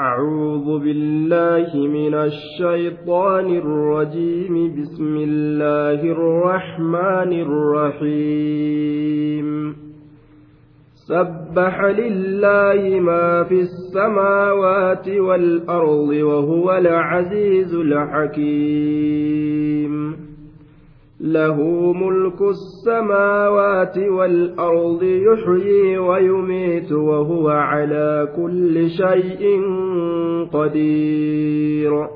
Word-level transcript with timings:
أعوذ 0.00 0.78
بالله 0.78 1.76
من 1.76 2.14
الشيطان 2.14 3.56
الرجيم. 3.56 4.82
بسم 4.82 5.16
الله 5.16 6.00
الرحمن 6.12 7.32
الرحيم. 8.00 9.48
سبح 10.94 11.84
لله 11.84 13.00
ما 13.00 13.44
في 13.44 13.60
السماوات 13.60 15.08
والأرض 15.08 16.08
وهو 16.08 16.76
العزيز 16.76 17.74
الحكيم. 17.74 19.59
له 21.20 21.92
ملك 21.92 22.40
السماوات 22.40 23.98
والأرض 23.98 25.02
يحيي 25.02 25.98
ويميت 25.98 26.92
وهو 26.92 27.48
على 27.48 28.28
كل 28.36 28.90
شيء 28.90 29.60
قدير. 30.52 32.08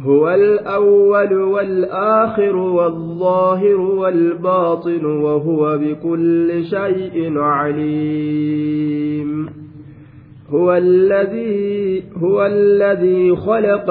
هو 0.00 0.28
الأول 0.28 1.34
والآخر 1.34 2.56
والظاهر 2.56 3.80
والباطن 3.80 5.04
وهو 5.04 5.78
بكل 5.78 6.64
شيء 6.64 7.38
عليم. 7.38 8.86
هو 10.50 10.72
الذي 10.72 12.02
هو 12.22 12.46
الذي 12.46 13.36
خلق 13.36 13.90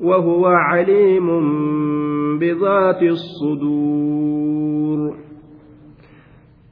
وهو 0.00 0.46
عليم 0.46 1.28
بذات 2.38 3.02
الصدور. 3.02 5.14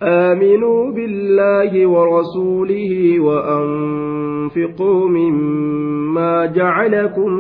آمنوا 0.03 0.93
بالله 0.93 1.87
ورسوله 1.87 3.21
وأنفقوا 3.21 5.09
مما 5.09 6.47
جعلكم 6.47 7.31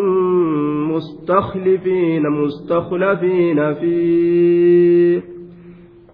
مستخلفين 0.91 2.31
مستخلفين 2.31 3.75
فيه. 3.75 5.38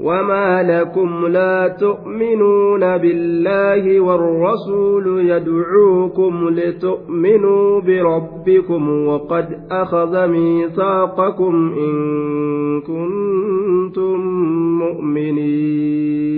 وما 0.00 0.62
لكم 0.62 1.26
لا 1.26 1.76
تؤمنون 1.80 2.80
بالله 2.80 4.00
والرسول 4.00 5.30
يدعوكم 5.30 6.48
لتؤمنوا 6.48 7.80
بربكم 7.80 9.06
وقد 9.06 9.46
أخذ 9.70 10.26
ميثاقكم 10.26 11.72
إن 11.78 11.94
كنتم 12.80 14.20
مؤمنين 14.78 16.37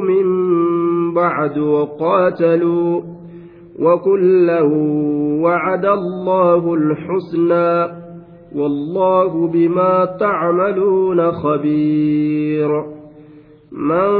من 0.00 0.24
بعد 1.14 1.58
وقاتلوا 1.58 3.02
وكلا 3.80 4.62
وعد 5.42 5.86
الله 5.86 6.74
الحسنى 6.74 7.98
والله 8.56 9.46
بما 9.48 10.04
تعملون 10.20 11.32
خبير. 11.32 12.84
من 13.72 14.10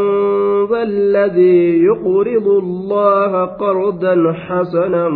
ذا 0.71 0.83
الذي 0.83 1.83
يقرض 1.83 2.49
الله 2.49 3.45
قرضا 3.45 4.33
حسنا 4.33 5.11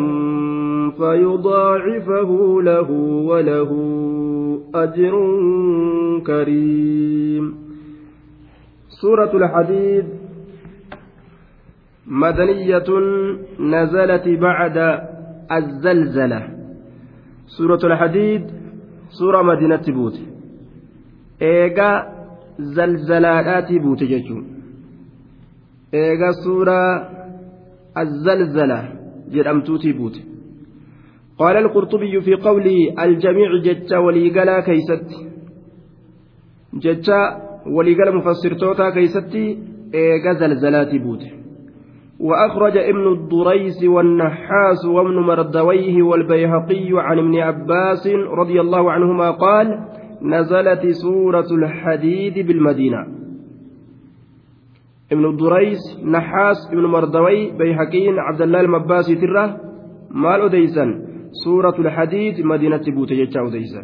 فيضاعفه 0.99 2.59
له 2.63 2.91
وله 3.27 3.71
أجر 4.75 5.13
كريم. 6.27 7.62
سورة 9.03 9.33
الحديد 9.37 10.07
مدنية 12.07 12.89
نزلت 13.61 14.29
بعد 14.29 14.77
الزلزلة. 15.53 16.41
سورة 17.47 17.83
الحديد 17.85 18.43
سورة 19.19 19.43
مدينة 19.43 19.87
بوت 19.97 20.17
إيجا 21.43 21.91
زلزلات 22.59 23.73
بوت 23.73 24.05
جيشون 24.05 24.45
إيجا 25.95 26.31
سورة 26.45 26.81
الزلزلة 27.99 28.81
جرمتوتي 29.33 29.93
بوت 29.93 30.17
قال 31.39 31.57
القرطبي 31.57 32.21
في 32.21 32.35
قوله 32.35 33.05
الجميع 33.05 33.51
جتا 33.65 33.99
وليقلا 33.99 34.61
كيست. 34.61 35.09
جتا 36.75 37.52
وليقلا 37.67 38.11
مفسر 38.11 38.53
توتا 38.55 38.91
كيستي 38.91 39.59
إيجا 39.95 40.33
زلزلات 40.33 40.95
بوت 40.95 41.23
وأخرج 42.21 42.77
ابن 42.77 43.13
الدريس 43.13 43.85
والنحاس 43.85 44.85
وابن 44.85 45.19
مردويه 45.19 46.03
والبيهقي 46.03 46.89
عن 46.93 47.19
ابن 47.19 47.39
عباس 47.39 48.07
رضي 48.39 48.61
الله 48.61 48.93
عنهما 48.93 49.31
قال 49.31 49.79
نزلت 50.23 50.87
سورة 50.87 51.47
الحديد 51.53 52.47
بالمدينة 52.47 53.07
ابن 55.13 55.25
الدريس 55.27 55.79
نحاس 56.05 56.57
ابن 56.73 56.87
مردوي 56.87 57.51
بيهقي 57.51 58.09
عبد 58.09 58.43
الله 58.43 58.61
المباسي 58.61 59.15
تره 59.15 59.57
مال 60.11 60.41
أديسا 60.41 60.87
سورة 61.45 61.75
الحديد 61.79 62.41
مدينة 62.47 62.83
بوت 62.95 63.11
يجا 63.11 63.41
أديسا 63.49 63.83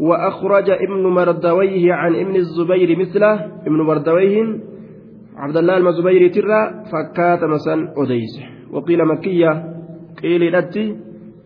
وأخرج 0.00 0.70
ابن 0.70 1.06
مردويه 1.06 1.92
عن 1.92 2.14
ابن 2.14 2.36
الزبير 2.36 2.98
مثله 2.98 3.34
ابن 3.66 3.76
مردويه 3.76 4.60
عبد 5.36 5.56
الله 5.56 5.76
المزبيري 5.76 6.28
ترى 6.28 6.84
فكات 6.92 7.44
مسن 7.44 7.88
أديس 7.96 8.34
وقيل 8.72 9.04
مكية 9.04 9.78
قيل 10.22 10.52
لتي 10.52 10.96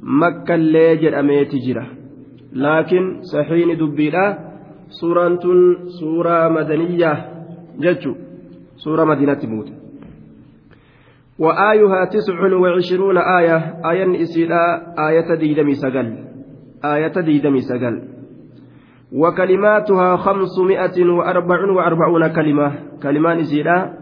مكة 0.03 0.55
اللي 0.55 1.21
أميت 1.21 1.55
جرة. 1.67 1.87
لكن 2.53 3.21
صحيح 3.23 3.79
دبيلا 3.79 4.39
سورة 4.89 5.39
سورة 6.01 6.49
مدنية 6.49 7.13
جتشو. 7.81 8.15
سورة 8.77 9.05
مدينة 9.05 9.39
موت 9.45 9.69
وآيها 11.39 12.05
تسع 12.05 12.55
وعشرون 12.63 13.19
آية 13.19 13.57
آية 13.91 14.23
إسيلا 14.23 14.95
آية 15.09 15.35
ديدمي 15.35 15.75
سقل. 15.75 16.09
آية 16.85 17.21
ديدمي 17.21 17.61
سقل. 17.61 18.12
وكلماتها 19.15 20.17
خمسمائة 20.17 21.11
وأربع 21.11 21.71
وأربعون 21.71 22.29
كلمة. 22.29 22.73
كلمان 23.03 23.39
إسيلا 23.39 23.93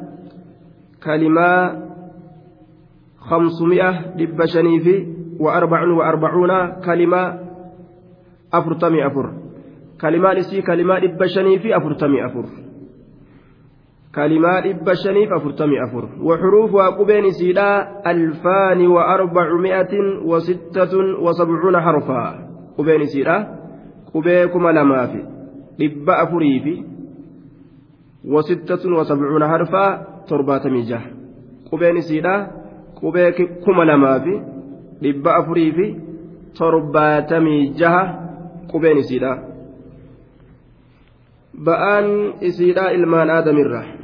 كلمة 1.05 1.83
خمسمائة 3.19 4.17
لبشني 4.17 4.81
في 4.81 5.07
وأربع 5.41 5.89
وأربعون 5.89 6.81
كلمة 6.85 7.39
أفرتمي 8.55 9.07
أفر. 9.07 9.33
كلمان 10.01 10.37
إسي 10.37 10.63
كلمة 10.63 10.99
لبشني 10.99 11.59
في 11.59 11.77
أفرتمي 11.77 12.27
أفر. 12.27 12.45
كلمات 14.15 14.67
إبا 14.67 14.95
شنيف 14.95 15.33
أفرتمي 15.33 15.85
أفر. 15.85 16.09
وحروفها 16.23 16.89
قبين 16.89 17.31
سيدا 17.31 17.89
ألفان 18.07 18.87
وأربعمائة 18.87 19.93
وستة 20.25 20.93
وسبعون 21.23 21.81
حرفا. 21.81 22.51
قبين 22.79 23.05
سيدا 24.13 24.47
قبيكما 24.47 24.71
لما 24.71 25.07
في 25.07 25.21
إبا 25.81 26.23
أفري 26.23 26.61
في 26.61 26.85
وستة 28.25 28.93
وسبعون 28.99 29.49
حرفا 29.49 30.07
ترباتمي 30.29 30.83
جه 30.83 31.01
قبين 31.73 32.01
سيدا 32.01 32.51
قبيكما 33.03 33.83
لما 33.83 34.19
في 34.19 34.43
إبا 35.05 35.41
أفري 35.41 35.73
في 35.73 35.97
ترباتمي 36.59 37.67
جه 37.67 37.95
قبين 38.73 39.03
سيدا 39.03 39.51
ba'aan 41.67 42.41
isiidhaa 42.41 42.91
ilmaan 42.97 43.31
aadamirra 43.31 44.01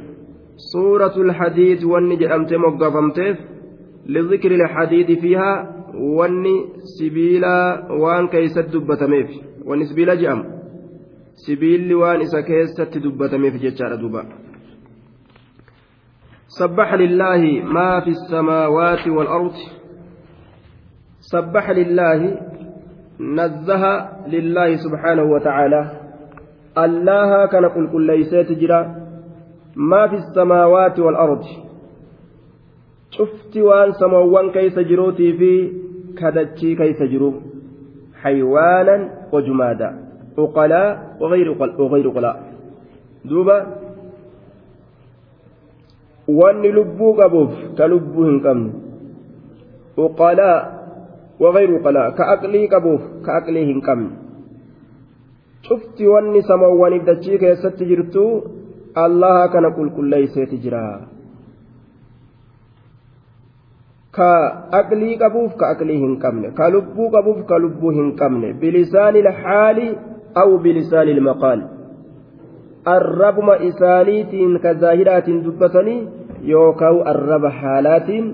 سورة 0.57 1.13
الحديد 1.17 1.83
واني 1.83 2.15
جرمت 2.15 2.53
مقفمتف 2.53 3.37
لذكر 4.05 4.51
الحديد 4.51 5.19
فيها 5.19 5.53
واني 5.93 6.65
سبيلا 6.97 7.91
وان 7.91 8.27
كيست 8.27 8.73
دبتميف 8.73 9.46
واني 9.67 9.85
سبيلا 9.85 10.15
جام 10.15 10.39
سبيل 11.47 11.93
وان 11.95 12.21
إسا 12.21 12.41
كيست 12.41 12.97
دبتميف 12.97 13.55
جتشار 13.63 13.95
دوبا 13.95 14.23
سبح 16.47 16.93
لله 16.93 17.41
ما 17.63 17.99
في 17.99 18.09
السماوات 18.09 19.07
والأرض 19.07 19.53
سبح 21.19 21.69
لله 21.69 22.19
نزه 23.19 23.83
لله 24.27 24.75
سبحانه 24.75 25.23
وتعالى 25.23 25.81
الله 26.77 27.45
كان 27.45 27.65
قل 27.65 27.85
كل 27.91 28.07
ليست 28.07 28.51
جرا 28.51 28.81
ما 29.75 30.07
في 30.07 30.15
السماوات 30.15 30.99
والأرض 30.99 31.43
شفت 33.11 33.57
وان 33.57 33.91
سموان 33.91 34.51
كيس 34.51 34.79
جروتي 34.79 35.33
في 35.37 35.51
كدتشي 36.19 36.75
كيس 36.75 37.01
جرو 37.11 37.33
حيوانا 38.21 39.16
وجمادا 39.33 39.89
عقلاء 40.37 40.89
وغير 41.21 41.47
وغير 41.79 42.05
عقلاء 42.09 42.35
دوبا 43.25 43.57
wanni 46.27 46.69
lubbuu 46.75 47.15
qabuuf 47.15 47.51
ka 47.79 47.87
lubbuu 47.87 48.27
hin 48.27 48.39
qabne 48.43 48.71
uqalaa 49.95 50.57
wagayru 51.39 51.79
uqalaa 51.79 52.11
ka 52.17 52.23
aqlii 52.35 52.67
qabuuf 52.73 53.03
ka 53.23 53.39
aqlii 53.39 53.63
hin 53.69 53.79
qabne 53.79 54.11
cufti 55.67 56.03
wanni 56.13 56.43
samawwaniif 56.49 57.07
dachii 57.09 57.39
keessatti 57.43 57.87
jirtu 57.91 58.23
allaha 59.05 59.47
kana 59.53 59.71
qulqulleeyseeti 59.77 60.59
jira 60.63 60.83
ka 64.17 64.29
aqlii 64.81 65.17
qabuuf 65.23 65.55
ka 65.61 65.71
aqlii 65.75 65.97
hin 66.03 66.13
qabne 66.23 66.51
ka 66.59 66.69
lubbuu 66.75 67.09
qabuuf 67.15 67.41
ka 67.49 67.59
lubbuu 67.65 67.95
hin 67.97 68.13
qabne 68.21 68.53
bilisaani 68.61 69.25
lxaali 69.29 69.87
aw 70.43 70.49
bilisaani 70.65 71.17
lmaqaal 71.19 71.61
arrabuma 72.95 73.59
isaaniitiin 73.69 74.59
ka 74.65 74.73
zaahiraatiin 74.83 75.43
dubbatanii 75.45 75.99
yookaan 76.53 77.01
arraba 77.13 77.53
haalaatiin 77.61 78.27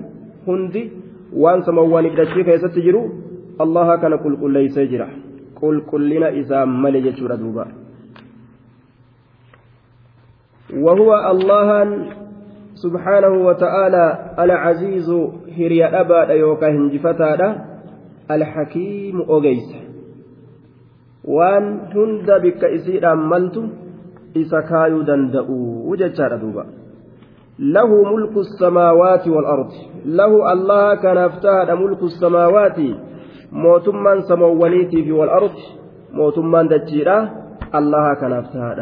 hundi 0.46 0.82
waan 1.44 1.64
samawwaniif 1.68 2.18
dachii 2.20 2.44
keessatti 2.50 2.84
jiru 2.88 3.04
allaha 3.66 3.96
kana 4.02 4.18
qulqulleeysee 4.26 4.86
jira 4.92 5.08
qulqullina 5.60 6.28
isaa 6.42 6.66
male 6.66 7.02
jechuudha 7.08 7.40
duuba 7.46 7.66
وهو 10.84 11.10
الله 11.30 11.68
سبحانه 12.74 13.34
وتعالى 13.46 14.04
العزيز 14.38 15.08
هريا 15.58 16.00
أبا 16.00 16.32
يوكا 16.32 16.68
هنجفتا 16.70 17.64
الحكيم 18.30 19.20
أوغيس 19.20 19.68
وان 21.24 21.64
هند 21.94 22.28
بك 22.42 22.64
إسير 22.64 23.14
ملت 23.14 23.56
إسكايو 24.36 25.02
دندأو 25.02 25.56
وجدشار 25.90 26.36
دوبا 26.36 26.64
له 27.58 27.90
ملك 28.12 28.36
السماوات 28.36 29.28
والأرض 29.28 29.70
له 30.04 30.52
الله 30.52 30.94
كان 30.94 31.18
افتهد 31.18 31.70
ملك 31.70 32.02
السماوات 32.02 32.78
موتمان 33.52 34.20
سموانيتي 34.20 35.02
في 35.04 35.12
والأرض 35.12 35.54
موتمان 36.12 36.68
دجيرا 36.68 37.18
الله 37.74 38.14
كان 38.20 38.32
افتهد 38.32 38.78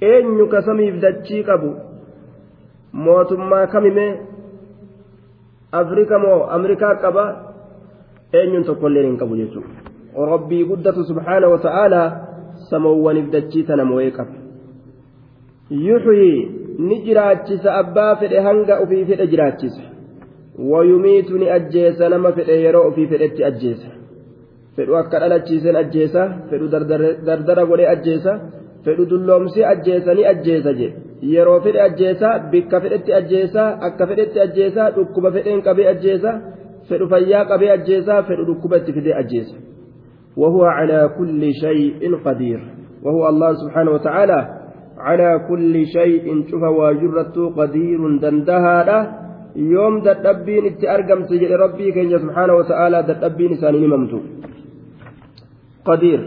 eenyu 0.00 0.48
ka 0.48 0.62
samiif 0.62 1.00
dachii 1.00 1.42
qabu? 1.44 1.70
Mootummaa 2.92 3.66
kamime 3.66 4.20
afrika 5.80 6.18
moo 6.24 6.38
amrikaa 6.56 6.94
qaba 7.04 7.24
eenyuun 8.40 8.64
tokkollee 8.70 9.04
hin 9.08 9.18
qabu 9.22 9.36
jechuudha 9.42 10.26
rabbii 10.32 10.64
guddatu 10.70 11.04
subhaana 11.10 11.48
wa 11.54 11.58
ta'aalaa 11.66 12.08
samawwaniif 12.70 13.30
dachii 13.34 13.64
tana 13.70 13.84
moo'ee 13.90 14.10
qaba 14.18 14.34
yuxyii 15.88 16.38
ni 16.88 16.96
jiraachisa 17.06 17.74
abbaa 17.82 18.12
fedhe 18.22 18.40
hanga 18.48 18.80
ofii 18.84 19.04
fedhe 19.10 19.26
jiraachisa 19.32 19.82
wayumiitu 20.72 21.38
ni 21.38 21.50
ajjeesa 21.58 22.08
nama 22.08 22.32
fedhe 22.32 22.60
yeroo 22.64 22.84
ofii 22.88 23.06
fedhetti 23.12 23.44
ajjeesa 23.50 23.90
fedhu 24.76 24.96
akka 25.02 25.18
dhalachiiseen 25.22 25.76
ajjeesa 25.82 26.28
fedhu 26.50 26.68
dardara 27.26 27.66
godhee 27.70 27.88
ajjeesa 27.94 28.38
fedhu 28.86 29.08
dulloomsee 29.12 29.68
ajjeesanii 29.74 30.26
ajjeesa 30.32 30.74
jedhe 30.80 31.30
yeroo 31.34 31.60
fedhe 31.68 31.84
ajjeesa 31.88 32.32
bikka 32.50 32.80
fedhetti 32.86 33.16
ajjeesa 33.20 33.68
akka 33.88 34.10
fedhetti 34.10 34.44
ajjeesa 34.46 34.90
dhukkuba 34.98 35.32
fedheen 35.38 35.62
qabee 35.68 35.88
ajjeesa 35.94 36.34
fedhu 36.90 37.08
fayyaa 37.14 37.46
qabee 37.52 37.72
ajjeesa 37.78 38.20
fedhu 38.28 38.50
dhukkuba 38.50 38.82
itti 38.82 38.98
fidee 38.98 39.16
ajjeesa 39.22 39.56
وهو 40.36 40.64
على 40.64 41.10
كل 41.18 41.42
شيء 41.64 42.16
قدير 42.24 42.60
وهو 43.02 43.28
الله 43.28 43.50
سبحانه 43.52 43.90
وتعالى 43.90 44.40
على 44.98 45.30
كل 45.48 45.86
شيء 45.86 46.24
شوف 46.50 46.62
واجرته 46.62 47.50
قدير 47.50 48.00
دندها 48.22 49.00
يوم 49.56 49.94
دتبين 50.06 50.64
اتأرقم 50.66 51.20
سجل 51.30 51.50
ربي 51.64 51.92
كي 51.92 52.18
سبحانه 52.18 52.54
وتعالى 52.54 52.98
دتبين 53.08 53.52
سانين 53.60 53.90
ممتو 53.90 54.20
قدير 55.88 56.20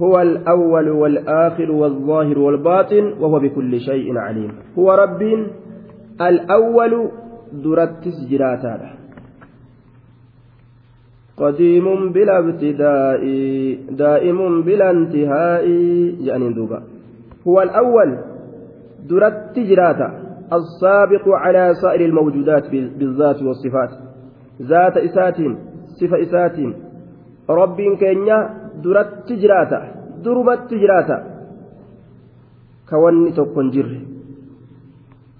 هو 0.00 0.20
الأول 0.20 0.88
والآخر 0.90 1.72
والظاهر 1.72 2.38
والباطن 2.38 3.12
وهو 3.20 3.38
بكل 3.38 3.80
شيء 3.80 4.18
عليم. 4.18 4.52
هو 4.78 4.92
رب 4.92 5.22
الأول 6.20 7.10
durattis 7.52 8.26
jiraataa 8.30 8.92
قديم 11.36 12.12
بلا 12.12 12.38
ابتداء 12.38 13.22
دائم 13.90 14.62
بلا 14.62 14.90
انتهاء. 14.90 15.68
يعني 16.20 16.52
duuba 16.52 16.82
هو 17.48 17.62
الأول 17.62 18.18
duratti 19.08 19.58
jiraataa 19.58 20.08
السابق 20.52 21.28
على 21.28 21.74
سائر 21.82 22.00
الموجودات 22.04 22.70
بالذات 22.70 23.42
والصفات. 23.42 23.90
ذات 24.62 24.96
isaatiin 24.96 25.36
صفة 26.00 26.22
isaatiin. 26.22 26.56
رب 27.50 27.76
keenya 27.98 28.61
duratti 28.84 29.34
jiraata 29.42 29.78
durumatti 30.24 30.80
jiraata 30.82 31.16
ka 32.88 32.96
wanni 33.04 33.32
tokko 33.38 33.60
hin 33.62 33.70
jirre 33.74 33.98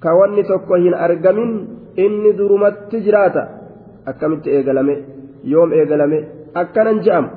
ka 0.03 0.11
wanni 0.19 0.43
tokko 0.51 0.75
hin 0.85 0.95
argamin 1.07 1.53
inni 2.05 2.33
durumatti 2.41 3.03
jiraata 3.07 3.43
akkamitti 4.11 4.49
eegalame 4.57 4.95
yoom 5.55 5.71
eegalame 5.79 6.19
akkanan 6.63 6.99
je'amu 7.07 7.31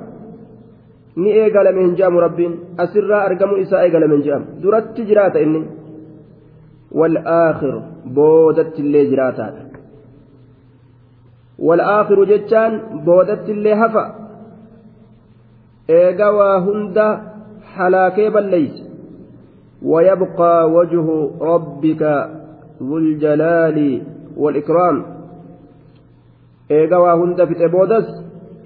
ni 1.22 1.30
eegalame 1.42 1.80
hin 1.86 1.96
je'amu 1.98 2.20
rabbiin 2.26 2.54
asirraa 2.84 3.22
argamu 3.30 3.56
isaa 3.64 3.82
eegalame 3.86 4.14
hin 4.16 4.24
je'amu 4.28 4.46
duratti 4.62 5.08
jiraata 5.10 5.40
inni 5.46 5.62
والآخر 6.92 7.82
بودت 8.06 8.78
اللي 8.78 9.10
جراتات 9.10 9.54
والآخر 11.58 12.24
جتان 12.24 12.72
بودت 13.06 13.48
اللي 13.48 13.74
هفا 15.90 15.94
إيقوا 15.94 16.58
هند 16.58 17.18
حلاكي 17.74 18.30
بليس 18.30 18.82
ويبقى 19.82 20.70
وجه 20.70 21.30
ربك 21.40 22.02
ذو 22.82 22.98
الجلال 22.98 24.02
والإكرام 24.36 25.04
إيقوا 26.70 27.12
هند 27.12 27.44
في 27.44 27.54
تبودس 27.54 28.06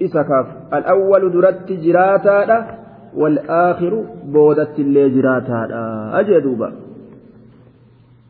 إسكاف 0.01 0.47
الأول 0.73 1.31
درت 1.31 1.71
جراتا 1.71 2.77
والآخر 3.15 4.05
بودت 4.25 4.79
اللي 4.79 5.09
جراتا 5.09 5.67
أجدوبا 6.19 6.73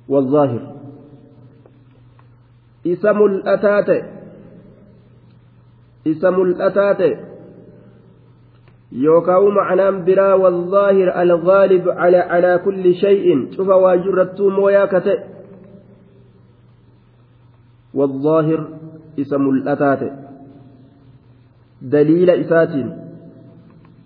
والظاهر 0.10 0.62
اسم 2.88 3.18
الأتات 3.26 4.06
اسم 6.08 6.36
الأتات 8.94 9.04
يوكاو 9.04 9.50
معنى 9.50 9.92
برا 9.92 10.34
والظاهر 10.34 11.22
الغالب 11.22 11.90
على 11.90 12.18
على 12.18 12.62
كل 12.66 12.94
شيء 12.96 13.52
شوف 13.58 13.68
واجرت 13.68 14.42
مويا 14.42 14.86
كتئ 14.86 15.20
والظاهر 17.94 18.68
اسم 19.20 19.50
الأتات 19.50 20.12
دليل 21.82 22.30
إسات 22.30 22.70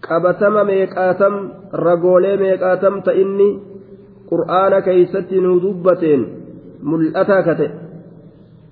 qabatama 0.06 0.64
meeqaatam 0.64 1.34
ragoolee 1.74 2.38
meeqaatam 2.38 3.02
ta 3.04 3.12
inni 3.14 3.60
qur'aana 4.30 4.82
keeysatti 4.82 5.42
nu 5.42 5.60
dubbateen 5.62 6.22
mul'ataa 6.82 7.42
kate 7.44 7.68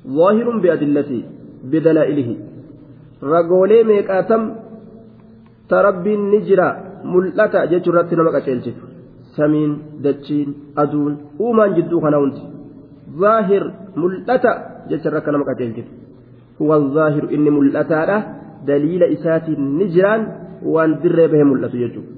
zaahirun 0.06 0.62
biadillatii 0.62 1.26
bidalaa'ilihi 1.72 2.40
ragoolee 3.22 3.84
meeqaatam 3.84 4.42
ta 5.70 5.82
rabbiin 5.88 6.22
ni 6.32 6.40
jira 6.48 6.68
mul'ata 7.14 7.68
jechuu 7.72 7.92
irratti 7.94 8.16
nama 8.16 8.32
qaceelchitu 8.36 8.84
samiin 9.36 9.74
dachiin 10.04 10.50
aduun 10.84 11.14
uumaan 11.40 11.76
jidduu 11.78 12.02
kana 12.06 12.18
hundi 12.24 12.42
zaahir 13.22 13.64
mul'ata 14.02 14.52
jecha 14.90 15.10
irra 15.10 15.32
nama 15.36 15.50
qaceelchitu 15.50 15.92
huwa 16.60 16.82
zaahiru 16.96 17.28
inni 17.36 17.52
mul'ataadha 17.58 18.18
daliila 18.68 19.14
isaatiin 19.16 19.62
ni 19.78 19.88
jiraan 19.94 20.28
waan 20.74 21.00
dirree 21.04 21.28
bahee 21.32 21.48
mul'atu 21.52 21.78
jechuudha 21.86 22.14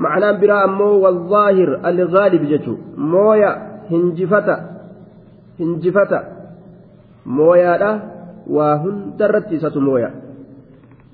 معنى 0.00 0.40
برا 0.40 0.64
أمو 0.64 0.90
والظاهر 1.04 1.70
الغالب 1.88 2.42
جتو 2.52 2.74
مويا 2.96 3.50
هنجفتا 3.90 4.56
هنجفتا 5.60 6.20
مويا 7.26 7.74
لا 7.82 7.90
وهن 8.56 8.96
درت 9.18 9.76
مويا 9.76 10.10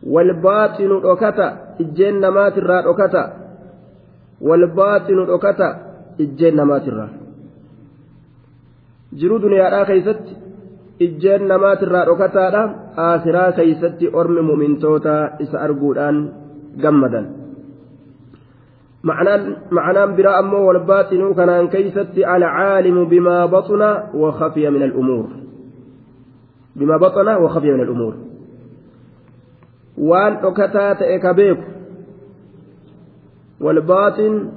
والباطن 0.06 0.90
أكتا 1.04 1.48
إجين 1.80 2.20
نمات 2.20 2.58
الرا 2.58 2.90
أكتا 2.90 3.24
والباطن 4.40 5.18
أكتا 5.34 5.68
إجين 6.20 6.56
نمات 6.56 6.88
الرا 6.88 7.08
jiruu 9.20 9.38
duniyaadhaa 9.42 9.84
keeysatti 9.84 10.36
ijjeen 11.00 11.48
namaatirraa 11.48 12.06
dhokataadha. 12.06 12.62
Aasiraa 12.96 13.52
keeysatti 13.52 14.10
ormi 14.12 14.42
mu'mintoota 14.42 15.14
isa 15.40 15.60
arguudhaan 15.60 16.18
gammadan. 16.82 17.26
معنى 19.06 20.16
براء 20.16 20.38
أمه 20.40 20.58
والباطن 20.58 21.34
كان 21.34 21.68
كيست 21.68 22.18
العالم 22.18 23.04
بما 23.04 23.46
بطن 23.46 23.82
وخفي 24.14 24.70
من 24.70 24.82
الأمور 24.82 25.26
بما 26.76 26.96
بطن 26.96 27.28
وخفي 27.28 27.70
من 27.70 27.80
الأمور 27.80 28.14
وان 29.98 30.32
أكتات 30.32 31.02
إكبيك 31.02 31.58
والباطن 33.60 34.48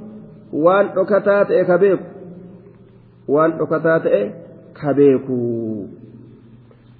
وان 0.53 0.86
أكتات 0.98 1.51
إكبيك 1.51 2.00
وان 3.27 3.51
أكتات 3.51 4.05
إكبيك 4.05 5.27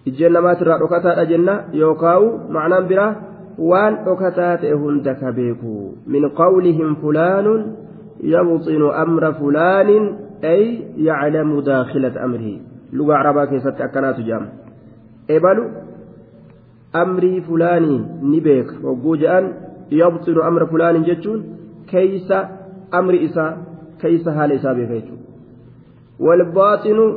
إجينا 0.08 0.39
ما 0.39 0.53
ترى 0.53 0.75
أكتات 0.75 1.17
أجنة 1.17 1.63
يوكاو 1.74 2.38
معنى 2.50 2.88
براء 2.88 3.29
waan 3.60 4.05
dhokataa 4.08 4.58
ta'e 4.63 4.72
hunda 4.72 5.13
ka 5.19 5.31
beeku 5.36 6.00
min 6.08 6.24
qawlihim 6.31 6.96
fulaanun 7.03 7.75
yabxinu 8.24 8.88
amra 9.03 9.34
fulaanin 9.36 10.05
ay 10.51 10.63
yaclamu 11.08 11.60
daakhilata 11.67 12.24
amrihi 12.24 12.62
lugaa 12.96 13.19
arabaa 13.19 13.48
keessatti 13.51 13.84
akkanaatu 13.84 14.24
jedhama 14.24 14.48
ebalu 15.27 15.63
amrii 16.93 17.41
fulaanii 17.41 18.01
ni 18.22 18.41
beeka 18.41 18.75
hogguu 18.84 19.15
jedhan 19.24 19.53
yabxinu 20.01 20.43
amra 20.50 20.67
fulaanin 20.67 21.08
jechuun 21.10 21.41
keeysa 21.91 22.38
amri 22.91 23.24
isaa 23.29 23.51
keeysa 24.01 24.38
haala 24.38 24.53
isaa 24.60 24.75
beeka 24.79 24.93
jechuudha 24.93 25.25
walbaaxinu 26.27 27.08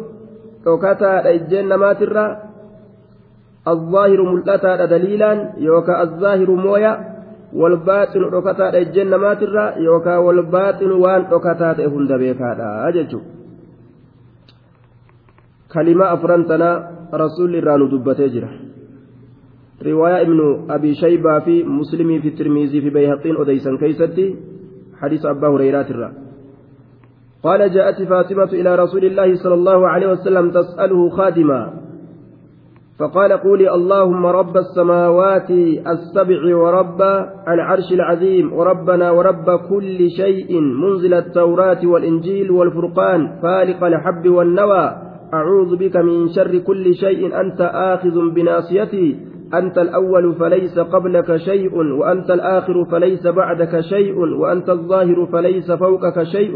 dhokataadha 0.64 1.36
ijjeen 1.40 1.68
namaatirraa 1.74 2.30
الظاهر 3.68 4.22
ملأتا 4.22 4.84
دليلا 4.84 5.52
يوكا 5.58 6.02
الظاهر 6.02 6.50
مويا 6.50 6.92
والباطن 7.54 8.20
ركتا 8.20 8.78
الجنة 8.78 9.16
ما 9.16 9.34
ترى 9.34 9.74
يوكا 9.86 10.16
والباطن 10.16 10.90
وان 11.02 11.22
ركتا 11.32 11.86
هند 11.92 12.12
بيكا 12.12 12.50
أججو 12.88 13.20
كلمة 15.72 16.04
أفرنتنا 16.14 16.70
رسول 17.14 17.56
الرانو 17.56 17.86
دبتي 17.86 18.28
جرا 18.34 18.71
رواية 19.86 20.20
ابن 20.22 20.66
أبي 20.70 20.94
شيبة 20.94 21.38
في 21.38 21.64
مسلم 21.64 22.20
في 22.20 22.28
الترمذي 22.28 22.80
في 22.80 22.90
بيهقين 22.90 23.36
أديسا 23.36 23.76
كيستي 23.80 24.36
حديث 25.00 25.26
أبا 25.26 25.48
هريرة 25.48 25.86
الرا 25.90 26.12
قال 27.42 27.74
جاءت 27.74 28.02
فاطمة 28.02 28.50
إلى 28.52 28.74
رسول 28.74 29.04
الله 29.04 29.34
صلى 29.34 29.54
الله 29.54 29.88
عليه 29.88 30.08
وسلم 30.10 30.50
تسأله 30.50 31.08
خادما 31.10 31.72
فقال 32.98 33.32
قولي 33.32 33.74
اللهم 33.74 34.26
رب 34.26 34.56
السماوات 34.56 35.50
السبع 35.94 36.56
ورب 36.56 37.00
العرش 37.48 37.92
العظيم 37.92 38.52
وربنا 38.52 39.10
ورب 39.10 39.50
كل 39.70 40.10
شيء 40.10 40.60
منزل 40.60 41.14
التوراة 41.14 41.86
والإنجيل 41.86 42.50
والفرقان 42.50 43.38
فالق 43.42 43.84
الحب 43.84 44.28
والنوى 44.28 44.84
أعوذ 45.34 45.76
بك 45.76 45.96
من 45.96 46.28
شر 46.28 46.58
كل 46.58 46.94
شيء 46.94 47.40
أنت 47.40 47.60
آخذ 47.74 48.30
بناصيتي. 48.34 49.31
أنت 49.54 49.78
الأول 49.78 50.34
فليس 50.34 50.78
قبلك 50.78 51.36
شيء 51.36 51.74
وأنت 51.76 52.30
الآخر 52.30 52.84
فليس 52.84 53.26
بعدك 53.26 53.80
شيء 53.80 54.18
وأنت 54.18 54.70
الظاهر 54.70 55.26
فليس 55.32 55.70
فوقك 55.70 56.22
شيء 56.22 56.54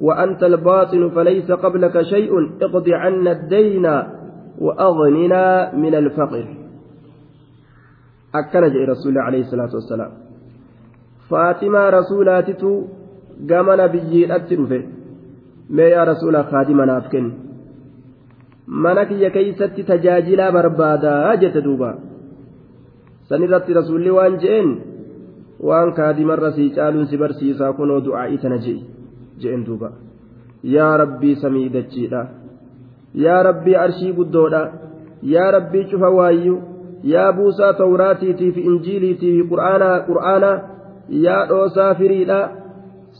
وأنت 0.00 0.42
الباطن 0.42 1.08
فليس 1.08 1.52
قبلك 1.52 2.02
شيء. 2.02 2.32
اقض 2.62 2.88
عنا 2.88 3.32
الدين 3.32 3.86
وأغننا 4.58 5.74
من 5.74 5.94
الفقر. 5.94 6.44
أكن 8.34 8.60
جاء 8.60 8.84
رسول 8.88 9.12
الله 9.12 9.22
عليه 9.22 9.40
الصلاة 9.40 9.72
والسلام. 9.74 10.10
فاطمة 11.30 11.90
رسولاتتو 11.90 12.84
قام 13.50 13.80
نبي 13.80 14.34
أترفه 14.36 14.82
ما 15.70 15.82
يا 15.82 16.04
رسول 16.04 16.44
خادم 16.44 16.80
نافكن. 16.80 17.32
منك 18.68 19.32
كيست 19.32 19.62
تجاجلا 19.62 20.50
بربادا 20.50 21.34
جت 21.34 21.56
دوبا. 21.56 22.09
san 23.30 23.42
irratti 23.46 23.72
rasuulli 23.78 24.10
waan 24.18 24.38
je'een 24.42 24.70
waan 25.68 25.92
kaadimarra 25.98 26.50
sii 26.56 26.70
caaluun 26.76 27.06
si 27.10 27.16
barsiisaa 27.22 27.72
kunoo 27.78 28.00
du'aa'ii 28.06 28.38
tana 28.42 28.58
je'i 28.64 28.80
je'een 29.42 29.62
duuba. 29.66 29.90
Yaa 30.74 30.96
rabbii 31.02 31.36
samii 31.42 31.68
dachiidha. 31.74 32.22
Yaa 33.24 33.42
rabbii 33.48 33.76
arshii 33.84 34.12
guddoodha. 34.18 34.62
Yaa 35.34 35.50
rabbii 35.56 35.84
cufa 35.90 36.10
waayyu. 36.18 36.56
Yaa 37.12 37.32
buusaa 37.38 37.72
tawraatiitii 37.82 38.52
fi 38.56 38.66
injiiliitii 38.72 39.32
fi 39.38 39.48
qur'aanaa 39.52 40.56
yaa 41.26 41.46
dhoosaa 41.52 41.94
firiidha. 41.94 42.40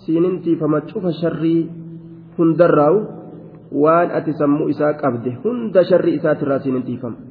Siinintiifama 0.03 0.81
cufa 0.93 1.13
sharrii 1.23 1.63
hundarraa'u 2.39 3.01
waan 3.85 4.11
ati 4.19 4.33
sammuu 4.43 4.69
isaa 4.75 4.93
qabde 5.03 5.39
hunda 5.45 5.85
sharrii 5.91 6.15
isaatirraa 6.21 6.59
siinintiifama 6.67 7.30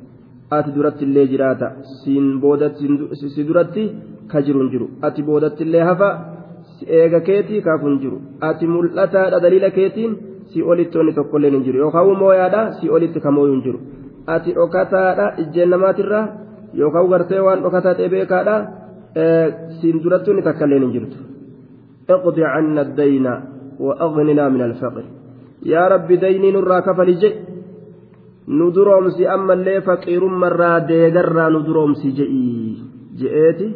ati 0.56 0.70
duratti 0.76 1.04
illee 1.08 1.26
jiraata 1.32 1.66
siin 2.02 2.26
boodatti 2.44 2.84
si 3.34 3.44
duratti 3.48 3.82
ka 4.32 4.42
jiru 4.46 4.60
hin 4.62 4.70
jiru 4.74 4.86
ati 5.08 5.22
boodatti 5.28 5.62
illee 5.66 5.84
hafa 5.90 6.08
si 6.76 6.84
eega 7.00 7.20
keetii 7.28 7.60
kaafu 7.66 7.86
hin 7.90 7.98
jiru 8.04 8.20
ati 8.50 8.66
mul'ataadha 8.74 9.42
daliila 9.44 9.70
keetiin 9.78 10.12
si 10.52 10.62
olitti 10.62 10.98
wanni 10.98 11.12
tokkolleen 11.18 11.54
hin 11.58 11.64
jiru 11.66 11.78
yookaan 11.84 12.16
mooyaadha 12.22 12.62
si 12.78 12.90
olitti 12.98 13.20
kamooyuu 13.26 13.54
hin 13.56 13.62
jiru 13.66 13.78
ati 14.36 14.56
dhokataadha 14.58 15.26
ijjeen 15.44 15.70
namaatirraa 15.76 16.24
yookaan 16.80 17.08
gartee 17.12 17.40
waan 17.48 17.62
dhokataa 17.66 17.94
ta'e 18.00 18.08
beekaadha 18.16 18.56
siin 19.80 20.02
duratti 20.04 20.30
wanni 20.30 20.48
takkalleen 20.50 20.84
hin 20.86 20.96
jirtu 20.96 21.18
اقضي 22.10 22.44
عنا 22.44 22.80
الدين 22.86 23.26
وأغننا 23.80 24.44
من 24.48 24.62
الفقر 24.68 25.04
yaa 25.72 25.88
rabbi 25.88 26.16
daynii 26.20 26.52
nurraa 26.52 26.82
kafali 26.82 27.14
je 27.20 27.28
nu 28.49 28.71
duroomsi 28.75 29.27
ammallee 29.35 29.81
faqiirummarraa 29.87 30.79
deegarraa 30.91 31.49
nu 31.49 31.59
duroomsi 31.67 32.13
je'ii 32.17 32.77
je'eeti 33.19 33.67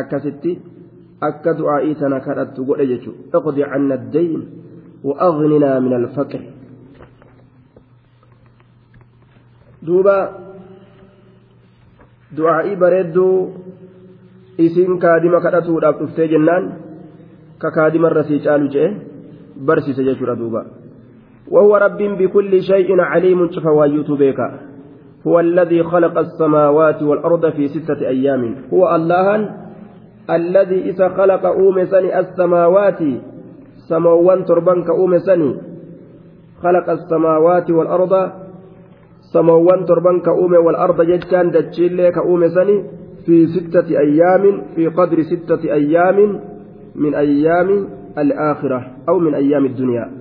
akkasitti 0.00 0.52
akka 1.28 1.54
du'aa'ii 1.58 1.94
tana 2.00 2.20
kadhattu 2.26 2.64
godhe 2.68 2.86
jechuudha 2.92 3.38
iqdi 3.38 3.62
canna 3.70 3.96
dayn 4.14 4.42
wa'aqninaa 5.08 5.80
min 5.84 5.92
alfaqir 6.00 6.42
duuba 9.86 10.16
du'aa'ii 12.36 12.80
bareedduu 12.82 13.36
isiin 14.66 14.98
kaadima 15.04 15.40
kadhatuudhaaf 15.44 15.96
dhuftee 16.00 16.28
jennaan 16.32 16.64
ka 17.58 17.70
kaadimarra 17.76 18.22
sii 18.28 18.44
caalu 18.44 18.68
je'e 18.74 18.88
barsiise 19.66 20.04
jechuudha 20.08 20.36
duuba. 20.42 20.79
وهو 21.50 21.76
رب 21.76 21.98
بكل 21.98 22.62
شيء 22.62 23.00
عليم 23.00 23.48
فوايوت 23.48 24.10
بك. 24.10 24.40
هو 25.26 25.40
الذي 25.40 25.82
خلق 25.82 26.18
السماوات 26.18 27.02
والأرض 27.02 27.50
في 27.50 27.68
ستة 27.68 28.08
أيام. 28.08 28.56
هو 28.72 28.94
الله 28.96 29.54
الذي 30.30 30.90
إذا 30.90 31.08
خلق 31.08 31.46
أومسني 31.46 32.18
السماوات. 32.20 33.00
سموان 33.88 34.44
تربان 34.44 34.84
كأومسني 34.84 35.50
خلق 36.62 36.90
السماوات 36.90 37.70
والأرض. 37.70 38.14
سموان 39.32 39.84
تربان 39.84 40.20
كأومي 40.20 40.56
والأرض 40.56 41.02
جتان 41.02 41.50
دتشيلي 41.50 42.12
كأومي 42.12 42.48
سني. 42.48 42.84
في 43.26 43.46
ستة 43.46 43.88
أيام 43.98 44.62
في 44.74 44.88
قدر 44.88 45.22
ستة 45.22 45.72
أيام 45.72 46.40
من 46.94 47.14
أيام 47.14 47.68
الآخرة 48.18 48.86
أو 49.08 49.18
من 49.18 49.34
أيام 49.34 49.64
الدنيا. 49.66 50.19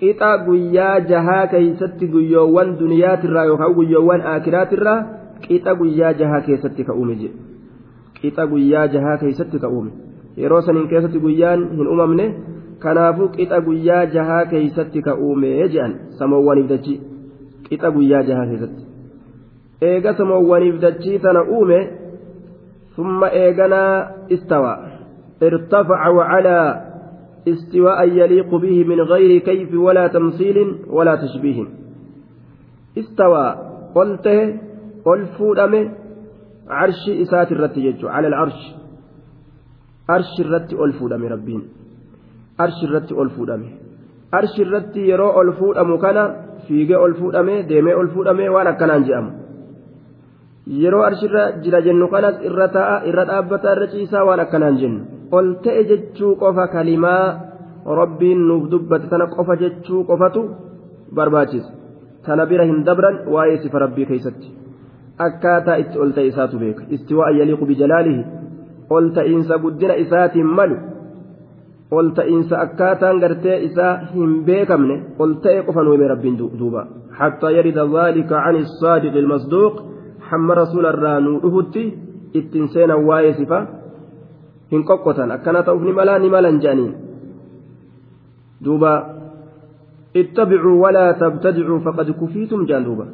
Qixa 0.00 0.30
guyyaa 0.46 0.98
jahaa 1.10 1.46
keeysatti 1.52 2.06
guyyoowwan 2.14 2.76
duniyaatirraa 2.80 3.44
yookaan 3.50 3.74
guyyoowwan 3.78 4.22
aakiraatirraa 4.32 4.98
qixa 5.46 5.74
guyyaa 5.80 6.12
jahaa 6.20 6.40
keessatti 6.48 6.84
ka 6.88 6.94
uume 7.00 7.14
jedhe 7.22 7.38
qixa 8.20 8.46
guyyaa 8.52 8.86
jahaa 8.94 9.16
keessatti 9.22 9.58
ka 9.64 9.68
uume 9.76 9.90
yeroo 10.42 10.62
saniin 10.66 10.88
keessatti 10.92 11.22
guyyaan 11.26 11.64
hin 11.76 11.88
uumamne 11.94 12.26
kanaafuu 12.84 13.28
qixa 13.36 13.60
guyyaa 13.68 14.04
jahaa 14.16 14.44
keessatti 14.52 15.02
ka 15.08 15.14
uume 15.28 15.54
jedhan 15.62 15.96
samoowwaniif 16.20 16.68
dachii 16.74 16.98
qixa 17.68 17.90
guyyaa 17.96 18.22
jahaa 18.30 18.46
keessatti 18.52 18.82
eega 19.90 20.14
samoowwaniif 20.20 20.80
dachii 20.86 21.18
tana 21.26 21.42
uume 21.56 21.80
summa 22.96 23.28
eeganaa 23.42 23.96
istawa 24.36 24.72
irtafaca 25.48 26.10
wacalaa 26.18 26.68
استواء 27.48 28.08
يليق 28.08 28.54
به 28.54 28.84
من 28.84 29.00
غير 29.00 29.38
كيف 29.38 29.74
ولا 29.74 30.06
تمثيل 30.06 30.76
ولا 30.88 31.14
تشبيه 31.16 31.64
استوى 32.98 33.46
قلته 33.94 34.60
قل 35.04 35.26
فودمه 35.26 35.92
عرش 36.68 37.02
إسات 37.08 37.52
الرت 37.52 37.76
يجو 37.76 38.08
على 38.08 38.28
العرش 38.28 38.60
عرش 40.08 40.34
الرت 40.40 40.74
قل 40.74 40.92
فودمه 40.92 41.28
ربين 41.28 41.62
عرش 42.58 42.78
الرت 42.84 43.12
قل 43.12 43.30
فودمه 43.30 43.70
عرش 44.32 44.60
الرت 44.60 44.96
يرو 44.96 45.30
قل 45.30 45.52
فودمه 45.52 45.98
كان 45.98 46.18
fiigee 46.70 46.96
ol 46.96 47.14
fuudhamee 47.20 47.62
deemee 47.68 47.94
ol 48.00 48.08
fuudhamee 48.14 48.48
waan 48.54 48.68
akkanaan 48.72 49.04
je'amu 49.08 49.30
yeroo 50.82 51.02
arshirra 51.08 51.44
jira 51.62 51.80
jennu 51.86 52.06
kanas 52.14 52.36
irra 52.48 52.66
taa'a 52.76 52.96
irra 53.10 53.24
dhaabbataa 53.30 53.72
irra 53.76 53.86
ciisaa 53.94 54.26
waan 54.28 54.40
akkanaan 54.44 54.76
ol 55.38 55.48
ta'e 55.64 55.82
jechuu 55.90 56.32
qofa 56.42 56.66
kalimaa 56.74 57.24
rabbiin 58.00 58.40
nuuf 58.48 58.64
dubbate 58.72 59.06
tana 59.12 59.26
qofa 59.34 59.56
jechuu 59.62 60.04
qofatu 60.10 60.42
barbaachisa 61.16 61.70
tana 62.26 62.46
bira 62.50 62.64
hin 62.70 62.84
dabran 62.88 63.16
waa'ee 63.34 63.58
sifa 63.62 63.78
rabbii 63.84 64.06
keessatti 64.10 64.52
akkaataa 65.26 65.80
itti 65.82 65.98
ol 66.02 66.12
ta'e 66.16 66.26
isaatu 66.32 66.62
beeka 66.62 66.82
istiwaa'a 66.96 67.36
yaliiqu 67.40 67.70
bijalaalihi 67.70 68.22
ol 68.96 69.10
ta'iinsa 69.16 69.58
guddina 69.64 69.94
isaatiin 70.04 70.50
malu 70.58 70.76
ol 71.98 72.10
ta'iinsa 72.18 72.60
akkaataan 72.64 73.20
gartee 73.22 73.58
isaa 73.68 73.94
hin 74.14 74.32
beekamne 74.48 74.96
ol 75.18 75.32
ta'e 75.44 75.62
qofa 75.66 75.82
nuume 75.88 76.08
rabbiin 76.12 76.38
duuba 76.60 76.86
hattaa 77.20 77.50
yarida 77.58 77.86
dhaalika 77.94 78.42
can 78.44 78.56
issaadiqi 78.64 79.18
ilmasduuq 79.22 79.74
hamma 80.30 80.54
rasuularraa 80.62 81.18
nuu 81.26 81.36
dhufutti 81.44 81.84
ittiin 82.40 82.68
seenan 82.74 83.04
waa'ee 83.08 83.34
sifa 83.40 83.58
hin 84.72 84.82
qoqqotan 84.88 85.30
akkana 85.36 85.62
ta'uuf 85.62 85.82
ni 85.82 85.92
malaa 85.92 86.18
ni 86.18 86.30
malan 86.34 86.60
je'aniin 86.62 86.94
duuba 88.64 88.92
ittabicuu 90.22 90.76
walaa 90.84 91.14
tabtadicuu 91.22 91.80
faqad 91.86 92.08
kufiitum 92.20 92.66
jaan 92.70 92.84
duuba 92.88 93.06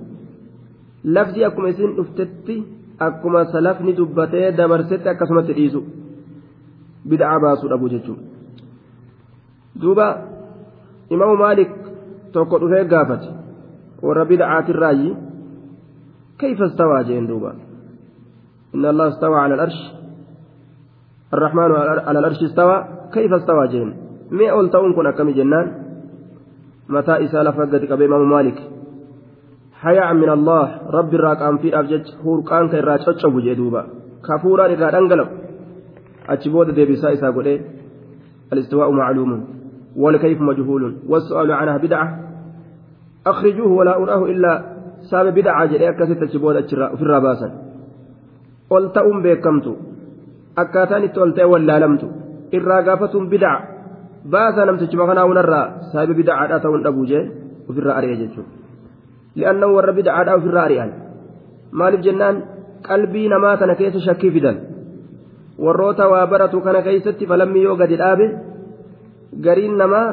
lafdi 1.16 1.44
akkuma 1.48 1.68
isin 1.74 1.96
dhuftetti 1.96 2.56
akkuma 3.08 3.44
salafni 3.52 3.96
dubbatee 3.98 4.52
dabarsetti 4.58 5.08
akkasumatti 5.08 5.58
dhiisu 5.58 5.80
bid'aa 7.08 7.38
baasuu 7.44 7.70
dhabu 7.72 7.92
jechuudha 7.94 8.24
duuba 9.82 10.06
imaamu 11.14 11.36
maalik 11.44 11.70
tokko 12.32 12.60
dhufee 12.62 12.84
gaafate 12.92 13.28
warra 14.06 14.24
bid'aatirraayi 14.30 15.10
كيف 16.38 16.62
استوى 16.62 17.04
جين 17.04 17.26
دوبا 17.26 17.52
إن 18.74 18.84
الله 18.86 19.08
استوى 19.08 19.38
على 19.40 19.54
الأرش 19.54 19.95
الرحمن 21.34 21.72
على 22.06 22.18
الأرش 22.18 22.42
استوى 22.42 22.84
كيف 23.12 23.32
استوى 23.32 23.68
جين 23.68 23.96
مي 24.30 24.50
أول 24.50 24.70
تون 24.70 24.92
كن 24.94 25.06
أكمي 25.06 25.32
جنان؟ 25.32 25.66
متى 26.88 27.24
إسالة 27.24 27.50
فقدك 27.50 27.92
بإمام 27.92 28.30
مالك؟ 28.30 28.58
حياء 29.72 30.14
من 30.14 30.30
الله 30.30 30.80
رب 30.90 31.14
الراك 31.14 31.42
أم 31.42 31.58
في 31.58 31.78
أبجج 31.78 32.06
هور 32.24 32.42
كان 32.42 32.68
كيرا 32.68 32.96
تشتشو 32.96 33.40
جدوبا 33.40 33.86
كفورا 34.26 34.66
إذا 34.66 34.98
أنقلب. 34.98 35.28
أتشبود 36.28 36.70
دي 36.70 36.84
بسا 36.84 37.12
إسا 37.12 37.28
الاستواء 38.52 38.90
معلوم 38.90 39.44
والكيف 39.96 40.40
مجهول. 40.40 40.96
والسؤال 41.08 41.52
عنها 41.52 41.76
بدعة 41.76 42.18
أخرجوه 43.26 43.72
ولا 43.72 43.96
أراه 43.96 44.24
إلا 44.24 44.52
ساب 45.10 45.26
بدعة 45.34 45.66
جدي 45.66 45.88
أكاسيت 45.88 46.24
تشبود 46.24 46.66
في 46.66 47.02
الرباسا 47.02 47.48
قلت 48.70 48.98
أم 48.98 49.22
بكمت 49.22 49.76
akkaataan 50.56 51.04
itti 51.04 51.20
ol 51.20 51.32
ta'e 51.36 51.48
wallaalamtu. 51.52 52.06
Irraa 52.56 52.82
gaafatuun 52.82 53.28
bidaa. 53.32 53.58
Baasaa 54.30 54.66
namtichi 54.66 54.96
makanaa 54.96 55.26
hunarraa 55.30 55.66
saahiba 55.92 56.14
bidacaadhaa 56.20 56.60
ta'uun 56.64 56.84
dhabuu 56.86 57.06
jee 57.10 57.24
ofirraa 57.68 57.96
ari'e 58.00 58.16
jechuudha. 58.22 58.50
Li'anna 59.36 59.66
warra 59.74 59.92
bidacaadhaa 59.98 60.38
ofirraa 60.40 60.64
ari'an. 60.68 60.90
Maaliif 61.72 62.02
jennaan? 62.06 62.42
Qalbii 62.88 63.28
namaa 63.28 63.56
kana 63.60 63.74
keessa 63.80 64.00
shakkii 64.06 64.32
fidan. 64.36 64.56
Warroota 65.64 66.08
waa 66.12 66.26
baratu 66.26 66.60
kana 66.60 66.82
keessatti 66.86 67.26
falammi 67.26 67.62
yoo 67.62 67.76
gadi 67.76 67.96
dhaabe 68.02 68.26
gariin 69.44 69.76
namaa 69.82 70.08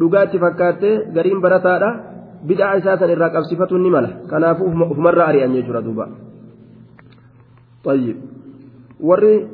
dhugaatti 0.00 0.38
fakkaattee 0.44 0.94
gariin 1.14 1.40
barataadha 1.44 1.90
bidaa 2.48 2.74
isaa 2.80 2.96
san 2.98 3.10
irraa 3.10 3.30
qabsifatuun 3.36 3.82
ni 3.82 3.90
mala. 3.90 4.10
Kanaafuu 4.30 4.72
ufumarraa 4.90 5.28
ari'an 5.28 5.54
jechuudha 5.58 5.84
duuba. 5.84 6.08
warri 9.00 9.46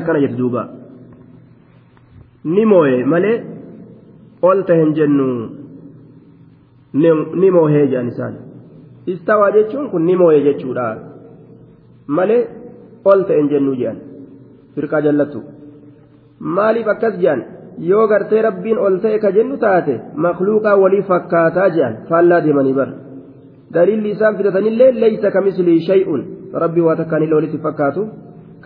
akkana 0.00 0.20
jette 0.24 0.36
duuba 0.40 0.62
ni 2.54 2.64
mooye 2.70 3.04
malee 3.12 3.36
ol 4.48 4.58
tahen 4.68 4.90
jennu 4.98 5.26
ni 7.40 7.50
moohee 7.56 7.86
jedhan 7.92 8.08
isaan 8.12 8.34
istawaa 9.12 9.50
jechuun 9.56 9.90
kun 9.90 10.04
ni 10.08 10.16
moohee 10.20 10.42
jechuudha 10.46 10.86
malee 12.16 12.42
ol 13.10 13.20
ta'en 13.28 13.48
jennuu 13.52 13.74
jedhan 13.80 13.98
firqaa 14.74 15.00
jallattu 15.06 15.40
maaliif 16.56 16.88
akkas 16.94 17.14
jedhan 17.22 17.40
yoo 17.88 18.06
gartee 18.08 18.42
rabbiin 18.48 18.78
ol 18.86 18.96
ta'e 19.02 19.18
ka 19.24 19.30
jennu 19.36 19.56
taate 19.64 19.94
makluuqaa 20.24 20.76
walii 20.82 21.02
fakkaataa 21.10 21.68
jedhan 21.76 21.94
faallaa 22.08 22.40
deemanii 22.46 22.74
bar 22.78 22.88
daliilli 23.74 24.10
isaan 24.16 24.36
fidatanillee 24.38 24.90
leeysa 25.02 25.30
kamislii 25.36 25.80
shay'un 25.88 26.22
rabbii 26.64 26.84
waa 26.86 26.96
takkaanillee 27.00 27.38
walitti 27.38 27.62
fakkaatu 27.66 28.06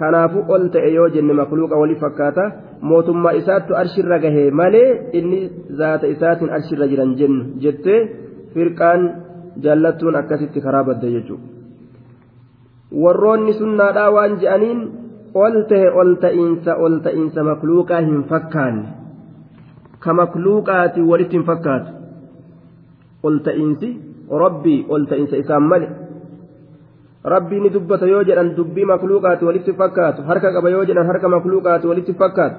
kanaafuu 0.01 0.45
ol 0.55 0.65
ta'e 0.75 0.91
yoo 0.97 1.09
jenne 1.17 1.35
makluuqa 1.41 1.81
walii 1.83 2.01
fakkaata 2.05 2.51
mootummaa 2.91 3.35
isaattu 3.41 3.77
arshirra 3.83 4.19
gahee 4.25 4.51
malee 4.61 4.89
inni 5.19 5.41
zaata 5.81 6.07
isaatiin 6.15 6.55
arshirra 6.57 6.91
jiran 6.93 7.17
jennu 7.21 7.45
jettee 7.67 8.01
firqaan 8.55 9.03
jaallattuun 9.65 10.17
akkasitti 10.21 10.61
karaa 10.67 10.85
badde 10.89 11.11
jechuudha. 11.17 11.47
warroonni 13.03 13.53
sunnaadhaa 13.61 14.11
waan 14.17 14.37
je'aniin 14.43 14.81
ol 15.45 15.57
tahe 15.71 15.89
ol 16.01 16.11
ta'iinsa 16.25 16.77
ol 16.85 16.99
ta'iinsa 17.07 17.41
makluuqaa 17.51 18.03
hin 18.09 18.21
fakkaanne 18.31 18.85
ol 23.27 23.37
ta'iinsi 23.47 23.89
rabbii 24.45 24.81
ol 24.95 25.07
ta'iinsa 25.11 25.37
isaan 25.43 25.65
male 25.73 25.89
rabbii 27.35 27.61
ni 27.65 27.71
dubbata 27.75 28.07
yoo 28.07 28.23
jedhan 28.29 28.55
dubbii 28.57 28.85
makluuqaati 28.93 29.45
walitti 29.49 29.73
fakkaatu 29.81 30.23
harka 30.29 30.53
qaba 30.57 30.71
yoo 30.75 30.85
jedhan 30.89 31.07
harka 31.11 31.29
makluuqaati 31.37 31.87
walitti 31.91 32.13
fakkaatu 32.23 32.57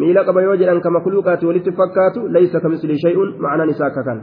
miila 0.00 0.24
qaba 0.28 0.42
yoo 0.46 0.56
jedhan 0.60 0.80
ka 0.84 0.90
makluuqaati 0.96 1.46
walitti 1.46 1.72
fakkaatu 1.80 2.28
laysa 2.36 2.60
kamisli 2.64 2.98
shay'un 3.04 3.34
macnaan 3.44 3.70
isaa 3.76 3.90
akka 3.92 4.04
kana 4.10 4.22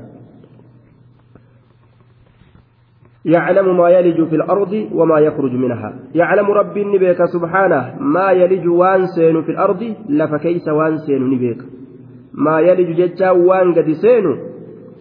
يعلم 3.36 3.78
ما 3.78 3.90
يلج 3.90 4.24
في 4.30 4.36
الأرض 4.36 4.74
وما 4.94 5.20
يخرج 5.20 5.52
منها 5.52 5.90
يعلم 6.16 6.48
ربي 6.52 6.84
نبيك 6.84 7.26
سبحانه 7.26 7.96
ما 8.00 8.32
يلج 8.32 8.68
وانسين 8.68 9.42
في 9.42 9.52
الأرض 9.52 9.82
لفكيس 10.10 10.68
وانسين 10.68 11.22
نبيك 11.34 11.60
maa 12.46 12.60
yaliju 12.68 12.94
jechaa 13.02 13.34
waan 13.48 13.74
gadi 13.78 13.96
seenu 14.04 14.32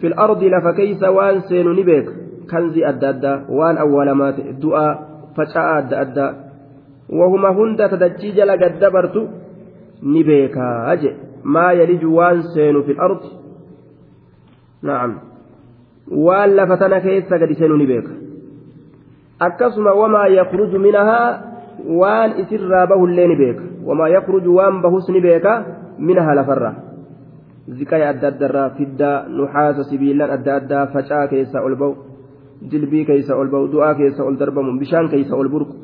fil 0.00 0.14
ardi 0.26 0.48
lafa 0.54 0.72
keeysa 0.78 1.12
waan 1.18 1.42
seenu 1.48 1.74
ni 1.78 1.84
beeka. 1.90 2.12
Kanzi 2.50 2.84
adda 2.90 3.08
addaa 3.14 3.36
waan 3.58 3.78
awwaalamaa 3.84 4.32
ta'e 4.38 4.52
du'aa 4.62 4.90
faca'aa 5.36 5.76
adda 5.82 5.96
addaa 6.04 6.32
wahuma 7.20 7.50
hunda 7.58 7.88
tadachii 7.92 8.32
jala 8.38 8.56
gaddabartu 8.62 9.22
ni 10.12 10.22
beekaa 10.28 10.96
jedhe 11.02 11.16
maa 11.56 11.72
yaliju 11.80 12.14
waan 12.18 12.42
seenu 12.54 12.82
fil 12.86 13.00
ardi 13.08 13.30
na'am 14.90 15.12
waan 16.28 16.56
lafa 16.60 16.76
tana 16.82 17.00
keessa 17.08 17.38
gadi 17.42 17.54
seenu 17.60 17.76
ni 17.76 17.86
beeka. 17.92 18.12
Akkasuma 19.46 19.92
wamaa 20.00 20.26
yakhruju 20.38 20.78
minahaa 20.78 21.28
waan 22.00 22.40
isirraa 22.42 22.86
bahullee 22.86 23.28
ni 23.28 23.36
beeka. 23.36 23.62
Wamaa 23.84 24.08
yakhruju 24.08 24.54
waan 24.58 24.82
bahus 24.82 25.08
ni 25.08 25.20
beeka 25.20 25.52
minahaa 25.98 26.34
lafarraa. 26.34 26.74
Ziqaya 27.68 28.08
adda 28.08 28.28
addarraa 28.28 28.70
fiddaa 28.78 29.24
nuxaasa 29.28 29.84
sibiilan 29.90 30.30
adda 30.30 30.56
addaa 30.60 30.86
facaa 30.94 31.26
keessa 31.32 31.62
ol 31.66 31.76
bahu 31.76 31.94
dilbii 32.70 33.04
keessa 33.04 33.36
ol 33.36 33.48
bahu 33.54 33.68
du'aa 33.74 33.94
keessa 33.94 34.24
ol 34.24 34.36
darbamu 34.38 34.78
bishaan 34.78 35.08
keessa 35.08 35.36
ol 35.36 35.48
burqu 35.48 35.74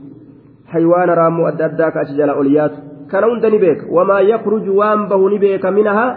haywaana 0.73 1.15
raammoo 1.15 1.47
adda 1.53 1.65
addaa 1.71 1.91
ka 1.91 2.01
achi 2.01 2.17
jala 2.17 2.39
ol 2.41 2.51
yaatu 2.57 2.77
kana 3.11 3.27
hunda 3.27 3.51
ni 3.51 3.59
beeka 3.59 3.87
wamaa 3.91 4.21
yakruju 4.21 4.77
waan 4.81 5.09
bahu 5.09 5.29
ni 5.29 5.39
beeka 5.39 5.71
minahaa 5.71 6.11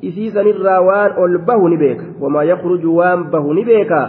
isiisanirraa 0.00 0.80
waan 0.88 1.18
ol 1.18 1.38
bahu 1.38 1.68
ni 1.68 1.76
beeka 1.76 2.04
wamaa 2.20 2.44
yakruju 2.52 2.96
waan 2.96 3.30
bahu 3.30 3.54
ni 3.54 3.64
beeka 3.64 4.00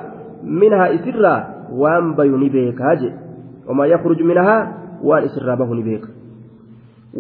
minhaa 0.44 0.90
isirraa 0.90 1.40
waan 1.72 2.16
bayu 2.16 2.38
ni 2.38 2.50
beekaa 2.50 2.96
je 2.96 3.12
wamaa 3.68 3.86
yakruju 3.86 4.26
minhaa 4.26 4.60
waan 5.04 5.26
isirraa 5.26 5.56
bahu 5.56 5.76
ni 5.76 5.84
beeka 5.84 6.08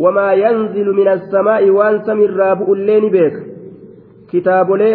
wamaa 0.03 0.33
yanzilu 0.33 0.93
min 0.93 1.07
assamaa'i 1.07 1.69
waan 1.69 2.03
samiirraa 2.05 2.55
bu'ullee 2.55 2.99
ni 3.01 3.09
beeka 3.09 3.52
kitaabolee 4.33 4.93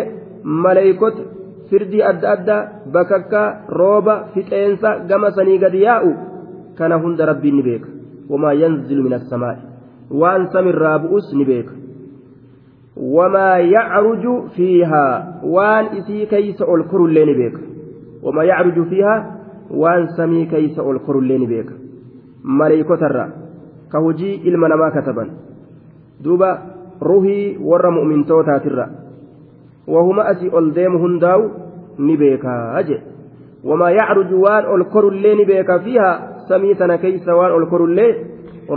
maleeykota 0.66 1.22
firdii 1.70 2.02
adda 2.10 2.30
addaa 2.34 2.60
bakakkaa 2.92 3.46
rooba 3.80 4.14
fixeensa 4.34 4.90
gama 5.08 5.30
sanii 5.38 5.58
gadi 5.64 5.82
yaa'u 5.86 6.12
kana 6.78 6.96
hunda 7.02 7.26
rabbiin 7.30 7.56
ni 7.56 7.62
beeka. 7.62 7.88
Wamaa 8.28 8.52
yanzilu 8.62 9.02
min 9.06 9.12
assamaa'i 9.18 9.60
waan 10.20 10.48
samiirraa 10.52 10.98
bu'us 11.04 11.32
ni 11.38 11.44
beeka. 11.50 11.72
Wamaa 13.16 13.58
yacruju 13.74 14.34
fiihaa. 14.56 15.40
Waan 15.56 15.86
isii 15.98 16.26
keeysa 16.26 16.64
ol 16.66 16.82
korullee 16.92 17.24
ni 17.26 17.34
beeka. 17.34 17.60
Wamaa 18.22 18.44
yacruju 18.50 18.84
fiihaa. 18.90 19.18
Waan 19.82 20.08
samii 20.16 20.46
keeysa 20.46 20.82
ol 20.82 20.98
korullee 21.06 21.38
ni 21.38 21.46
beeka. 21.46 21.74
Maleeykotarra 22.42 23.28
ka 23.92 24.00
hujii 24.00 24.34
ilma 24.44 24.68
namaa 24.68 24.90
kataban. 24.90 25.30
Duuba 26.24 26.50
ruhii 27.00 27.58
warra 27.70 27.90
mu'mintootaatiirra 27.90 28.88
deemu 30.74 30.98
hundaa'u 30.98 31.50
ni 31.98 32.16
beekaa 32.16 32.82
je 32.82 33.00
wamaa 33.64 33.90
yacruju 33.90 34.42
waan 34.42 34.66
ol 34.66 34.84
korullee 34.84 35.34
ni 35.34 35.44
beeka 35.44 35.78
fiihaa 35.78 36.18
samii 36.48 36.74
tana 36.74 36.98
keeysa 36.98 37.36
waan 37.36 37.52
ol 37.52 37.66
korullee 37.66 38.12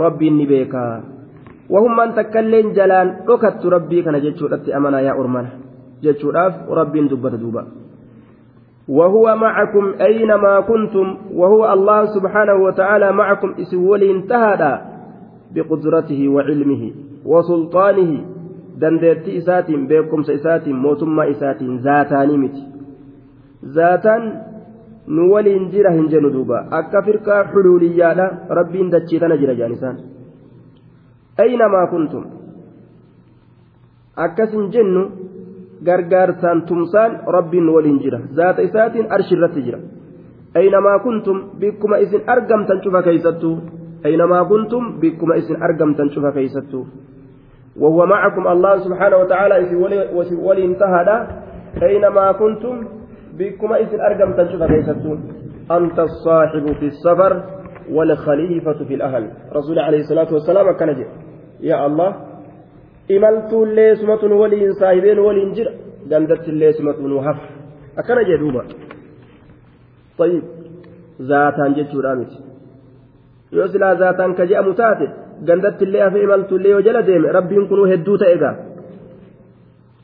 rabbiin 0.04 0.36
ni 0.36 0.46
beekaa 0.46 1.00
wahummaan 1.70 2.14
takkailleen 2.14 2.74
jalaan 2.74 3.14
dhokattu 3.26 3.70
rabbii 3.70 4.02
kana 4.02 4.20
jechuudhatti 4.20 4.74
amanaa 4.74 5.00
yaa 5.00 5.14
ormana 5.14 5.48
jechuudhaaf 6.02 6.54
rabbiin 6.80 7.08
dubbata 7.08 7.36
duuba 7.36 7.64
وهو 8.88 9.36
معكم 9.36 9.94
أينما 10.00 10.60
كنتم 10.60 11.16
وهو 11.34 11.72
الله 11.72 12.04
سبحانه 12.06 12.54
وتعالى 12.54 13.12
معكم 13.12 13.54
إسول 13.62 14.02
انتهى 14.02 14.80
بقدرته 15.54 16.28
وعلمه 16.28 16.90
وسلطانه 17.24 18.24
dandeettii 18.80 19.36
isaatiin 19.36 19.86
beekumsa 19.88 20.32
isaatiin 20.32 20.76
mootummaa 20.76 21.24
isaatiin 21.34 21.78
zaataanii 21.82 22.38
miti. 22.38 22.62
Zaataan 23.74 24.22
nu 25.06 25.30
waliin 25.32 25.70
jira 25.72 25.90
hin 25.92 26.08
jennu 26.10 26.32
duuba. 26.32 26.64
Akka 26.70 27.02
firqaa 27.02 27.44
xuluuliyyaadha 27.52 28.26
rabbiin 28.58 28.92
dachii 28.92 29.20
tana 29.20 29.36
jira 29.36 29.54
jedhan 29.54 29.72
isaan. 29.72 29.96
Aynamaa 31.38 31.86
kuntum? 31.86 32.24
Akkasin 34.16 34.70
jennu 34.72 35.02
gargaarsaan 35.84 36.62
tumsaan 36.62 37.12
rabbiin 37.26 37.68
waliin 37.74 38.00
jira. 38.02 38.18
Zaata 38.36 38.62
isaatiin 38.62 39.06
arshi 39.12 39.34
irratti 39.34 39.62
jira. 39.66 39.78
Aynamaa 40.54 40.98
kuntum? 40.98 41.38
Bikkuma 41.60 41.96
isin 42.04 42.22
argamtan 42.26 42.80
cufa 42.80 43.02
keeysattuu 43.02 43.56
aynamaa 44.04 44.44
kuntum? 44.44 44.84
Bikkuma 45.00 45.34
isin 45.34 45.62
argamtan 45.62 46.10
cufa 46.10 46.32
keeysattuu 46.32 46.86
وهو 47.80 48.06
معكم 48.06 48.48
الله 48.48 48.78
سبحانه 48.78 49.16
وتعالى 49.16 49.76
ولي 50.42 50.64
انتهى 50.64 51.26
أينما 51.82 52.32
كنتم 52.32 52.88
بكم 53.38 53.72
إذن 53.72 54.00
أرقم 54.00 54.32
تنشف 54.32 54.62
كيستون 54.62 55.18
أنت 55.70 55.98
الصاحب 55.98 56.72
في 56.72 56.86
السفر 56.86 57.42
والخليفة 57.90 58.84
في 58.88 58.94
الأهل 58.94 59.30
رسول 59.52 59.78
عليه 59.78 59.98
الصلاة 59.98 60.32
والسلام 60.32 60.76
كان 60.76 61.04
waliin 64.32 64.74
saahibeen 64.74 65.18
waliin 65.18 65.54
jira 65.54 65.72
gandattillee 66.10 66.72
sumatun 66.72 67.24
hafa 67.24 67.42
akkana 67.96 68.24
jee 68.24 68.38
duuba 68.38 68.62
طيب 70.18 70.42
zaataan 71.28 71.74
ka 74.34 74.44
je'amu 75.46 75.62
taate 75.62 75.72
gandattillee 75.72 76.02
hafe 76.02 76.22
imaltuullee 76.22 76.70
yoo 76.70 76.80
jala 76.80 77.06
deeme 77.06 77.32
rabbiin 77.32 77.68
kunuu 77.68 77.86
hedduu 77.86 78.18
ta'e 78.18 78.38
gaa 78.38 78.54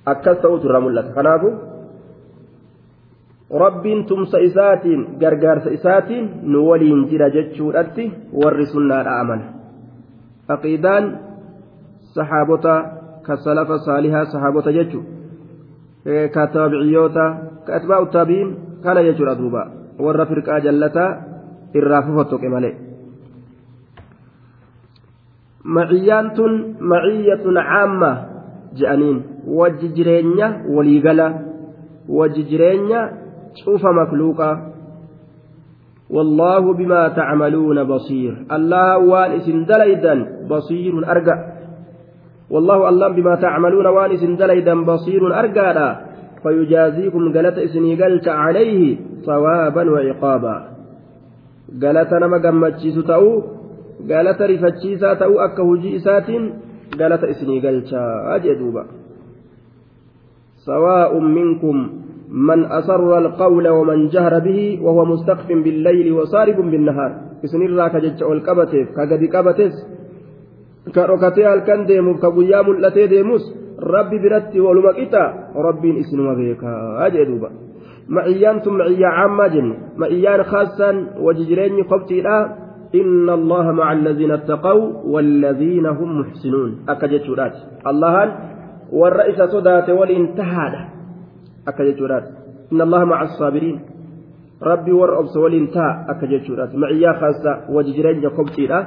akkas 0.06 0.38
ta'utu 0.38 0.66
irraa 0.68 0.80
mul'ata 0.80 1.12
kanaafu 1.12 1.52
rabbiin 3.50 4.04
tumsa 4.04 4.38
isaatiin 4.38 5.06
gargaarsa 5.20 5.70
isaatiin 5.70 6.30
nu 6.42 6.68
waliin 6.68 7.08
jira 7.10 7.30
jechuudhatti 7.30 8.12
warri 8.44 8.66
sunnaadha 8.66 9.20
amana 9.20 9.44
aqiidaan 10.48 11.18
saxaabota 12.14 12.84
ka 13.22 13.36
salafa 13.36 13.78
saalihaa 13.78 14.24
saxaabota 14.24 14.72
jechu 14.72 15.04
ka 16.34 16.46
taabiciyoota 16.46 17.34
ka 17.64 17.76
atbaa'u 17.76 18.06
taabi'iin 18.06 18.56
kana 18.82 19.02
jechuudha 19.02 19.38
duuba 19.38 19.66
warra 19.98 20.26
firqaa 20.26 20.60
jallataa 20.60 21.16
irraa 21.74 22.02
fufottoqe 22.02 22.48
malee 22.48 22.87
maciyyaan 25.68 26.32
tun 26.32 26.80
maciyyatun 26.80 27.56
caamma 27.60 28.12
je'aniin 28.72 29.44
wajji 29.44 29.88
jireenya 29.96 30.64
waliigala 30.72 31.26
wajji 32.08 32.42
jireenya 32.48 33.00
والله 36.10 36.72
بما 36.72 37.08
تعملون 37.08 37.84
بصير. 37.84 38.32
الله 38.52 38.98
وان 38.98 39.30
اسن 39.30 39.64
دليدا 39.64 40.14
بصير 40.48 40.92
أرجع. 41.10 41.36
والله 42.50 42.84
أعلم 42.84 43.12
بما 43.12 43.34
تعملون 43.34 43.86
وانس 43.86 44.24
دليدا 44.24 44.74
بصير 44.84 45.38
أرقادا 45.40 45.88
فيجازيكم 46.42 47.32
قالت 47.32 47.58
إسني 47.58 48.02
قلت 48.02 48.28
عليه 48.28 48.96
ثوابا 49.26 49.90
وعقابا. 49.90 50.56
قالت 51.82 52.12
نما 52.14 52.38
قمتشيس 54.00 54.10
تأو 54.10 54.16
قالت 54.16 54.42
رفتشيسا 54.42 55.14
تأو 55.14 55.38
أكه 55.40 55.76
جئسات 55.76 56.26
قالت 57.00 57.24
إسني 57.24 57.60
قلت 57.60 57.92
أجدوبا 58.34 58.84
سواء 60.56 61.18
منكم 61.18 61.90
من 62.30 62.64
أسر 62.64 63.18
القول 63.18 63.68
ومن 63.68 64.08
جهر 64.08 64.38
به 64.38 64.78
وهو 64.82 65.04
مستخف 65.04 65.48
بالليل 65.48 66.12
وصارب 66.12 66.56
بالنهار 66.56 67.12
إسن 67.44 67.62
الراك 67.62 67.96
جج 67.96 68.24
والكبتف 68.24 68.86
كقد 68.96 69.24
كبتس 69.24 69.98
ka 70.94 71.04
dhokatee 71.06 71.44
halkan 71.44 71.84
deemuuf 71.88 72.20
ka 72.20 72.30
guyyaa 72.32 72.62
mul'atee 72.64 73.08
deemus 73.12 73.44
rabbi 73.76 74.18
biratti 74.18 74.60
waluma 74.60 74.92
qixa 74.96 75.52
rabbiin 75.52 75.96
isinuma 76.00 76.34
beekaa 76.34 77.10
jee 77.12 77.28
duuba 77.28 77.48
maciyyaan 78.08 78.60
tun 78.64 78.78
maciyyaa 78.80 79.12
caammaa 79.16 79.48
jenne 79.48 79.74
maciyyaan 80.00 80.44
إن 82.94 83.30
الله 83.30 83.72
مع 83.72 83.92
الذين 83.92 84.30
اتقوا 84.30 84.92
والذين 85.04 85.86
هم 85.86 86.20
محسنون 86.20 86.70
أكا 86.88 87.06
جتشورات 87.06 87.54
اللهان 87.86 88.30
والرئيس 88.92 89.42
صدات 89.42 89.90
والانتهاد 89.90 90.74
أكا 91.68 91.84
جتشورات 91.84 92.24
إن 92.72 92.80
الله 92.80 93.04
مع 93.04 93.22
الصابرين 93.22 93.80
rabbi 94.60 94.90
warra 94.90 95.18
obsa 95.18 95.38
waliin 95.38 95.70
taa 95.70 96.04
akka 96.10 96.26
jechuudhaati 96.26 96.76
maciyyaa 96.76 97.14
kaasa 97.14 97.70
waji 97.70 97.92
jireenya 97.94 98.30
kobxiidha 98.30 98.78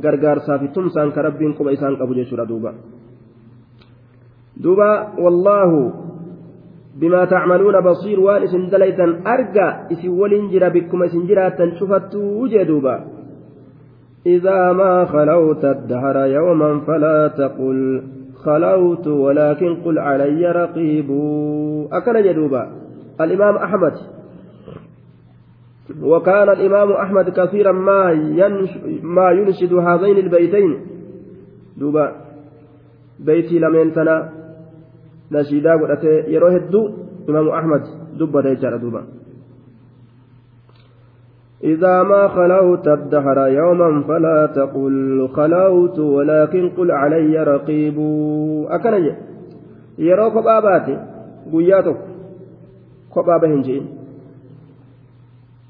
gargaarsaa 0.00 0.58
fi 0.58 0.68
tumsaan 0.68 1.12
ka 1.12 1.22
rabbiin 1.22 1.54
quba 1.54 1.72
isaan 1.76 1.96
qabu 2.00 2.14
jechuudha 2.14 2.48
duuba 2.48 2.72
duuba 4.62 5.12
wallaahu 5.20 5.92
bimaa 7.00 7.26
tacmaluuna 7.26 7.82
basiir 7.82 8.20
waan 8.20 8.48
isin 8.48 8.70
dalaytan 8.72 9.20
arga 9.24 9.86
isin 9.90 10.16
waliin 10.20 10.48
jira 10.50 10.70
bikkuma 10.70 11.06
isin 11.12 11.28
jiraattan 11.28 11.76
cufattuu 11.78 12.48
jee 12.48 12.64
duuba 12.64 12.94
إذا 14.26 14.72
ما 14.72 15.04
خلوت 15.04 15.64
الدهر 15.64 16.16
يوما 16.26 16.80
فلا 16.80 17.28
تقل 17.28 18.02
خلوت 18.44 19.06
ولكن 19.06 19.74
قل 19.84 19.98
علي 19.98 20.52
رقيب. 20.52 21.10
أكل 21.92 22.22
جدوبا 22.22 22.72
الإمام 23.20 23.56
أحمد. 23.56 23.92
وكان 26.02 26.48
الإمام 26.48 26.92
أحمد 26.92 27.28
كثيرا 27.28 27.72
ما 27.72 28.14
ما 29.02 29.30
ينشد 29.30 29.72
هذين 29.72 30.16
البيتين. 30.16 30.80
دوبا 31.76 32.12
بيتي 33.20 33.58
لمن 33.58 33.92
تنا 33.92 34.32
نشيدا 35.32 35.72
قلت 35.72 36.04
يروه 36.04 36.56
الدو. 36.56 36.90
إمام 37.28 37.48
أحمد. 37.48 37.82
دبا 38.18 38.40
ديجار 38.40 38.76
دوبا 38.76 39.19
إذا 41.64 42.02
ما 42.02 42.28
خلوت 42.28 42.88
الدهر 42.88 43.48
يوما 43.48 44.02
فلا 44.08 44.46
تقل 44.46 45.28
خلوت 45.32 45.98
ولكن 45.98 46.68
قل 46.68 46.90
علي 46.90 47.44
رقيب 47.44 47.98
أكنج 48.70 49.12
يروك 49.98 50.34
باباتي 50.34 50.98
قياتك 51.52 51.96
كبابا 53.14 53.46
هنجين 53.54 53.86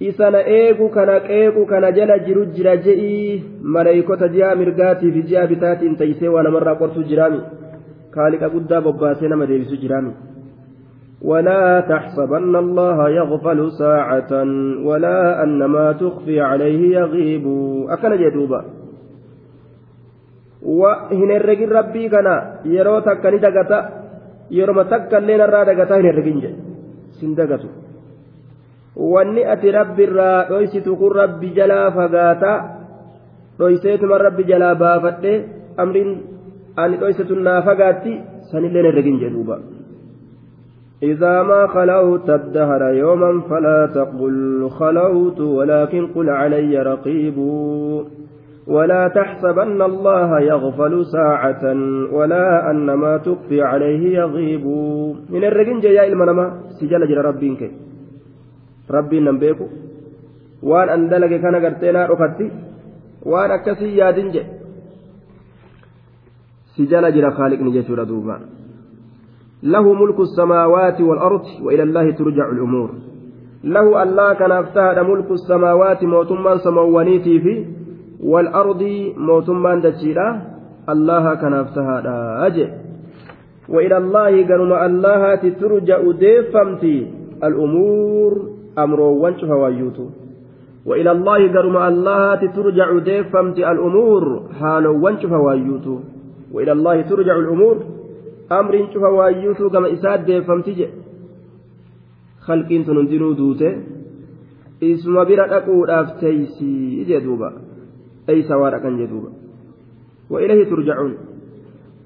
eegu 0.01 0.89
kana 0.89 1.21
qeequ 1.21 1.67
kana 1.69 1.93
jala 1.93 2.19
jiru 2.27 2.47
jira 2.57 2.77
je'ii 2.77 3.45
maleeykota 3.63 4.29
ji'a 4.29 4.55
mirgaatii 4.57 5.13
fi 5.13 5.23
ji'a 5.23 5.47
bitaatiin 5.47 5.97
taysee 5.97 6.29
waa 6.29 6.43
namarraa 6.43 6.75
qortu 6.83 7.05
jiraami 7.11 7.41
kaaliqa 8.15 8.49
guddaa 8.49 8.81
bobbaasee 8.81 9.29
nama 9.29 9.47
deebisu 9.51 9.77
jiraami 9.83 10.13
ولا 11.23 11.81
تحسبن 11.81 12.57
الله 12.57 13.09
يغفل 13.11 13.73
ساعة 13.73 14.33
ولا 14.85 15.43
أن 15.43 15.65
ما 15.65 15.93
تخفي 15.93 16.41
عليه 16.41 16.99
يغيب 16.99 17.47
أكل 17.89 18.13
جدوبا 18.25 18.65
وهن 20.63 21.31
الرجل 21.31 21.73
ربي 21.73 22.09
كان 22.09 22.29
يرو 22.65 22.99
تكني 22.99 23.39
دغتا 23.39 23.79
يرو 24.51 24.73
متكن 24.73 25.23
لنا 25.27 25.47
را 25.47 25.65
دغتا 25.65 25.95
هن 26.01 26.07
الرجل 26.09 26.45
سندغتو 27.21 27.69
wanni 28.97 29.47
ati 29.47 29.71
rabbi 29.71 30.03
irraa 30.03 30.49
dhoysitu 30.51 30.97
kun 30.99 31.15
rabbi 31.15 31.55
jalaa 31.55 31.91
fagaata 31.95 32.53
dhoyseetuma 33.59 34.19
rabbi 34.19 34.45
jalaa 34.45 34.75
baafadhe 34.75 35.33
amriin 35.77 36.11
ani 36.77 37.01
dhoysitun 37.01 37.43
naa 37.47 37.63
fagaatti 37.63 38.13
sanillee 38.51 38.83
herregin 38.83 39.21
jedhuuba 39.23 39.57
إذا 41.03 41.43
ما 41.43 41.67
خلوت 41.67 42.31
الدهر 42.31 42.83
يوما 42.95 43.41
فلا 43.51 43.87
تقل 43.87 44.69
خلوت 44.71 45.41
ولكن 45.41 46.07
قل 46.07 46.31
علي 46.31 46.83
رقيب. 46.83 47.39
ولا 48.67 49.09
تحسبن 49.09 49.83
الله 49.83 50.41
يغفل 50.41 51.07
ساعة 51.07 51.65
ولا 52.13 52.71
أن 52.71 52.87
ما 52.95 53.17
تخفي 53.17 53.63
عليه 53.63 54.19
يغيب. 54.19 54.67
من 55.31 55.45
الرجل 55.45 55.81
جاء 55.81 56.09
المنما 56.09 56.61
سجل 56.81 57.09
جل 57.09 57.19
ربك 57.19 57.71
rabbiin 58.91 59.25
nan 59.25 59.39
beeku 59.43 59.67
waan 60.63 60.89
an 60.95 61.09
dalage 61.11 61.39
kana 61.43 61.61
gartee 61.65 61.93
naa 61.97 62.07
dhokatti 62.11 62.47
waan 63.33 63.51
akkasii 63.57 63.97
yaadin 64.01 64.33
jedhe 64.35 64.53
si 66.75 66.87
jala 66.91 67.13
jira 67.15 67.31
kaaliqni 67.39 67.75
jechuudha 67.77 68.09
duuba 68.11 68.37
له 69.63 69.93
ملك 69.93 70.21
السماوات 70.21 71.01
والأرض 71.01 71.45
وإلى 71.63 71.83
الله 71.83 72.11
ترجع 72.11 72.51
الأمور. 72.53 72.91
له 73.65 74.03
الله 74.03 74.33
كان 74.35 74.53
افتهد 74.53 74.99
ملك 74.99 75.31
السماوات 75.31 76.05
موتما 76.05 76.57
سموانيتي 76.57 77.41
في 77.41 77.65
والأرض 78.25 78.83
موتما 79.17 79.75
دجيرا 79.75 80.29
الله 80.89 81.35
كان 81.35 81.53
افتهد. 81.53 82.07
أجل 82.47 82.71
وإلى 83.69 83.97
الله 83.97 84.33
قالوا 84.49 84.87
الله 84.87 85.35
ترجع 85.35 86.01
ديفمتي 86.11 86.97
الأمور 87.45 88.33
أمروان 88.79 89.39
شوف 89.39 89.51
وايوتو 89.51 90.07
وإلى 90.87 91.11
الله 91.13 91.53
قرم 91.55 91.77
الله 91.77 92.47
ترجع 92.57 92.99
ديفمت 92.99 93.59
الأمور 93.59 94.43
حالوان 94.61 95.15
شوف 95.21 95.33
وايوتو 95.33 95.97
وإلى 96.55 96.73
الله 96.73 97.01
ترجع 97.03 97.37
الأمور 97.37 97.77
أمر 98.53 98.75
شوف 98.93 99.03
وايوتو 99.03 99.71
كما 99.71 99.93
إساد 99.93 100.25
ديفمت 100.25 100.69
جي 100.69 100.87
خلقين 102.47 102.85
تنندنو 102.87 103.33
دوته 103.33 103.73
isuma 104.81 105.25
bira 105.29 105.45
dhaquudhaaf 105.53 106.09
teeysii 106.21 107.05
jedhuuba 107.09 107.49
eeysa 108.33 108.57
waa 108.61 108.71
dhaqan 108.75 108.97
jedhuuba 109.03 109.31
وإليه 110.31 110.71
ترجعون 110.71 111.15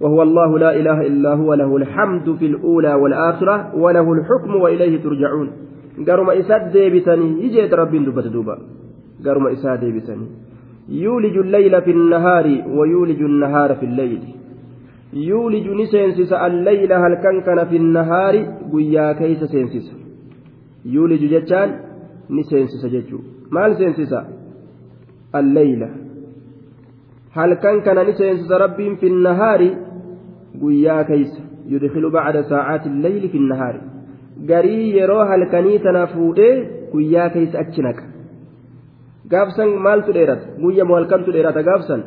وهو 0.01 0.23
الله 0.23 0.59
لا 0.59 0.71
إله 0.81 1.07
إلا 1.07 1.35
هو 1.35 1.55
له 1.55 1.77
الحمد 1.77 2.37
في 2.39 2.47
الأولى 2.47 2.95
والآخرة 2.95 3.57
وله 3.77 4.13
الحكم 4.13 4.57
وإليه 4.57 5.03
ترجعون 5.03 5.49
garuma 5.99 6.35
isaa 6.35 6.59
deebisanii 6.75 7.39
ijeeta 7.47 7.77
rabbiin 7.77 8.05
dubbata 8.05 8.29
duuba 8.29 8.59
garuma 9.23 9.51
isaa 9.51 9.77
deebisanii 9.77 10.31
yuuliju 10.89 11.43
llayla 11.43 11.81
fi 11.83 11.93
nnahaari 11.93 12.65
wayuuliju 12.79 13.29
nnahaara 13.29 13.75
fi 13.75 13.87
lleyli 13.87 14.35
yuuliju 15.15 15.75
ni 15.75 15.87
seensisa 15.87 16.41
allayla 16.41 16.99
halkan 16.99 17.43
kana 17.43 17.67
fi 17.67 17.79
nnahaari 17.79 18.47
guyyaa 18.71 19.15
keeysa 19.15 19.47
seensisa. 19.47 19.95
Yuuliju 20.85 21.29
jechaan 21.29 21.71
ni 22.29 22.45
seensisa 22.45 22.89
jechuu. 22.89 23.21
Maal 23.51 23.77
seensisa? 23.77 24.25
Allayla. 25.33 25.89
Halkan 27.31 27.83
kana 27.83 28.05
ni 28.05 28.13
seensisa 28.13 28.59
rabbiin 28.59 28.97
fi 28.97 29.11
nnahaari 29.11 29.71
guyyaa 30.61 31.05
keeysa 31.05 31.41
yudkilu 31.73 32.11
bacda 32.11 32.43
saacaati 32.51 32.89
alleyli 32.89 33.29
fi 33.29 33.39
nnahaari 33.39 33.81
garii 34.51 34.97
yeroo 34.97 35.25
halkanii 35.31 35.79
tana 35.79 36.07
fuudhee 36.07 36.55
guyyaa 36.93 37.29
keessa 37.31 37.59
achi 37.59 37.83
naqa. 37.83 38.05
Gaafsan 39.31 39.71
maaltu 39.87 40.13
dheerata? 40.13 40.47
Guyya 40.63 40.85
moo 40.85 40.97
halkantu 40.97 41.33
dheerata 41.33 41.63
gaafsan 41.63 42.03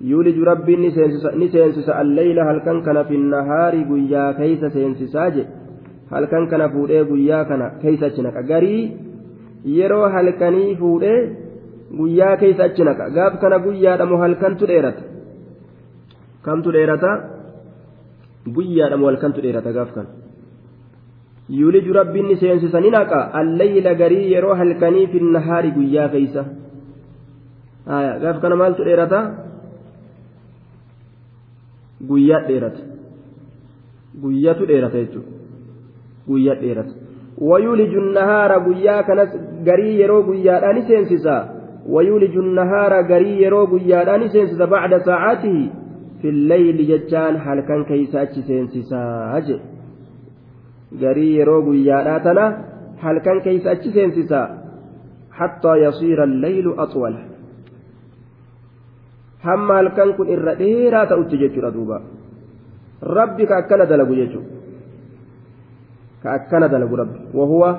yuuliju 0.00 0.44
rabbiin 0.44 0.80
ni 0.80 1.48
seensisa 1.50 1.96
alleyla 1.96 2.44
halkan 2.44 2.82
kana 2.82 3.04
finnahaari 3.04 3.84
guyyaa 3.84 4.32
keeysa 4.34 4.70
seensisaa 4.70 5.30
je 5.30 5.44
halkan 6.10 6.48
kana 6.48 6.68
fuudhee 6.68 7.04
guyyaa 7.04 7.44
kana 7.44 7.70
keeysa 7.82 8.06
achi 8.06 8.22
naqa. 8.22 8.42
Garii 8.42 8.92
yeroo 9.76 10.08
halkanii 10.14 10.76
fuudhee 10.76 11.20
guyyaa 11.98 12.36
keeysa 12.36 12.64
achi 12.64 12.84
naqa. 12.84 13.10
Gaaf 13.10 13.40
kana 13.40 13.58
guyyaadhamo 13.58 14.16
halkantu 14.24 14.66
dheerata. 14.66 15.02
Kamtu 16.42 16.72
dheerata? 16.72 17.10
Guyyaadhamo 18.56 19.06
halkantu 19.06 19.40
dheerata 19.44 19.72
gaaf 19.72 19.94
kana. 19.94 20.10
Yuuliju 21.48 21.92
rabbiin 21.92 22.28
ni 22.28 22.36
seensisa 22.36 22.80
ni 22.80 22.90
naqa. 22.90 23.30
Alleyla 23.40 23.94
garii 23.94 24.32
yeroo 24.34 24.54
halkanii 24.54 25.06
finnahaari 25.06 25.70
guyyaa 25.78 26.08
keeysa. 26.08 26.44
Gaaf 28.22 28.40
kana 28.42 28.56
maaltu 28.56 28.84
dheerata? 28.84 29.43
guyyaa 32.08 32.42
dheerata 32.48 32.82
guyyaatu 34.22 34.66
dheerate 34.70 34.98
jechuudha. 35.04 35.30
Guyyaa 36.28 36.60
dheerate. 36.62 36.94
Wayuuliju 37.50 38.00
nahaara 38.16 38.58
guyyaa 38.66 39.02
kanas 39.08 39.30
garii 39.68 39.94
yeroo 40.00 40.22
guyyaadhaan 40.28 40.82
seensisa. 40.88 41.34
Wayuuliju 41.94 42.42
nahaara 42.58 43.02
garii 43.12 43.36
yeroo 43.42 43.66
guyyaadhaan 43.72 44.28
seensisa 44.34 44.66
bacda 44.66 45.00
saacatihi. 45.08 45.64
Fillayli 46.20 46.84
jechaan 46.90 47.36
halkan 47.46 47.84
keeysa 47.88 48.20
achi 48.24 48.42
seensisaa 48.48 49.40
jedhe 49.46 49.62
garii 51.02 51.32
yeroo 51.38 51.60
guyyaadhaa 51.66 52.20
tana 52.26 52.44
halkan 53.04 53.40
keeysa 53.46 53.70
achi 53.74 53.90
seensisaa 53.96 54.46
hattaa 55.38 55.76
yasiira 55.84 56.24
allaylu 56.30 56.72
axwala 56.84 57.20
hamma 59.44 59.74
halkan 59.80 60.14
kun 60.16 60.28
irra 60.34 60.54
dheeraa 60.62 61.06
ta'utti 61.06 61.40
jechuudha 61.42 61.70
duuba 61.76 61.96
rabbi 63.18 63.46
ka 63.46 63.54
akkana 63.62 63.86
dalagu 63.90 64.14
jechuudha 64.20 64.50
ka 66.22 66.28
akkana 66.38 66.68
dalagu 66.68 66.96
rabbi 67.02 67.18
wahuwa 67.38 67.70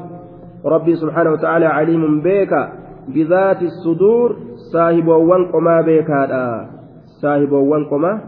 rabbiin 0.76 0.98
subhaanahu 1.04 1.42
ta'ala 1.42 1.74
caliimun 1.78 2.22
beeka 2.22 2.62
bizaati 3.16 3.74
suduur 3.84 4.30
saahiboowwan 4.72 5.50
qomaa 5.54 5.82
beekaadha 5.90 6.44
saahiboowwan 7.22 7.90
qomaa 7.92 8.22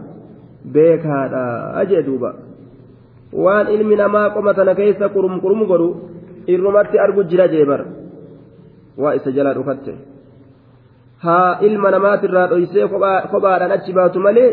beekaadha 0.74 1.44
ajee 1.82 2.02
duuba 2.02 2.34
waan 3.32 3.66
ilmi 3.74 3.96
namaa 3.96 4.30
qoma 4.34 4.54
tana 4.54 4.74
keessa 4.74 5.08
qurum 5.14 5.40
qurum 5.40 5.66
godhu 5.70 5.88
irrumatti 6.46 6.98
argu 6.98 7.24
jira 7.30 7.48
jeebar 7.54 7.80
waa 9.02 9.14
isa 9.18 9.32
jalaa 9.36 9.54
dhukatte 9.58 9.92
haa 11.26 11.58
ilma 11.68 11.90
namaatirraa 11.90 12.48
dhoysee 12.50 12.88
kophaadhaan 12.88 13.72
achi 13.78 13.92
baatu 13.92 14.20
malee 14.26 14.50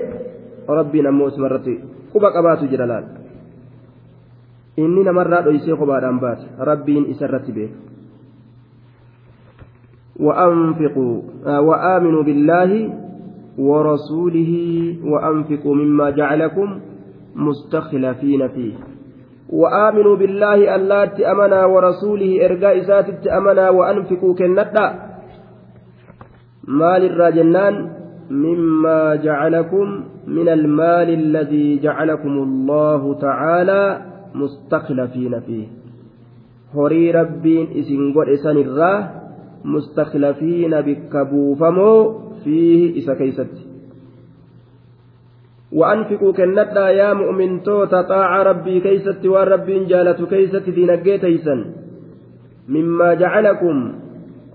rabbiin 0.80 1.08
ammoo 1.08 1.28
isumarratti 1.34 1.80
quba 2.13 2.32
qabaatu 2.38 2.69
jira 2.71 2.88
laal 2.93 3.06
inni 4.86 5.04
namarraa 5.10 5.43
dhoysee 5.49 5.82
kophaadhaan 5.82 6.23
baate 6.23 6.47
rabbiin 6.71 7.12
isarratti 7.15 7.58
beeka 7.58 7.86
وأنفقوا 10.19 11.21
وآمنوا 11.60 12.23
بالله 12.23 12.93
ورسوله 13.58 14.51
وأنفقوا 15.04 15.75
مما 15.75 16.10
جعلكم 16.10 16.80
مستخلفين 17.36 18.47
فيه 18.47 18.73
وآمنوا 19.49 20.15
بالله 20.15 20.75
اللات 20.75 21.21
أمنا 21.21 21.65
ورسوله 21.65 22.45
إرجاء 22.45 22.78
ذات 22.80 23.28
أمنا 23.28 23.69
وأنفقوا 23.69 24.36
كالندى 26.67 26.84
مال 26.84 27.06
الراجنان 27.06 27.89
مما 28.32 29.15
جعلكم 29.15 30.04
من 30.28 30.49
المال 30.49 31.10
الذي 31.10 31.80
جعلكم 31.80 32.30
الله 32.30 33.13
تعالى 33.13 34.01
مستخلفين 34.36 35.39
فيه. 35.39 35.67
horii 36.75 37.12
rabbiin 37.12 37.71
isin 37.71 38.12
godhe 38.13 38.38
sanirraa 38.38 39.10
mustakhlafiina 39.63 40.84
bikka 40.84 41.25
buufamoo 41.25 42.21
fiihi 42.43 43.06
وأنفقوا 45.75 46.32
kennadhaa 46.31 46.89
yaa 46.89 47.13
mu'mintootaa 47.13 48.01
طاعة 48.01 48.43
rabbii 48.43 48.79
keessatti 48.79 49.25
waa 49.25 49.43
rabbiin 49.43 49.85
jaallatu 49.85 50.23
keessatti 50.23 50.69
diinagee 50.69 51.17
teessan 51.17 51.65
مما 52.69 53.13
جعلكم 53.13 53.93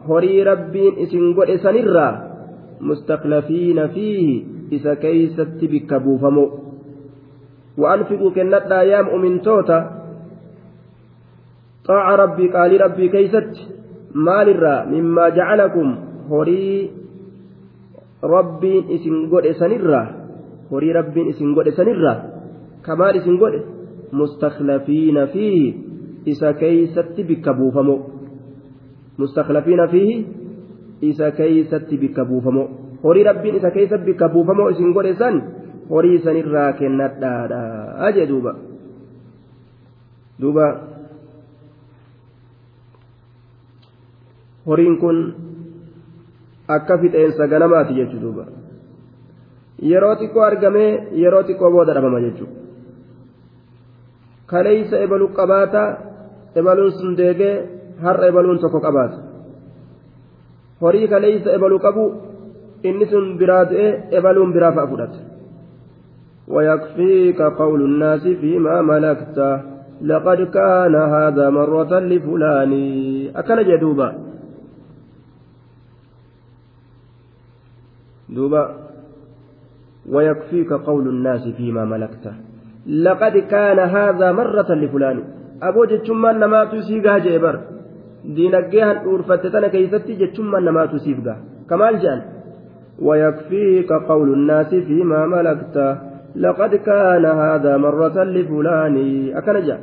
horii 0.08 0.42
rabbiin 0.42 1.02
isin 1.02 1.34
godhe 1.34 1.50
sanirraa 1.50 2.08
مستخلفين 2.80 3.88
فيه 3.88 4.44
isa 4.72 4.94
keessatti 4.94 5.60
bakka 5.62 5.94
buufamoo 5.94 6.46
وأنفقوا 7.78 8.30
كندا 8.30 8.82
يا 8.82 9.02
مؤمن 9.02 9.42
توتا 9.42 9.78
طاعة 11.84 12.14
ربي 12.16 12.48
قال 12.48 12.80
ربي 12.80 13.08
كيست 13.08 13.52
مال 14.14 14.48
الرا 14.48 14.84
مما 14.84 15.28
جعلكم 15.28 15.96
هري 16.30 16.90
ربي 18.24 18.74
إسن 18.94 19.30
قل 19.30 19.46
إسنرا 19.46 20.20
horii 20.70 20.92
rabbiin 20.94 21.28
isin 21.34 21.54
godhe 21.54 21.72
sanirraa 21.74 22.16
kamaal 22.86 23.16
isin 23.20 23.38
godhe? 23.42 23.60
Mustakhlafiina 24.12 25.26
fiihi 25.26 25.68
isa 31.10 31.30
keeysatti 31.38 31.96
bikka 31.96 32.24
buufamoo 32.24 32.68
horii 33.02 33.24
rabbiin 33.24 33.56
isa 33.56 33.70
keeysatti 33.70 34.04
bikka 34.04 34.28
buufamoo 34.28 34.68
isin 34.70 34.92
godhe 34.92 35.14
san 35.22 35.42
horii 35.90 36.18
sanirraa 36.24 36.72
kennadhaadha 36.80 38.12
jee 38.16 38.26
duuba 38.32 38.52
duuba 40.40 40.66
horiin 44.66 44.96
kun 45.02 45.18
akka 46.76 46.98
fixeensa 46.98 47.48
ganamaati 47.52 47.94
jechuu 47.98 48.20
duuba 48.24 48.44
yeroo 49.90 50.14
xiqqoo 50.20 50.44
argamee 50.50 50.90
yeroo 51.22 51.42
xiqqoo 51.48 51.70
booda 51.76 51.94
dhabama 51.96 52.20
jechuudha 52.26 52.58
kaleeysa 54.50 54.96
ebalu 55.04 55.28
qabaata 55.38 55.82
ebaluun 56.60 56.92
sun 56.98 57.16
deegee 57.20 57.56
har'a 58.04 58.28
ebaluun 58.32 58.58
tokko 58.62 58.80
qabaata 58.86 59.18
horii 60.82 61.08
kaleeysa 61.12 61.56
ebalu 61.56 61.78
qabu 61.86 62.04
inni 62.88 63.10
sun 63.12 63.36
biraa 63.40 63.64
du'e 63.70 63.88
ebaluun 64.18 64.54
biraa 64.54 64.72
fa'a 64.76 64.90
fudhata 64.92 65.30
ويكفيك 66.50 67.42
قول 67.42 67.80
الناس 67.82 68.22
فيما 68.22 68.82
ملكت 68.82 69.38
لقد 70.02 70.40
كان 70.42 70.94
هذا 70.94 71.50
مرة 71.50 71.92
لفلان. 72.00 72.72
أكل 73.36 73.58
جدوبا 73.64 74.08
دوبا. 78.28 78.76
ويكفيك 80.08 80.72
قول 80.72 81.08
الناس 81.08 81.48
فيما 81.48 81.84
ملكته 81.84 82.34
لقد 82.86 83.36
كان 83.36 83.78
هذا 83.78 84.32
مرة 84.32 84.70
لفلان. 84.74 85.24
أبو 85.62 85.84
جتشمان 85.84 86.40
نما 86.40 86.64
تسيقها 86.64 87.18
جيبر. 87.18 87.60
دينجيها 88.24 89.04
أورفتتنا 89.04 89.68
كيستي 89.68 90.12
جتشمان 90.20 90.64
نما 90.64 90.86
تسيقها 90.86 91.36
كمال 91.70 91.98
جان 92.02 92.20
ويكفيك 93.06 93.92
قول 93.92 94.28
الناس 94.32 94.70
فيما 94.74 95.26
ملكته 95.26 95.98
لقد 96.36 96.74
كان 96.74 97.24
هذا 97.24 97.76
مرة 97.76 98.16
لفلان 98.24 98.96
أكنجا 99.38 99.78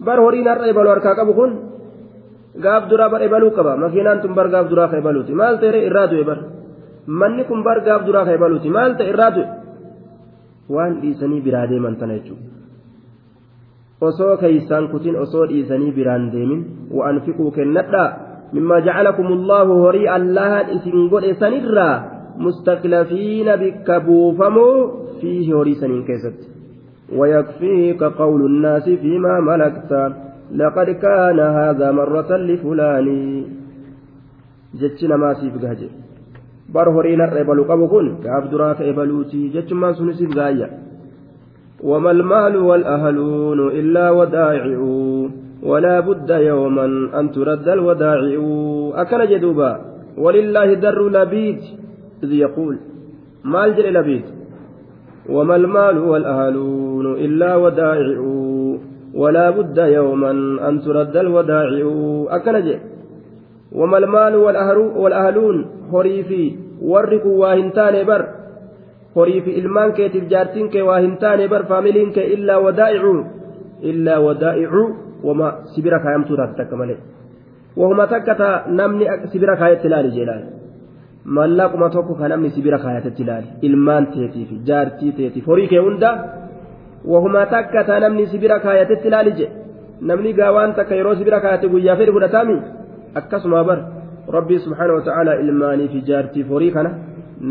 بر 0.00 0.18
هورين 0.20 0.48
الرئيبال 0.48 0.86
وركا 0.86 1.12
قبو 1.18 1.46
gaaf 2.60 2.88
duraa 2.88 3.08
bar 3.08 3.22
ebaluu 3.22 3.50
qaba 3.56 3.76
makiinaan 3.76 4.20
tun 4.20 4.34
bar 4.34 4.48
gaaf 4.48 4.68
duraa 4.68 4.88
ka 4.88 4.96
ebaluuti 5.00 5.32
maal 5.32 5.56
ta'e 5.60 5.86
irraa 5.88 6.06
du'e 6.06 6.24
bar 6.24 6.38
manni 7.06 7.44
kun 7.44 7.62
bargaaf 7.64 8.04
duraa 8.04 8.24
ka 8.24 8.34
ibaluuti 8.36 8.68
maal 8.68 8.96
ta'e 8.96 9.08
irraa 9.08 9.30
du'e 9.36 9.46
waan 10.68 11.00
dhiisanii 11.00 11.40
biraa 11.40 11.66
deeman 11.66 11.96
tana 11.96 12.14
jechuudha 12.18 12.48
osoo 14.08 14.36
keeysaan 14.44 14.88
kutin 14.92 15.18
osoo 15.24 15.48
dhiisanii 15.50 15.92
biraan 15.98 16.30
deemin 16.36 16.62
wa'anfiquu 17.00 17.50
kennadhaa 17.58 18.08
mimmaa 18.54 18.80
jacalakum 18.88 19.34
allaahu 19.38 19.82
horii 19.84 20.08
allahan 20.16 20.72
isin 20.78 21.10
godhe 21.12 21.34
sanirraa 21.44 21.94
mustaklafiina 22.46 23.60
bikka 23.66 24.00
buufamoo 24.08 24.78
fiihi 25.20 25.52
horii 25.58 25.78
saniin 25.84 26.08
keessatti 26.10 26.52
ويكفيك 27.18 28.02
قول 28.02 28.46
الناس 28.46 28.88
فيما 28.88 29.40
ملكت 29.40 30.12
لقد 30.54 30.90
كان 30.90 31.40
هذا 31.40 31.92
مرة 31.92 32.36
لفلان 32.36 33.08
جتنا 34.80 35.16
ما 35.16 35.34
سيف 35.34 35.54
قهجر 35.62 35.92
horiin 36.72 37.20
har'a 37.20 37.40
ebalu 37.44 37.68
qabu 37.68 37.86
kun 37.92 38.06
gaaf 38.24 38.44
duraa 38.50 38.74
ka 38.78 38.84
ebaluuti 38.90 39.50
jechummaan 39.54 39.94
sunisiif 39.94 40.30
gaayya 40.38 40.68
وما 41.82 42.10
المال 42.10 42.56
والأهلون 42.56 43.68
إلا 43.68 44.10
ودائع 44.10 44.76
ولا 45.62 46.00
بد 46.00 46.30
يوما 46.30 46.84
أن 47.20 47.30
ترد 47.30 47.68
الودائع. 47.68 48.40
أكل 48.94 49.28
جدوبا 49.28 49.80
ولله 50.18 50.74
در 50.74 51.08
لبيت 51.08 51.62
إذ 52.22 52.32
يقول 52.32 52.78
مال 53.44 53.76
جل 53.76 53.94
لبيت 53.94 54.24
وما 55.28 55.56
المال 55.56 55.98
والأهلون 55.98 57.06
إلا 57.06 57.56
ودائع 57.56 58.18
ولا 59.14 59.50
بد 59.50 59.78
يوما 59.78 60.30
أن 60.68 60.80
ترد 60.80 61.16
الودائع. 61.16 61.86
أكل 62.28 62.62
جدوبا 62.62 62.92
وما 63.72 63.98
المال 63.98 64.36
والأهلون 64.36 65.66
horii 65.92 66.24
fi 66.24 66.58
warri 66.80 67.18
bar 68.04 68.41
horii 69.16 69.40
fi 69.46 69.50
ilmaan 69.60 69.92
keetiif 69.98 70.24
jaartiin 70.32 70.68
kee 70.74 70.82
waa 70.88 71.00
hin 71.04 71.14
taane 71.22 71.48
bar 71.52 71.62
faamiliin 71.70 72.12
kee 72.16 72.26
illaa 72.36 72.58
wadaa'icu 72.66 73.12
illaa 73.92 74.20
wadaa'icu 74.26 74.82
wama 75.28 75.48
sibira 75.74 75.98
kaayamtuu 76.04 76.36
taate 76.40 76.54
takka 76.60 76.76
malee 76.80 76.98
wahuma 77.80 78.06
takka 78.12 78.34
ta 78.40 78.48
namni 78.80 79.04
sibira 79.32 79.56
kaayetti 79.62 79.86
ilaali 79.90 80.10
jedhaan 80.18 80.42
mallaquma 81.38 81.88
tokko 81.96 82.14
ka 82.20 82.28
namni 82.32 82.50
sibira 82.56 82.78
kaayatetti 82.84 83.22
ilaali 83.26 83.48
ilmaan 83.68 84.04
teetiif 84.14 84.50
jaartii 84.68 85.12
teetiif 85.18 85.46
horii 85.52 85.68
kee 85.72 85.82
hunda 85.86 86.10
wahuma 87.12 87.46
takka 87.54 87.84
ta 87.88 88.00
namni 88.04 88.26
sibira 88.32 88.56
kaayatetti 88.66 89.08
ilaali 89.10 89.32
jedhe 89.38 89.54
namni 90.10 90.30
gaawaan 90.40 90.74
takka 90.78 90.94
yeroo 91.00 91.14
sibira 91.20 91.38
kaayate 91.44 91.68
guyyaa 91.74 91.96
fedhi 92.00 92.12
fudhataami 92.16 92.56
akkasuma 93.20 93.64
bar 93.68 93.78
rabbii 94.36 94.58
subhaanahu 94.64 94.98
wata'aalaa 95.00 95.40
ilmaanii 95.44 95.88
fi 95.92 96.00
jaartii 96.10 96.44
horii 96.50 96.72
kana 96.76 96.90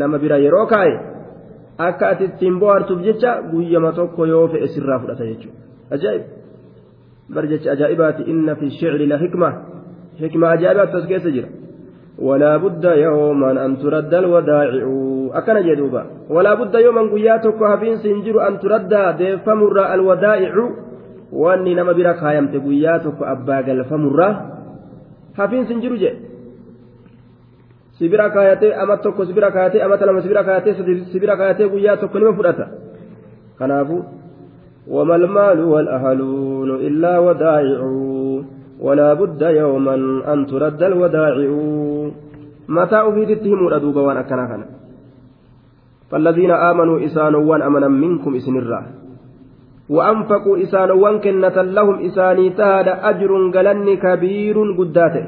nama 0.00 0.18
bira 0.22 0.36
yeroo 0.44 0.66
kaa'e 0.72 0.94
akka 1.78 2.08
ati 2.08 2.24
ittiin 2.24 2.58
bohaartuuf 2.60 3.00
jecha 3.02 3.30
guyyama 3.50 3.92
tokko 3.92 4.26
yoo 4.26 4.48
fe'e 4.48 4.68
sirraa 4.74 4.98
fudhata 4.98 5.24
jechuudha. 5.24 5.58
Ajaa'ib. 5.94 6.22
Bar 7.34 7.44
jecha 7.52 7.72
ajaa'ibaati 7.72 8.22
inna 8.32 8.54
fi 8.56 8.70
shicri 8.70 9.06
la 9.06 9.16
hikma. 9.18 9.50
Hikma 10.20 10.46
ajaa'ibaatu 10.54 10.96
as 10.96 11.06
keessa 11.06 11.30
jira. 11.30 11.48
Walaa 12.18 12.58
budda 12.58 12.94
yooman 12.96 13.58
an 13.58 13.76
turadda 13.76 14.18
alwadaaci'u. 14.18 15.30
Akkana 15.38 15.62
jee 15.66 15.76
duuba. 15.76 16.02
Walaa 16.28 16.56
budda 16.56 16.80
yooman 16.80 17.08
guyyaa 17.12 17.38
tokko 17.38 17.64
hafiinsi 17.72 18.08
hin 18.08 18.22
jiru 18.24 18.40
an 18.40 18.58
turadda 18.58 19.12
deeffamurraa 19.18 19.88
alwadaa'icu 19.96 20.64
wanni 21.32 21.74
nama 21.74 21.94
bira 21.94 22.14
kaayamte 22.14 22.58
guyyaa 22.60 22.98
tokko 22.98 23.24
abbaa 23.24 23.62
galfamurraa 23.62 24.32
hafiinsi 25.38 25.72
hin 25.72 25.80
jiru 25.84 25.96
jedhe 25.96 26.31
sibira 27.98 28.30
kaayatee 28.30 28.74
ama 28.74 28.96
tokko 28.96 29.26
sibira 29.26 29.50
kaayatee 29.50 29.82
amata 29.82 30.06
lama 30.06 30.22
sibira 30.22 30.44
kaayatee 30.44 30.74
sibira 31.12 31.36
kaayatee 31.36 31.68
guyyaa 31.68 31.96
tokko 31.96 32.18
nima 32.18 32.32
fudhata. 32.32 32.68
Kanaafu 33.58 34.04
وما 34.88 35.16
المال 35.16 35.60
والأهلون 35.64 36.70
إلا 36.70 37.18
ودائع 37.18 37.80
ولا 38.80 39.14
بد 39.14 39.42
يوما 39.42 39.94
أن 40.32 40.46
ترد 40.46 40.82
الودائع 40.82 41.50
متى 42.68 42.96
أفيدتهم 42.96 43.66
الأدوب 43.68 43.96
وأنا 43.96 44.22
كان 44.22 44.64
فالذين 46.10 46.50
آمنوا 46.50 47.04
إسانوان 47.04 47.62
أمنا 47.62 47.88
منكم 47.88 48.34
إسن 48.34 48.56
الراه 48.56 48.86
وأنفقوا 49.88 50.62
إسانوان 50.62 51.20
كنة 51.20 51.62
لهم 51.62 52.04
إساني 52.06 52.50
تهد 52.50 52.88
أجر 52.88 53.50
قلن 53.54 53.96
كبير 53.96 54.56
قداته 54.78 55.26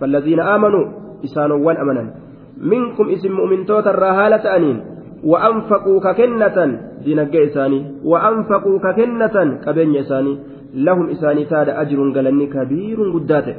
فالذين 0.00 0.40
آمنوا 0.40 1.01
إسانوان 1.24 1.76
أمنا 1.76 2.14
منكم 2.60 3.06
اسم 3.10 3.32
مؤمن 3.32 3.66
توتا 3.66 3.90
الرهالة 3.90 4.44
أنين 4.56 4.78
وأنفقوا 5.24 5.98
ككنة 6.06 6.56
دينجا 7.04 7.44
إساني 7.46 7.78
وأنفقوا 8.04 8.78
ككنة 8.78 9.36
كبين 9.64 9.96
إساني 9.96 10.32
لهم 10.74 11.06
إساني 11.10 11.44
تاد 11.44 11.68
أجر 11.68 11.98
قلني 12.14 12.46
كبير 12.46 12.98
قداته 13.14 13.56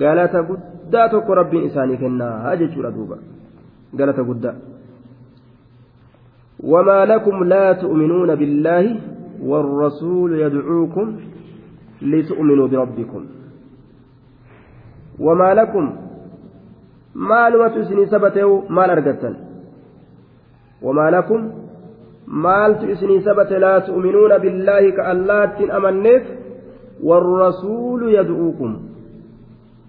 قالت 0.00 0.34
قداتك 0.50 1.26
رب 1.30 1.54
إساني 1.54 1.96
كنا 1.96 2.28
هاجج 2.46 2.78
ردوبا 2.78 3.16
قالت 3.98 4.18
قدا 4.30 4.52
وما 6.64 7.04
لكم 7.04 7.36
لا 7.44 7.72
تؤمنون 7.72 8.34
بالله 8.34 8.84
والرسول 9.42 10.30
يدعوكم 10.44 11.06
لتؤمنوا 12.02 12.68
بربكم 12.68 13.22
وما 15.20 15.54
لكم 15.54 15.84
maalumatu 17.14 17.80
isinii 17.80 18.10
saba 18.10 18.30
ta'u 18.30 18.64
maal 18.68 18.90
argattan? 18.90 19.34
Wamaa 20.82 21.10
lakum 21.10 21.40
maaltu 22.26 22.90
isinii 22.90 23.22
saba 23.22 23.44
laa 23.64 23.80
tu'minuuna 23.80 24.38
billaahi 24.38 24.92
ka 24.92 25.02
allaattiin 25.12 25.70
amanneef 25.70 26.22
warrasuulu 27.02 28.10
yad'uukum 28.18 28.90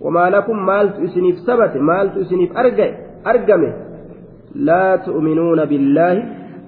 wamaa 0.02 0.30
lakum 0.30 0.58
maaltu 0.70 1.04
isiniif 1.08 1.38
sabate 1.46 1.80
maaltu 1.80 2.20
isiniif 2.26 2.52
arga'e 2.56 2.92
argame? 3.24 3.70
Laa 4.68 4.98
tu'minuuna 5.06 5.66
billaahi 5.66 6.22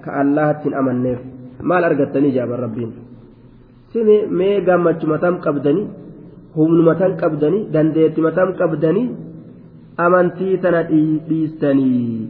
ka 0.04 0.10
allaattiin 0.22 0.74
amanneef. 0.74 1.20
Maal 1.62 1.84
argattanii 1.84 2.32
jaaban 2.36 2.60
rabbiin? 2.64 2.92
Sime 3.92 4.16
mee 4.38 4.60
gammachumatam 4.60 5.40
qabdanii 5.44 5.88
humnumatam 6.56 7.16
qabdanii 7.22 7.66
dandeettimatam 7.74 8.54
qabdanii 8.60 9.10
amantii 10.05 10.57
tana 10.63 10.83
dhiistanii 11.29 12.27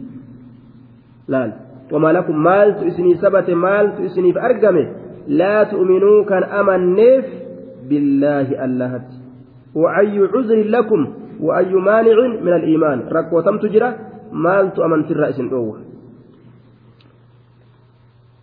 laal 1.34 1.52
wamaa 1.92 2.12
lakum 2.18 2.36
maaltu 2.48 2.86
isinii 2.90 3.16
sabate 3.22 3.54
maaltu 3.54 4.04
isiniif 4.08 4.36
argame 4.48 4.82
laa 5.42 5.64
tu'minuu 5.72 6.18
kan 6.32 6.44
amanneef 6.60 7.24
billaahi 7.88 8.56
allahatti 8.66 9.20
وأي 9.74 10.18
عذر 10.34 10.58
لكم 10.76 11.00
وأي 11.40 11.74
مانع 11.74 12.16
من 12.42 12.52
الإيمان 12.52 12.98
ركوتم 13.12 13.58
تجرى 13.58 13.90
مالت 14.32 14.78
أمنت 14.78 15.10
الرأس 15.10 15.40
أوه 15.40 15.78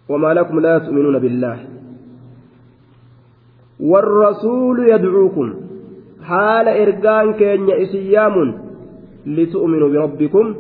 وما 0.09 0.33
لكم 0.33 0.59
لا 0.59 0.77
تؤمنون 0.77 1.19
بالله 1.19 1.57
والرسول 3.79 4.77
يدعوكم 4.89 5.53
حال 6.23 6.67
إرقان 6.67 7.33
كين 7.33 7.69
إسيام 7.71 8.35
لتؤمنوا 9.26 9.88
بربكم 9.88 10.54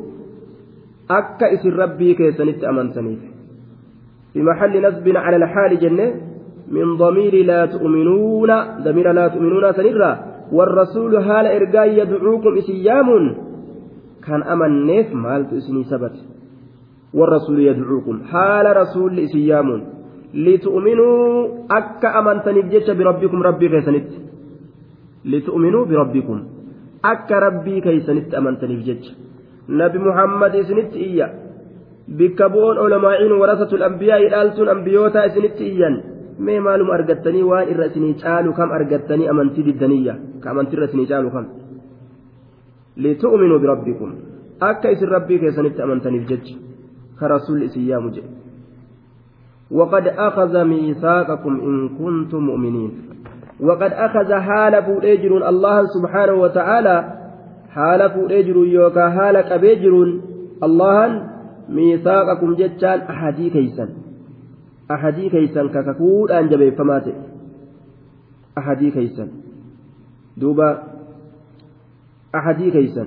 أكا 1.10 1.54
إسر 1.54 1.72
ربي 1.72 2.14
كيسنت 2.14 2.64
أمنتني 2.64 3.16
في 4.32 4.42
محل 4.42 4.88
نسب 4.88 5.16
على 5.16 5.36
الحال 5.36 5.78
جنة 5.78 6.14
من 6.70 6.96
ضمير 6.96 7.34
لا 7.44 7.66
تؤمنون 7.66 8.50
ضمير 8.84 9.12
لا 9.12 9.28
تؤمنون 9.28 9.72
سنرا 9.72 10.12
والرسول 10.52 11.16
هال 11.16 11.46
إرقاء 11.46 11.88
يدعوكم 11.98 12.56
إسيام 12.58 13.08
كان 14.26 14.42
أمنيف 14.42 15.14
مالت 15.14 15.52
إسني 15.52 15.84
سبت. 15.84 16.16
والرسول 17.14 17.60
يدعوكم 17.60 18.16
حال 18.30 18.76
رسول 18.76 19.18
إسيام 19.18 19.68
لتؤمنوا 20.34 21.48
أكا 21.70 22.18
أمنتني 22.18 22.62
بجيش 22.62 22.90
بربكم 22.90 23.42
ربي 23.42 23.68
كيسنت 23.68 24.08
لتؤمنوا 25.24 25.84
بربكم. 25.84 26.38
Akka 27.02 27.40
rabbii 27.46 27.80
keeysanitti 27.86 28.36
amantaniif 28.36 28.82
jecha 28.88 29.12
nabi 29.68 29.98
muhammad 29.98 30.54
isinitti 30.54 30.98
iyya 31.08 31.26
bikka 32.18 32.48
bu'oon 32.54 32.78
olamaa'iin 32.84 33.32
warasatul 33.42 33.82
ambiyaa'i 33.88 34.28
dhaaltuun 34.34 34.68
ambiyootaa 34.74 35.24
isinitti 35.30 35.64
iyyan 35.72 35.96
mee 36.46 36.60
maalum 36.66 36.90
argattanii 36.96 37.42
waan 37.50 37.68
irra 37.72 37.86
isinii 37.90 38.14
caalu 38.22 38.52
kam 38.58 38.70
argattanii 38.78 39.28
amantii 39.32 39.64
diddaniyya 39.68 40.14
ka 40.42 40.50
amantiirra 40.50 40.86
isinii 40.90 41.08
caalu 41.12 41.30
kam 41.34 41.46
litu'minuu 43.06 43.58
birabbikum 43.64 44.10
akka 44.70 44.90
isin 44.94 45.08
rabbii 45.16 45.38
keessanitti 45.42 45.82
amantaniif 45.82 46.24
jecha 46.30 46.54
ka 47.18 47.28
rasuulli 47.34 47.64
isin 47.70 47.88
yaamu 47.90 48.10
jedhe 48.16 48.30
وقد 49.72 50.06
أخذ 50.28 50.64
ميثاقكم 50.64 51.52
إن 51.68 51.88
كنتم 51.98 52.40
مؤمنين 52.50 52.90
وقد 53.62 53.92
أخذ 53.92 54.34
حال 54.34 54.82
فؤجر 54.82 55.48
الله 55.48 55.86
سبحانه 55.86 56.32
وتعالى 56.32 56.96
حال 57.70 58.10
فؤجر 58.10 58.56
يوكا 58.56 59.10
حال 59.10 59.40
كبيجر 59.40 59.94
الله 60.62 61.28
ميثاقكم 61.68 62.54
جتان 62.54 63.00
أحدي 63.00 63.50
كيسا 63.50 63.88
أحدي 64.90 65.28
كيسا 65.28 65.62
كككود 65.66 66.30
أنجبي 66.30 66.70
فمات 66.70 67.06
أحدي 68.58 68.90
كيسا 68.90 69.28
دوبا. 70.36 70.82
أحدي 72.34 72.70
كيسا 72.70 73.06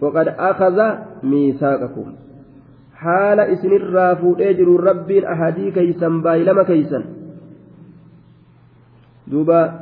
وقد 0.00 0.28
أخذ 0.28 0.78
ميثاقكم. 1.22 2.12
حال 2.94 3.40
إسن 3.40 3.72
الرافو 3.72 4.34
أجر 4.34 4.68
رب 4.80 5.10
أحدي 5.10 5.70
كيسا 5.70 6.08
بايلما 6.08 6.62
كيسا 6.62 7.04
دوبا. 9.26 9.81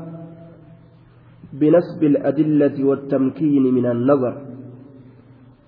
بنسب 1.53 2.05
الأدلة 2.05 2.85
والتمكين 2.85 3.65
من 3.75 3.87
النظر 3.87 4.35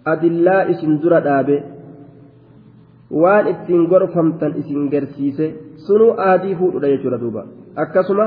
أدلاء 0.07 0.71
إسن 0.71 0.99
درا 0.99 1.19
دابه 1.21 1.61
waan 3.13 3.47
ittiin 3.47 3.85
gorfamtan 3.93 4.57
isin 4.57 4.89
garsiise 4.93 5.47
sunuu 5.87 6.15
aadii 6.29 6.55
fuudhudha 6.57 6.89
jechuudha 6.93 7.19
duuba 7.21 7.43
akkasuma 7.83 8.27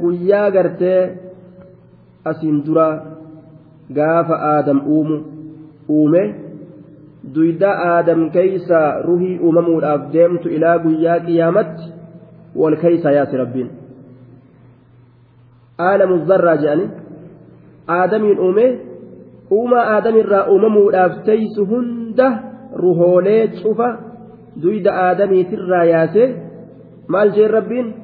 guyyaa 0.00 0.50
gartee 0.50 1.00
asiin 2.24 2.58
dura 2.66 2.88
gaafa 3.98 4.36
aadam 4.52 4.80
uumu 4.96 5.18
uume 5.88 6.22
duyda 7.34 7.70
aadam 7.90 8.30
keeysa 8.36 8.80
ruhii 9.08 9.38
uumamuudhaaf 9.38 10.12
deemtu 10.12 10.48
ilaa 10.48 10.78
guyyaa 10.78 11.20
qiyaamatti 11.26 11.92
wal 12.60 12.76
keeysa 12.82 13.16
yaasi 13.18 13.36
rabbiin 13.42 13.70
aalamu 15.78 16.18
zarraa 16.28 16.56
jedhani. 16.62 16.86
Aadamiin 17.98 18.38
uume 18.46 18.66
uumaa 19.50 19.84
aadamirraa 19.94 20.46
uumamuudhaaf 20.52 21.18
teeysu 21.28 21.66
hunda 21.72 22.28
ruhoolee 22.82 23.42
cufa 23.58 23.88
duyda 24.62 24.94
aadamiitirraa 25.06 25.84
yaase. 25.92 26.24
Maal 27.08 27.30
jeen 27.36 27.50
rabbiin? 27.58 27.94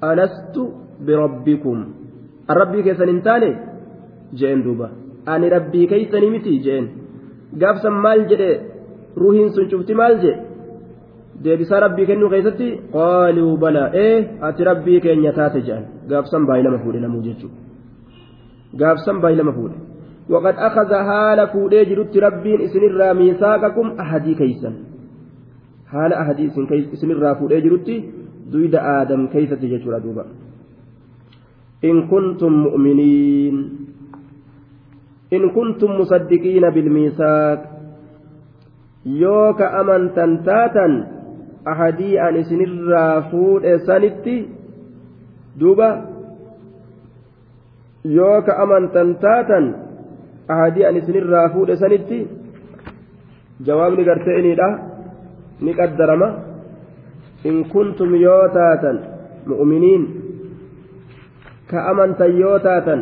Alastu 0.00 0.62
birabbikum 1.06 1.84
an 2.48 2.56
rabbii 2.60 2.82
keessan 2.86 3.08
hin 3.12 3.22
taane? 3.28 3.50
Jeen 4.40 4.64
duuba. 4.64 4.88
Ani 5.26 5.50
rabbii 5.56 5.86
keeysanii 5.92 6.30
miti? 6.30 6.58
Jeen. 6.64 6.88
Gaafsan 7.60 8.02
maal 8.06 8.26
jedhe? 8.32 8.50
Ruhiin 9.16 9.52
sun 9.54 9.70
cufti 9.70 9.94
maal 9.94 10.18
jedhe 10.24 10.53
deebisaa 11.44 11.80
rabbii 11.84 12.06
kennuu 12.10 12.30
keessatti 12.34 12.68
qaaluu 12.92 13.56
balaa 13.64 13.88
ee 14.02 14.14
ati 14.48 14.64
rabbii 14.70 15.00
keenya 15.06 15.32
taate 15.38 15.60
jedhan. 15.66 15.84
Gaafsan 16.08 16.46
baay'ilama 16.48 16.78
fuudhe 16.84 17.00
namuu 17.00 17.22
jechuudha. 17.26 17.58
Gaafsan 18.80 19.20
baay'ilama 19.24 19.52
fuudhe. 19.58 19.76
Waqad 20.32 20.56
akaza 20.68 21.04
haala 21.10 21.46
fuudhee 21.54 21.84
jirutti 21.90 22.20
rabbiin 22.26 22.64
isinirraa 22.66 23.14
miisaaqakum 23.20 23.92
ahadii 24.04 24.34
keeysan. 24.40 24.74
Haala 25.92 26.20
ahadii 26.22 26.50
isinirraa 26.92 27.34
fuudhee 27.40 27.60
jirutti 27.66 28.00
duyda 28.52 28.82
aadam 28.94 29.28
keeysatti 29.28 29.68
jechuudha 29.74 30.00
duuba. 30.04 30.24
In 31.82 32.08
kuntum 32.08 32.52
mu'miniin. 32.66 33.56
In 35.30 35.50
kuntum 35.50 35.96
musaddiqiina 36.00 36.70
bilmiisaaq 36.70 37.60
yoo 39.04 39.52
ka 39.58 39.66
amantan 39.80 40.38
taatan 40.48 40.92
ahadii 41.72 42.18
an 42.26 42.36
isinirraa 42.42 43.22
fuudhe 43.30 43.78
sanitti 43.86 44.36
duuba 45.60 45.88
yoo 48.16 48.42
ka 48.46 48.56
amantan 48.64 49.14
taatan 49.24 49.64
ahadii 50.54 50.84
an 50.88 50.96
isinirraa 51.00 51.48
fuudhe 51.54 51.76
sanitti 51.82 52.18
jawaabni 53.66 54.04
gartee 54.08 54.38
iniidha 54.40 54.68
ni 55.60 55.74
qaddarama 55.80 56.28
in 57.44 57.64
kuntum 57.72 58.14
yoo 58.26 58.44
taatan 58.58 58.96
mu'miniin 59.52 60.04
ka 61.70 61.88
amantan 61.90 62.38
yoo 62.42 62.58
taatan 62.66 63.00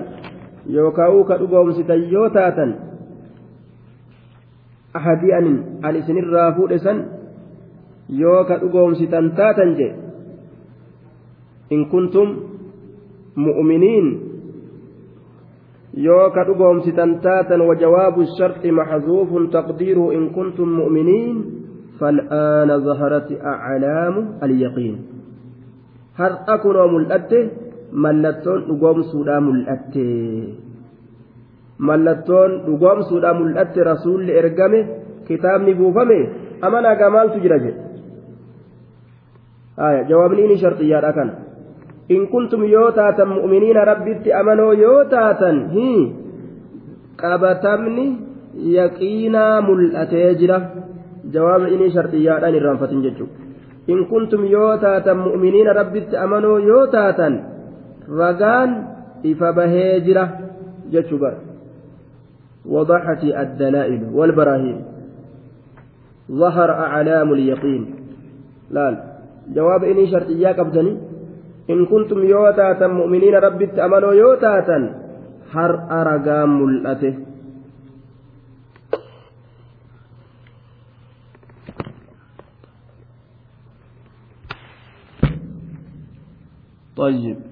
yookaan 0.76 1.24
ka 1.28 1.38
dhugoomsitan 1.40 2.10
yoo 2.14 2.28
taatan 2.38 2.70
ahadii 4.94 5.32
an 5.82 5.96
isinirraa 6.00 6.52
fuudhe 6.56 6.78
yoo 8.08 8.44
ka 8.48 8.58
dhugoomsitan 8.58 9.34
taatan 9.36 9.70
je 9.78 9.88
in 11.70 11.88
kuntum 11.90 12.28
mu'miniin 13.36 14.06
yoo 15.94 16.30
ka 16.34 16.44
dhugoomsitan 16.44 17.20
taatan 17.22 17.60
wajawaabu 17.68 18.26
sharxi 18.38 18.70
maxzuufun 18.72 19.50
taqdiiruhu 19.50 20.12
in 20.12 20.30
kuntum 20.34 20.68
mu'miniin 20.80 21.62
فالآن 22.02 22.70
ظهرت 22.84 23.28
أعلام 23.44 24.14
اليقين 24.42 24.94
هل 26.18 26.32
أكون 26.48 26.94
ملأته 26.94 27.42
نقوم 28.68 29.02
سودا 29.02 29.38
ملأته 29.40 30.12
ملتون 31.80 32.50
نقوم 32.68 32.98
سودا 33.10 33.32
ملأته 33.32 33.82
رسول 33.92 34.30
إرقامه 34.30 34.82
كتابني 35.28 35.72
بوفمه 35.74 36.20
أمانا 36.64 36.90
قمال 37.00 37.26
تجرجه 37.34 37.74
آية 39.78 40.02
جوابني 40.02 40.44
إني 40.46 40.56
شرطيات 40.56 41.04
أكن 41.04 41.30
إن 42.10 42.26
كنتم 42.26 42.64
يوتاتا 42.64 43.24
مؤمنين 43.24 43.76
ربي 43.76 44.34
أمنوا 44.40 44.74
يوتاتا 44.74 45.50
هي 45.74 46.12
inni 51.70 51.90
sharxiyyaadhaan 51.94 52.54
irraanfatin 52.58 53.02
jechuudha 53.02 53.34
in 53.92 54.06
kuntum 54.10 54.42
yoo 54.46 54.76
taatan 54.78 55.22
mu'miniina 55.26 55.72
rabbitti 55.72 56.16
amanoo 56.16 56.58
yoo 56.58 56.86
taatan 56.86 57.38
ragaan 58.18 58.70
ifa 59.22 59.52
bahee 59.52 60.00
jira 60.00 60.28
jechuu 60.90 61.18
bara 61.18 61.52
وضحت 62.62 63.24
الدلائل 63.24 64.14
والبراهين 64.14 64.78
ظهر 66.30 66.70
أعلام 66.70 67.32
اليقين 67.32 67.82
لا 68.70 69.11
جواب 69.48 69.84
إني 69.84 70.10
شرطيا 70.10 70.52
قبضني. 70.52 70.98
إن 71.70 71.86
كنتم 71.86 72.18
يوتاتا 72.24 72.86
مؤمنين 72.86 73.34
ربي 73.34 73.64
أمنوا 73.84 74.12
يوتاتا 74.12 74.78
هر 75.52 75.72
أرقام 75.90 76.62
ملأته. 76.62 77.14
طيب. 86.96 87.51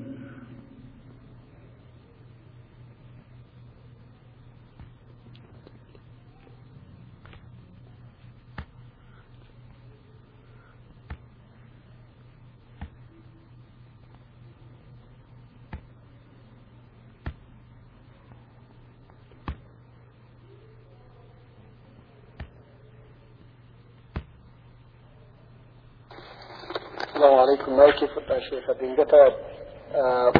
السلام 27.20 27.38
عليكم. 27.38 27.76
مايكي 27.76 28.06
فدا 28.06 28.40
شيخ؟ 28.40 28.70
دنگتا 28.80 29.36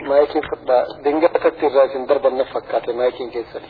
مايكي 0.08 0.40
فدا 0.42 0.86
دنگتا 1.04 1.48
تيراسين 1.48 2.06
درب 2.06 2.26
النفقات 2.26 2.88
مايكي 2.90 3.30
كيسري 3.30 3.68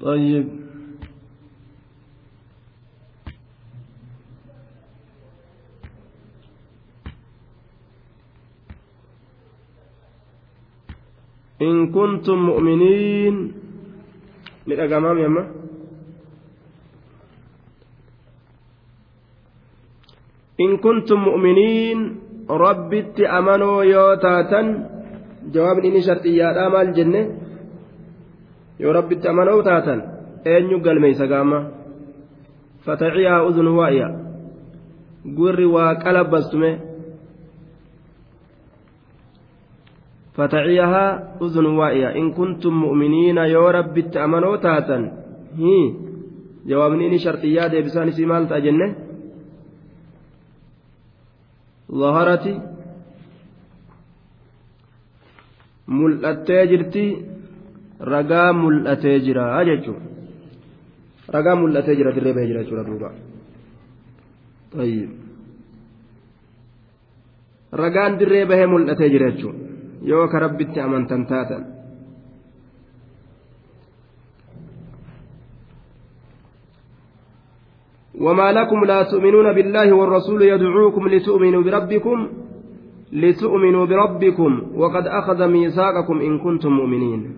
طيب. 0.00 0.68
إن 11.62 11.92
كنتم 11.92 12.34
مؤمنين 12.34 13.47
midhagamaami 14.68 15.22
amma 15.28 15.42
in 20.58 20.78
kuntum 20.82 21.20
mu'miniin 21.28 22.00
rabbitti 22.64 23.22
amanoo 23.38 23.82
yoo 23.92 24.16
taatan 24.24 24.66
jawaabni 25.54 25.88
inni 25.88 26.02
sharxiyyaadhaa 26.08 26.70
maal 26.74 26.90
jenne? 26.96 27.20
Yoo 28.82 28.92
rabbitti 28.98 29.28
amanoo 29.28 29.62
taatan 29.62 30.00
eenyu 30.44 30.80
galmeeysa 30.86 31.26
gaama? 31.32 31.58
Fataciyaa 32.84 33.42
uzun 33.48 33.68
waa'ya 33.78 34.08
gurri 35.36 35.66
waa 35.74 35.94
qalabbastume 36.04 36.70
فتعيها 40.38 41.36
أذن 41.42 41.66
وائية 41.66 42.08
إن 42.16 42.32
كنتم 42.32 42.74
مؤمنين 42.74 43.36
يا 43.36 43.70
رب 43.70 43.98
أمنوا 44.16 44.56
تاتا 44.56 44.98
هي 45.58 45.94
جوابني 46.66 47.18
شرطيات 47.18 47.72
بسان 47.84 48.10
سمال 48.10 48.48
تأجنة 48.48 48.88
ظهرت 51.90 52.46
ragaa 58.00 58.52
mul'atee 58.52 59.18
jira 59.26 59.64
jechuudha 59.68 60.06
ragaa 61.34 61.56
mul'atee 61.56 61.96
jira 61.98 62.12
dirree 62.14 62.34
bahee 62.36 62.46
jira 62.50 62.62
jechuudha 62.62 62.84
duuba 62.88 63.10
ragaan 67.72 68.18
dirree 68.18 68.44
bahee 68.46 68.66
mul'atee 68.66 69.10
jira 69.10 69.32
yoo 70.02 70.28
ka 70.28 70.38
rabbitti 70.38 70.80
amantan 70.80 71.26
taatan. 71.26 71.78
وما 78.18 78.52
لكم 78.52 78.84
لا 78.84 79.02
تؤمنون 79.02 79.52
بالله 79.52 79.92
والرسول 79.92 80.42
يدعوكم 80.42 81.08
لتؤمنوا 81.08 81.62
بربكم 81.62 82.28
لتؤمنوا 83.12 83.86
بربكم 83.86 84.62
وقد 84.74 85.06
أخذ 85.06 85.46
ميثاقكم 85.46 86.20
إن 86.20 86.38
كنتم 86.38 86.72
مؤمنين. 86.72 87.36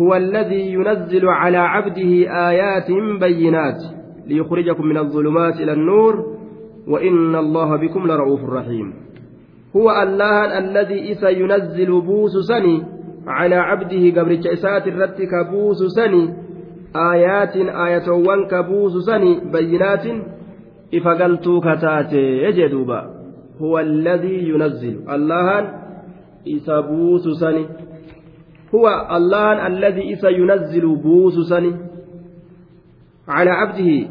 هو 0.00 0.14
الذي 0.14 0.72
ينزل 0.72 1.28
على 1.28 1.56
عبده 1.56 2.12
آيات 2.48 2.88
بينات 3.20 3.80
ليخرجكم 4.26 4.86
من 4.86 4.98
الظلمات 4.98 5.60
إلى 5.60 5.72
النور 5.72 6.14
وإن 6.88 7.34
الله 7.36 7.76
بكم 7.76 8.06
لرؤوف 8.06 8.44
رحيم. 8.44 8.92
هو 9.76 9.90
الله 10.02 10.58
الذي 10.58 11.12
إذا 11.12 11.28
ينزل 11.28 12.00
بوس 12.00 12.32
سني 12.48 12.82
على 13.26 13.54
عبده 13.54 14.20
قبل 14.20 14.48
إسات 14.48 14.86
الرتك 14.86 15.34
بوس 15.50 15.82
سني. 15.96 16.34
آيات 17.12 17.56
آية 17.56 18.10
وانك 18.10 18.54
بوس 18.54 18.92
سني 19.06 19.40
بينات 19.52 20.06
إفقلتو 20.94 21.60
كتاتي. 21.60 22.26
يجدوبا 22.46 23.00
هو 23.60 23.78
الذي 23.78 24.48
ينزل. 24.48 25.10
الله 25.10 25.60
إذا 26.46 26.80
بوس 26.80 27.28
سني. 27.40 27.66
هو 28.74 28.86
الله 29.16 29.66
الذي 29.66 30.02
إذا 30.14 30.28
ينزل 30.28 30.96
بوس 30.96 31.48
سني 31.48 31.72
على 33.28 33.50
عبده. 33.50 34.08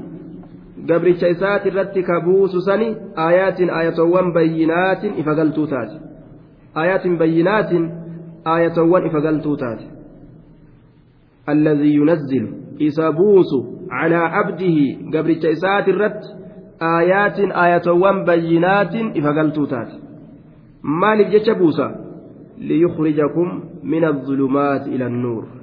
Gabricha 0.77 1.29
isaati 1.29 1.69
irratti 1.69 2.03
ka 2.03 2.19
buusu 2.25 2.61
sani 2.61 2.95
aayaatin 3.25 3.69
aayatowwan 3.69 4.33
bayyinaatin 4.33 5.17
ifa 5.17 5.35
galtuu 5.35 5.67
taate 5.67 5.97
aayaatin 6.75 7.17
bayyinaatin 7.17 7.91
aayatowwan 8.45 9.05
ifa 9.11 9.21
galtuu 9.21 9.57
taate 9.57 9.93
الذي 11.49 11.95
ينزل 11.95 12.45
إسابوس 12.81 13.51
على 13.91 14.15
عبده 14.15 14.77
قبل 15.13 15.45
إسات 15.45 15.87
الرت 15.87 16.23
آيات 16.81 17.39
آية 17.39 18.23
بينات 18.25 18.95
إفقلتوتات 18.95 19.87
ما 20.83 21.15
نجيش 21.15 21.49
بوسا 21.49 21.95
ليخرجكم 22.57 23.63
من 23.83 24.03
الظلمات 24.05 24.87
إلى 24.87 25.05
النور 25.05 25.45
ليخرجكم 25.45 25.62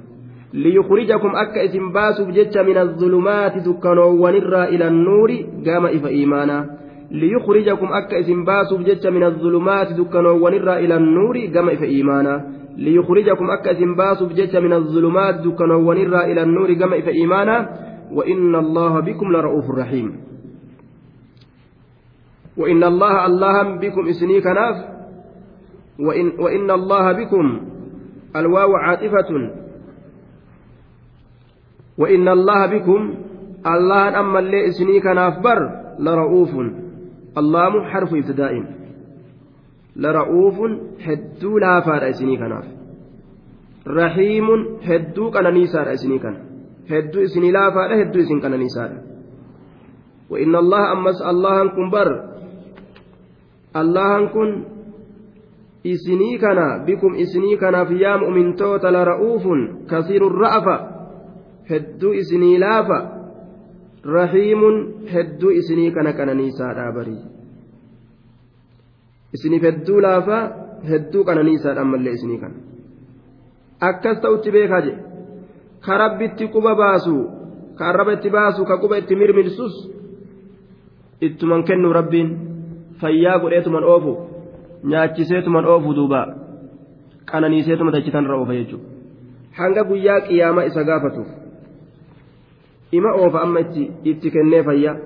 باسوا 1.91 2.25
بجتش 2.25 2.57
من 2.57 2.77
الظلمات 2.77 3.57
دكانوان 3.57 4.35
الرا 4.35 4.63
إلى 4.63 4.87
النور 4.87 5.31
قام 5.67 5.85
إف 5.85 6.05
إيمانا. 6.05 6.69
ليخرجكم 7.11 7.87
أكا 7.87 8.19
إسم 8.19 8.45
بجتش 8.77 9.07
من 9.07 9.23
الظلمات 9.23 9.93
دكانوان 9.93 10.53
الرا 10.53 10.75
إلى 10.77 10.95
النور 10.95 11.35
قام 11.55 11.69
إف 11.69 11.83
إيمانا. 11.83 12.35
ليخرجكم 12.77 13.49
أكا 13.51 13.71
إسم 13.71 13.95
بجتش 13.95 14.55
من 14.55 14.73
الظلمات 14.73 15.35
دكانوان 15.35 15.97
الرا 15.97 16.21
إلى 16.25 16.43
النور 16.43 16.73
قام 16.73 16.93
إف 16.93 17.07
إيمانا. 17.07 17.57
وإن 18.11 18.55
الله 18.55 18.99
بكم 18.99 19.31
لرؤوف 19.31 19.71
رحيم. 19.71 20.07
وإن 22.57 22.83
الله 22.83 23.25
الله 23.25 23.63
بكم 23.79 24.07
إسني 24.07 24.41
كناف. 24.41 24.75
وإن, 25.99 26.31
وإن 26.39 26.71
الله 26.71 27.11
بكم 27.11 27.61
الواو 28.35 28.75
عاطفة. 28.75 29.60
وإن 31.97 32.27
الله 32.27 32.65
بكم 32.65 33.01
الله 33.65 34.19
أما 34.19 34.39
اللي 34.39 34.67
إسني 34.67 34.99
كناف 34.99 35.39
بر 35.39 35.59
لرؤوف. 35.99 36.51
اللام 37.37 37.73
حرف 37.83 38.13
ابتداء. 38.13 38.53
لرؤوف 39.95 40.57
هدو 41.05 41.57
لا 41.57 41.81
فار 41.81 42.09
إسني 42.09 42.37
كناف 42.37 42.65
رحيم 43.87 44.47
هدو 44.83 45.31
كنانيسار 45.31 45.93
إسني 45.93 46.19
كان. 46.19 46.37
هدو 46.91 47.21
إسني 47.21 47.51
لا 47.51 47.71
فار 47.71 48.01
هدو 48.01 48.19
إسن 48.19 48.39
كنانيسار 48.39 48.91
وإن 50.29 50.55
الله 50.55 50.91
أمس 50.91 51.21
الله 51.21 51.67
كن 51.75 51.89
بر. 51.89 52.09
الله 53.75 54.27
كن 54.27 54.63
isinii 55.83 56.37
kana 56.37 56.85
bikum 56.85 57.15
isinii 57.17 57.57
kanaaf 57.57 57.89
yaa 57.91 58.17
mu'mintoota 58.21 58.91
la 58.91 59.01
ra'uufun 59.05 59.89
kasiiru 59.89 60.29
ra'afa 60.29 60.75
hedduu 61.69 62.13
isinii 62.21 62.57
laafa? 62.63 62.97
Rahiimun 64.15 64.75
hedduu 65.13 65.51
isinii 65.59 65.91
kana 65.91 66.13
qananiisaadha 66.19 66.91
barii. 66.95 67.21
Isiniif 69.35 69.63
hedduu 69.69 69.99
laafa 70.01 70.37
hedduu 70.89 71.23
qananiisaadha 71.29 71.81
ammallee 71.85 72.13
isinii 72.17 72.39
kana. 72.43 72.55
Akkas 73.89 74.17
ta'utti 74.23 74.49
beekaa 74.55 74.81
jedhe 74.87 75.01
ka 75.85 75.97
rabbitti 76.03 76.45
quba 76.53 76.75
baasu 76.81 77.15
ka 77.77 77.83
arraba 77.89 78.13
itti 78.17 78.29
baasu 78.29 78.65
ka 78.69 78.75
quba 78.81 78.95
itti 79.01 79.15
mirmirsus 79.15 79.75
ittuman 81.27 81.63
kennu 81.69 81.89
rabbiin 81.93 82.29
fayyaa 83.01 83.39
godheetuman 83.43 83.83
oofu 83.93 84.13
nyaachiseetuman 84.91 85.65
oofu 85.65 85.89
duuba 85.97 86.21
qananiiseetuma 87.31 87.91
dachitan 87.95 88.25
irra 88.25 88.37
oofa 88.41 88.53
jechuudha 88.59 88.87
hanga 89.59 89.83
guyyaa 89.89 90.19
qiyyaama 90.27 90.61
isa 90.69 90.83
gaafatuuf 90.89 91.29
ima 92.91 93.11
oofa 93.13 93.41
amma 93.41 93.59
itti 94.03 94.31
kennee 94.31 94.63
fayyaa 94.63 94.97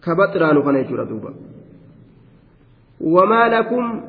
kabaxiraanu 0.00 0.62
kana 0.62 0.82
jechuudha 0.82 1.10
duuba. 1.10 1.30
وما 3.00 3.48
لكم 3.48 4.02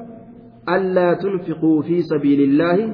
ألا 0.70 1.14
تنفقوا 1.14 1.82
في 1.82 2.02
سبيل 2.02 2.42
الله 2.42 2.94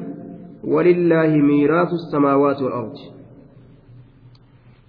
ولله 0.64 1.28
ميراث 1.28 1.93
السماوات 1.93 2.61
والأرض 2.61 2.93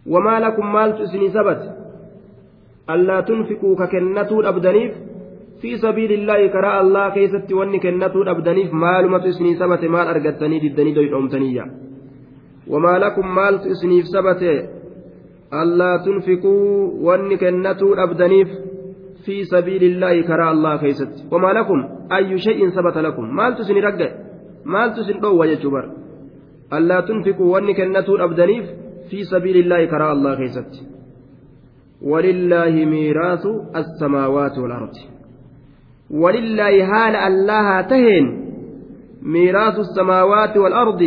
وما 0.07 0.41
لكم 0.41 0.73
مال 0.73 0.99
تسني 0.99 1.29
سبت 1.31 1.63
ألا 2.91 3.21
تنفقوا 3.21 3.77
ككنتوا 3.77 4.49
أبدنيف 4.49 4.93
في 5.61 5.77
سبيل 5.77 6.13
الله 6.13 6.47
كراء 6.47 6.81
الله 6.83 7.09
كيست 7.09 7.53
واني 7.53 7.79
كنتو 7.79 8.23
أبدنيف 8.23 8.75
مال 8.75 9.09
ما 9.11 9.19
تسني 9.19 9.55
سبت 9.55 9.85
مال 9.85 10.07
أرقدتني 10.09 10.59
وما 12.69 12.99
لكم 12.99 13.35
مال 13.35 13.59
تسني 13.61 14.03
سبت 14.03 14.43
ألا 15.53 15.93
تنفقوا 16.05 16.91
واني 17.01 17.37
كنتو 17.37 17.95
أبدنيف 17.95 18.49
في 19.25 19.45
سبيل 19.45 19.83
الله 19.83 20.23
كراء 20.23 20.53
الله 20.53 20.77
كيست. 20.77 21.33
وما 21.33 21.53
لكم؟ 21.53 21.79
أي 22.17 22.39
شيء 22.39 22.71
ثبت 22.71 22.97
لكم؟ 22.99 23.37
مال 23.37 23.57
تسني 23.57 23.81
رقع 23.81 24.11
مال 24.65 24.93
تسني 24.93 25.21
قوة 25.21 25.47
يجبر 25.47 25.85
ألا 26.73 27.01
تنفقوا 27.01 27.53
واني 27.53 27.75
كنتو 27.75 28.17
أبدنيف 28.17 28.65
في 29.11 29.23
سبيل 29.23 29.57
الله 29.57 29.85
كراء 29.85 30.13
الله 30.13 30.35
كيست. 30.35 30.73
ولله 32.03 32.85
ميراث 32.85 33.47
السماوات 33.77 34.59
والأرض. 34.59 34.95
ولله 36.11 36.85
حال 36.87 37.17
الله 37.17 37.81
تهين. 37.81 38.27
ميراث 39.23 39.79
السماوات 39.79 40.57
والأرض 40.57 41.03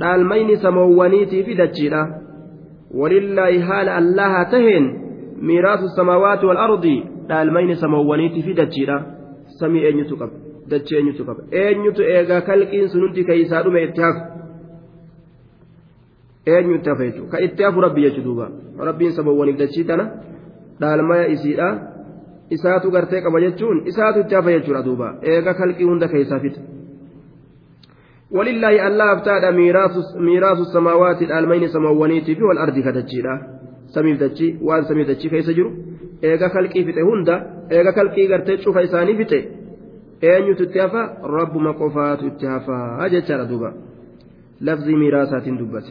dhaalmayni 0.00 0.56
samoowwaniitii 0.56 1.42
fi 1.44 1.54
dachiidha. 1.54 2.02
Walillaahi 3.00 3.58
haala 3.58 3.96
allaha 3.96 4.44
taheen 4.44 4.86
miiraasu 5.48 5.88
samaawaati 5.96 6.46
walardi 6.46 6.94
dhaalmayni 7.28 7.76
samoowwaniitii 7.76 8.42
fi 8.42 8.54
dachiidha. 8.54 8.96
Samii 9.58 9.84
eenyutu 9.88 10.16
qaba? 10.16 10.32
Dachii 10.70 10.96
eenyutu 10.98 11.24
qaba? 11.24 11.42
Eenyutu 11.62 12.02
eegaa 12.02 12.40
kalqiin 12.48 12.88
sun 12.88 13.00
hundi 13.04 13.24
keeysaa 13.24 13.62
dhume 13.62 13.82
itti 13.82 14.00
hafu? 14.00 14.20
Eenyu 16.46 16.74
itti 16.74 16.88
hafa 16.90 17.04
jechuudha. 17.04 17.30
Ka 17.32 17.38
itti 17.46 17.62
hafu 17.62 17.80
rabbi 17.80 18.00
jechuu 18.02 18.24
duuba. 18.24 18.46
Rabbiin 18.88 19.12
samoowwaniif 19.12 19.58
dachii 19.58 19.84
tana 19.84 20.04
dhaalmaya 20.80 21.26
isiidha. 21.34 21.68
Isaatu 22.50 22.90
gartee 22.90 23.20
qaba 23.22 23.40
jechuun 23.40 23.82
isaatu 23.86 24.18
itti 24.20 24.34
hafa 24.34 24.50
jechuudha 24.52 24.82
duuba. 24.82 25.08
Eega 25.22 25.54
kalqii 25.54 25.84
hunda 25.90 26.08
keessaa 26.08 26.40
fixa 26.44 26.60
ولله 28.32 28.86
الله 28.86 29.12
ابتدى 29.12 29.50
ميراث 30.20 30.58
السماوات 30.58 31.22
الالمين 31.22 31.68
سماوانيتي 31.68 32.34
في 32.34 32.42
والأرض 32.42 32.78
كتجيدا 32.78 33.34
سميف 33.94 34.20
دجي 34.22 34.58
وان 34.62 34.82
سميف 34.84 35.08
دجي 35.08 35.28
كيس 35.28 35.50
جرو 35.50 35.70
ايغا 36.24 36.48
خلقي 36.48 36.84
فته 36.84 37.02
هندا 37.14 37.36
ايغا 37.72 37.90
خلقي 37.90 38.26
غرتي 38.28 38.56
شوف 38.56 38.76
إساني 38.78 39.24
فته 39.24 39.44
اينيو 40.24 40.54
تتيافا 40.54 41.02
رب 41.24 41.56
ما 41.56 41.72
قفات 41.72 42.20
تتيافا. 42.24 43.06
اجترا 43.06 43.44
دوبا. 43.44 43.72
لفظ 44.60 44.88
ميراثات 44.88 45.48
دبت 45.48 45.86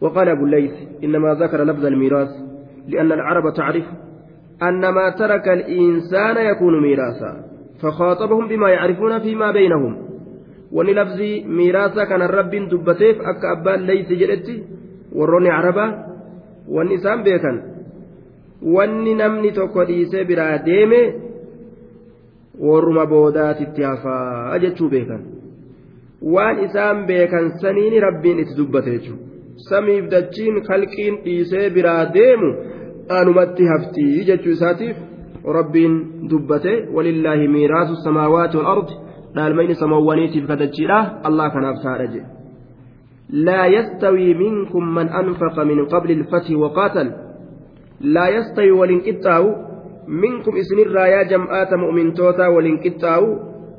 وقال 0.00 0.28
أبو 0.28 0.44
الليث 0.44 0.72
إنما 1.04 1.34
ذكر 1.34 1.64
لفظ 1.64 1.86
الميراث 1.86 2.28
لأن 2.88 3.12
العرب 3.12 3.54
تعرف 3.54 3.84
أن 4.62 4.88
ما 4.88 5.10
ترك 5.10 5.48
الإنسان 5.48 6.36
يكون 6.36 6.82
ميراثا 6.82 7.44
فخاطبهم 7.82 8.48
بما 8.48 8.70
يعرفون 8.70 9.18
فيما 9.18 9.52
بينهم. 9.52 10.05
Wani 10.76 10.94
labzii 10.98 11.34
miiraasa 11.58 12.06
kana 12.10 12.26
rabbiin 12.38 12.70
dubbateef 12.70 13.16
akka 13.32 13.46
abbaan 13.54 13.86
leeysi 13.88 14.14
jedhetti 14.22 14.54
warroonni 15.18 15.50
carabaa 15.56 15.90
wanni 16.74 16.94
isaan 17.00 17.22
beekan. 17.28 17.56
Wanni 18.74 19.14
namni 19.20 19.50
tokko 19.52 19.84
dhiisee 19.88 20.24
biraa 20.30 20.58
deeme 20.66 21.00
warruma 22.66 23.06
boodaatitti 23.06 23.82
hafaa 23.82 24.58
jechuu 24.64 24.88
beekan. 24.94 25.22
Waan 26.34 26.56
isaan 26.66 27.06
beekan 27.06 27.50
saniini 27.60 28.00
rabbiin 28.06 28.38
itti 28.42 28.56
dubbate 28.60 28.90
jechuudha 28.96 29.24
samiif 29.68 30.04
dachiin 30.10 30.56
kalqiin 30.68 31.14
dhiisee 31.24 31.70
biraa 31.76 32.04
deemu 32.14 32.48
anumatti 33.18 33.64
haftii 33.72 34.24
jechuu 34.28 34.52
isaatiif 34.58 34.96
rabbiin 35.58 35.94
dubbate. 36.30 36.72
Walillaahi 36.94 37.48
miiraasu 37.48 37.94
samaawaati 38.04 38.56
wal 38.56 38.66
dhaalmayni 39.36 39.74
samawwaniitiif 39.82 40.46
kadachiidha 40.52 40.98
allah 41.28 41.46
kanaaf 41.54 41.78
taadha 41.84 42.08
jedhe 42.14 42.36
لا 43.30 43.66
يستوي 43.66 44.34
منكم 44.34 44.94
من 44.94 45.08
أنفق 45.08 45.56
من 45.58 45.86
قبل 45.86 46.10
الفتح 46.10 46.50
وقاتل 46.56 47.12
لا 48.00 48.28
يستوي 48.28 48.70
ولنكتاو 48.70 49.44
منكم 50.08 50.56
إسن 50.56 50.78
الرايا 50.78 51.22
جمعات 51.22 51.74
مؤمن 51.74 52.14
توتا 52.14 52.46
ولنكتاو 52.46 53.24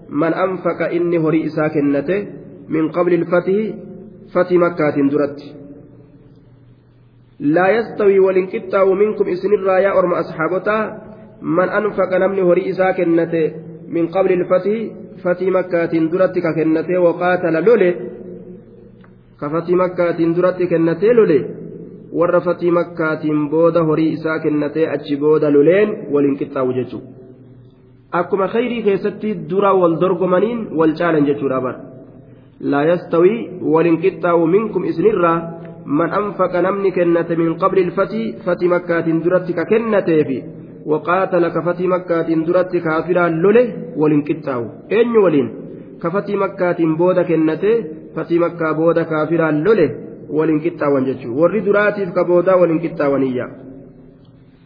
من 0.10 0.34
أنفق 0.34 0.80
إني 0.91 1.18
هري 1.18 1.45
إساكنته 1.45 2.28
من 2.70 2.91
قبل 2.91 3.14
الفتح 3.14 3.55
فتح 4.34 4.51
مكة 4.51 4.95
درت 5.12 5.39
لا 7.39 7.68
يستوي 7.70 8.20
ولنكتاو 8.20 8.93
منكم 8.93 9.26
إسن 9.28 9.53
الرايا 9.53 9.99
أرم 9.99 10.14
أصحابتا 10.14 10.78
من 11.41 11.70
أنفق 11.70 12.18
نمني 12.18 12.41
هري 12.41 12.70
إسا 12.70 12.91
كنته 12.91 13.51
من 13.88 14.08
قبل 14.08 14.32
الفتح 14.32 14.72
فتح 15.24 15.48
مكة 15.58 15.94
درتك 16.14 16.46
كنته 16.56 16.98
وقاتل 17.00 17.56
لولي 17.66 17.96
كفتح 19.42 19.70
مكة 19.70 20.20
درتك 20.38 20.70
كنته 20.70 21.08
لولي 21.14 21.40
isaa 24.16 24.40
kennatee 24.40 24.88
achi 24.96 25.16
booda 25.22 25.52
loleen 25.52 25.90
waliin 26.14 26.38
qixxaawu 26.40 26.74
jechuudha 26.78 27.08
akkuma 28.20 28.48
khayrii 28.48 28.84
keessatti 28.88 29.36
dura 29.50 29.74
wal 29.82 30.00
dorgomaniin 30.02 30.60
wal 30.80 30.94
caalan 31.00 31.28
jechuudha 31.30 31.60
bara 31.66 31.80
laa 32.72 32.84
yastawii 32.92 33.40
waliin 33.74 34.02
qixxaawu 34.04 34.48
minkum 34.56 34.86
isinirraa 34.92 35.40
من 35.88 36.10
أنفق 36.12 36.54
نمني 36.56 36.92
كنة 36.92 37.30
من 37.30 37.54
قبل 37.54 37.80
الفتي 37.80 38.44
فتي 38.46 38.68
مكة 38.68 39.08
waqaatala 40.92 41.50
kafatii 41.56 41.88
makkaatiin 41.94 42.42
duratti 42.48 42.80
kaafiraan 42.88 43.34
lole 43.44 43.64
waliin 44.02 44.24
qixxaawu 44.28 44.68
eenyu 44.98 45.24
waliin 45.26 45.50
kafatii 46.04 46.38
makkaatiin 46.44 46.94
booda 47.02 47.24
kennatee 47.30 47.76
fatii 48.16 48.40
makkaa 48.46 48.74
booda 48.80 49.04
kaafiraan 49.12 49.58
lole 49.66 49.88
waliin 50.38 50.62
qixxaawan 50.66 51.06
jechuudha 51.10 51.42
warri 51.42 51.62
duraatiif 51.68 52.10
ka 52.18 52.24
boodaa 52.30 52.58
waliin 52.62 52.80
qixxaawaniyya 52.86 53.46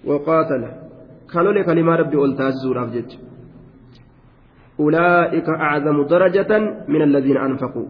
waqaatala 0.10 0.70
ka 1.34 1.40
lole 1.46 1.62
kalimaa 1.70 1.98
rabbi 2.04 2.18
ol 2.26 2.34
taasisuudhaaf 2.42 2.90
jecha 2.98 3.18
ulaa'ika 4.86 5.54
acdamu 5.72 6.02
darajatan 6.14 6.64
min 6.88 7.02
alladiina 7.08 7.40
anfaquu 7.48 7.84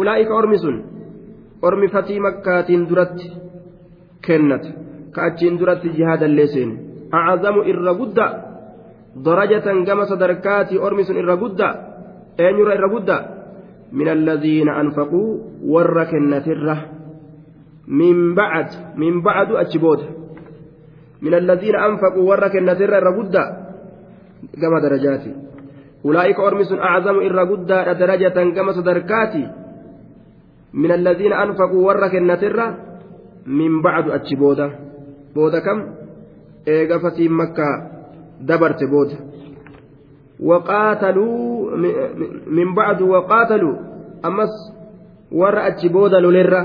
ulaa'ika 0.00 0.32
ormi 0.40 0.58
sun 0.64 0.76
ormi 1.68 1.88
fatii 1.94 2.20
makkaatiin 2.26 2.82
duratti 2.90 3.26
kennate 4.26 4.70
ka 5.14 5.20
achiin 5.28 5.58
duratti 5.60 5.88
jihaadallee 5.96 6.46
seene 6.54 6.74
irra 11.16 11.36
gudda 11.36 11.68
eenyurra 12.38 12.74
irra 12.74 12.88
gudda 12.88 13.16
min 13.92 14.08
alladhiina 14.08 14.72
anfaquu 14.82 15.22
warra 15.72 16.06
kennatirra 16.06 16.76
min 17.86 18.34
bacd 18.34 18.72
min 18.96 19.22
bacdu 19.22 19.56
achi 19.62 19.78
booda 19.78 20.06
min 21.20 21.34
alladhiina 21.34 21.78
anfaquu 21.88 22.20
warra 22.30 22.48
kennatirra 22.54 22.96
irra 23.02 23.12
gudda 23.18 23.42
gama 24.60 24.80
darajaati 24.80 25.30
ulaa'ika 26.04 26.40
ormi 26.42 26.64
sun 26.64 26.80
aczamu 26.80 27.20
irra 27.22 27.44
guddaadha 27.44 27.94
darajatan 27.94 28.54
gama 28.56 28.72
sadarkaati 28.72 29.42
min 30.72 30.90
alladhiina 30.90 31.36
anfaquu 31.44 31.76
warra 31.84 32.08
kennatirra 32.10 32.66
min 33.46 33.82
bacdu 33.82 34.12
achi 34.12 34.36
booda 34.36 34.66
booda 35.34 35.60
kam 35.60 35.78
eega 36.66 36.98
fatiin 37.00 37.32
makkaa 37.32 37.74
dabarte 38.48 38.86
booda. 38.86 39.16
Waqaataluu 40.40 41.76
min 42.56 42.74
bacdu 42.74 43.10
waqaataluu 43.14 43.74
ammas 44.22 44.52
warra 45.40 45.64
achi 45.70 45.88
booda 45.88 46.20
lolerra 46.20 46.62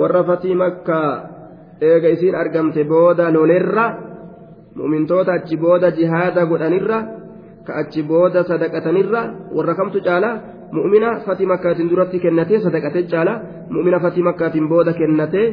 warra 0.00 0.24
fatii 0.24 0.54
makkaa 0.54 1.10
eega 1.80 2.08
isiin 2.14 2.34
argamte 2.34 2.84
booda 2.84 3.30
lolerra 3.36 3.86
mu'mintoota 4.76 5.32
achi 5.38 5.56
booda 5.56 5.90
jihaada 5.98 6.46
godhanirra 6.50 6.98
ka 7.66 7.72
achi 7.82 8.02
booda 8.02 8.40
sadaqatanirra 8.50 9.20
warra 9.56 9.74
kamtu 9.74 9.98
caala 10.06 10.30
mu'mina 10.76 11.10
fatii 11.26 11.46
makkaatiin 11.52 11.90
duratti 11.90 12.18
kennatee 12.24 12.60
sadaqate 12.66 13.02
caala 13.12 13.34
mu'mina 13.74 13.98
fatii 14.04 14.22
makkaatiin 14.28 14.68
booda 14.72 14.92
kennatee 15.00 15.46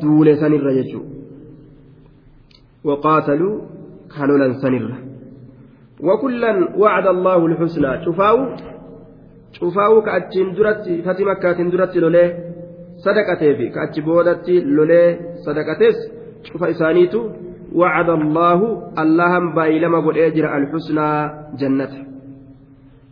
duule 0.00 0.32
sanirra 0.42 0.72
jechuudha 0.78 1.23
kalolan 4.16 4.54
sanirra 4.62 4.96
wakullan 6.00 6.58
wacda 6.82 7.10
allahu 7.16 7.48
lxusnaa 7.52 7.96
cufaawu 8.04 8.42
cufaawu 9.58 10.02
ka 10.06 10.10
achiin 10.18 10.54
duratti 10.56 11.02
fatii 11.06 11.24
makkaatiin 11.30 11.70
duratti 11.74 12.00
lolee 12.04 12.28
sadaqateefi 13.04 13.70
ka 13.74 13.78
achi 13.86 14.00
boodatti 14.08 14.60
lolee 14.76 15.08
sadaqatees 15.46 15.98
cufa 16.52 16.68
isaaniitu 16.74 17.20
وعد 17.74 18.10
الله 18.10 18.60
اللهم 19.02 19.46
بايلما 19.54 19.98
قد 20.06 20.16
اجر 20.16 20.44
الحسنى 20.58 21.10
جنة 21.60 21.92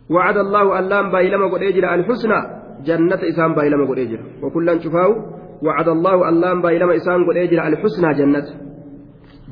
وعد 0.09 0.37
الله 0.37 0.79
اللهم 0.79 1.09
بايلما 1.11 1.45
قد 1.53 1.61
اجر 1.69 1.83
الحسنى 1.93 2.39
جنة 2.87 3.21
إسام 3.31 3.51
بايلما 3.55 3.85
قد 3.91 3.99
اجر 4.05 4.19
وكلا 4.43 4.73
شفاو 4.83 5.11
وعد 5.65 5.87
الله 5.95 6.29
اللهم 6.29 6.61
بايلما 6.61 6.95
إسام 6.95 7.19
قد 7.29 7.37
اجر 7.37 7.59
الحسنى 7.67 8.09
جنة 8.19 8.47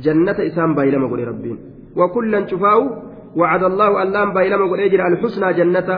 جنة 0.05 0.37
إسام 0.47 0.75
بايلما 0.75 1.07
قد 1.07 1.19
ربين. 1.19 1.57
وكلا 1.95 2.47
شفاو 2.47 2.81
وعد 3.35 3.63
الله 3.63 4.03
اللهم 4.03 4.33
بايلما 4.33 4.65
قد 4.71 4.79
اجر 4.79 5.07
الحسنى 5.07 5.53
جنة. 5.53 5.89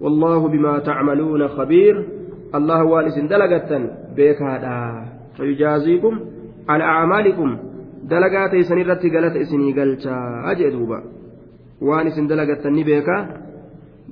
والله 0.00 0.48
بما 0.48 0.78
تعملون 0.78 1.48
خبير. 1.48 1.94
الله 2.54 2.84
والس 2.84 3.18
دلقة 3.18 3.70
بك 4.16 4.42
هذا. 4.42 5.04
فيجازيكم 5.36 6.20
على 6.68 6.84
أعمالكم. 6.84 7.56
dalagaa 8.08 8.48
teessan 8.48 8.78
irratti 8.78 9.10
galata 9.10 9.38
isinii 9.38 9.72
galchaa 9.72 10.54
jee 10.58 10.70
duuba 10.74 11.02
waan 11.80 12.06
isin 12.06 12.26
dalagattan 12.28 12.74
ni 12.74 12.84
beeka 12.84 13.16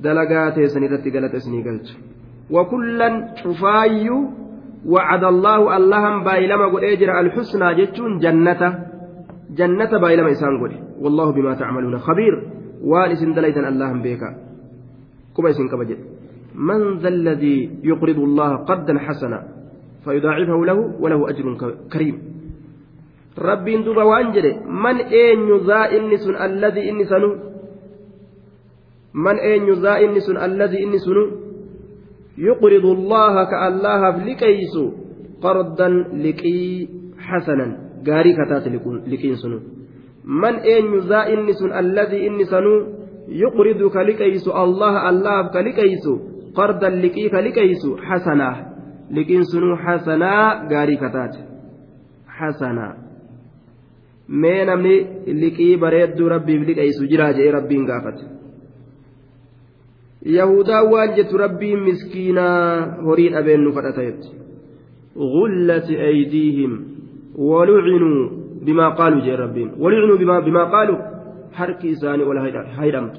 dalagaa 0.02 0.50
teessan 0.50 0.84
irratti 0.86 1.10
galata 1.10 1.36
وعد 4.86 5.24
الله 5.24 5.76
اللهم 5.76 6.24
بايلما 6.24 6.66
قد 6.72 6.82
أجر 6.84 7.20
الحسنى 7.20 7.74
جتون 7.74 8.18
جنة. 8.18 8.62
جنة 9.58 9.92
بايلما 9.98 10.30
إسان 10.30 10.54
قد. 10.62 10.72
والله 11.00 11.32
بما 11.32 11.54
تعملون 11.54 11.98
خبير. 11.98 12.34
وان 12.84 13.10
اسن 13.10 13.32
دليتا 13.32 13.68
اللهم 13.68 14.02
بيكا 14.02 14.30
كما 15.36 15.50
اسن 15.50 15.68
كبجد 15.68 15.98
من 16.54 16.98
ذا 16.98 17.08
الذي 17.08 17.70
يقرض 17.84 18.18
الله 18.18 18.56
قرضا 18.56 18.98
حسنا 18.98 19.38
فيضاعفه 20.04 20.58
له 20.64 20.78
وله 21.00 21.20
أجر 21.30 21.44
كريم. 21.92 22.16
rabbiin 23.40 23.84
duba 23.86 24.04
waan 24.04 24.32
jedhe 24.34 24.60
man 24.66 25.00
eenyu 25.00 25.64
zaa 25.64 25.88
inni 25.96 26.18
sun 26.18 26.36
alladii 26.36 26.88
inni 26.90 27.04
sanu 27.06 27.30
man 29.12 29.38
eenyu 29.38 29.74
zaa 29.80 29.98
liqeeysu 34.28 34.84
qardan 35.42 35.94
liqii 36.24 36.88
hasanan 37.28 37.70
gaarii 38.04 38.34
kataate 38.34 38.70
liqiin 39.12 39.36
sunu 39.42 39.58
man 40.24 40.56
eenyu 40.64 41.00
zaa 41.10 41.24
inni 41.34 41.54
sun 41.54 41.72
alladii 41.72 42.26
inni 42.26 42.44
sanu 42.44 42.72
yuqridu 43.42 43.90
ka 43.90 44.04
liqeeysu 44.10 44.50
allaha 44.62 44.98
allahaaf 45.10 45.52
ka 45.52 45.60
liqeeysu 45.68 46.12
qardan 46.58 46.94
liqii 47.04 47.28
ka 47.30 47.40
liqeeysu 47.46 47.90
hasanaa 48.08 48.56
liqiin 49.16 49.44
sunu 49.52 49.76
hasanaa 49.84 50.66
gaarii 50.72 50.96
kataate 51.04 51.40
hasanaa 52.38 52.94
mee 54.42 54.64
namni 54.64 54.96
liqii 55.42 55.76
bareedduu 55.84 56.28
rabbiif 56.34 56.62
liqeessu 56.68 57.10
jiraa 57.12 57.32
jedhee 57.32 57.56
rabbiin 57.58 57.86
yahudaa 60.24 60.82
waan 60.92 61.14
jettu 61.16 61.38
rabbiin 61.38 61.80
miskiinaa 61.88 63.02
horii 63.06 63.32
dhabeen 63.32 63.64
nu 63.64 63.72
kadhata 63.72 64.04
jetti 64.04 64.40
غلت 65.16 65.90
أيديهم 65.90 66.72
ولعنوا 67.34 68.30
بما 68.62 68.88
قالوا 68.88 69.20
جاء 69.26 69.36
ربين 69.40 69.70
ولعنوا 69.78 70.16
بما, 70.16 70.40
بما 70.40 70.64
قالوا 70.64 70.98
حرك 71.52 71.86
إساني 71.86 72.22
ولا 72.22 72.40
هيرمت 72.78 73.16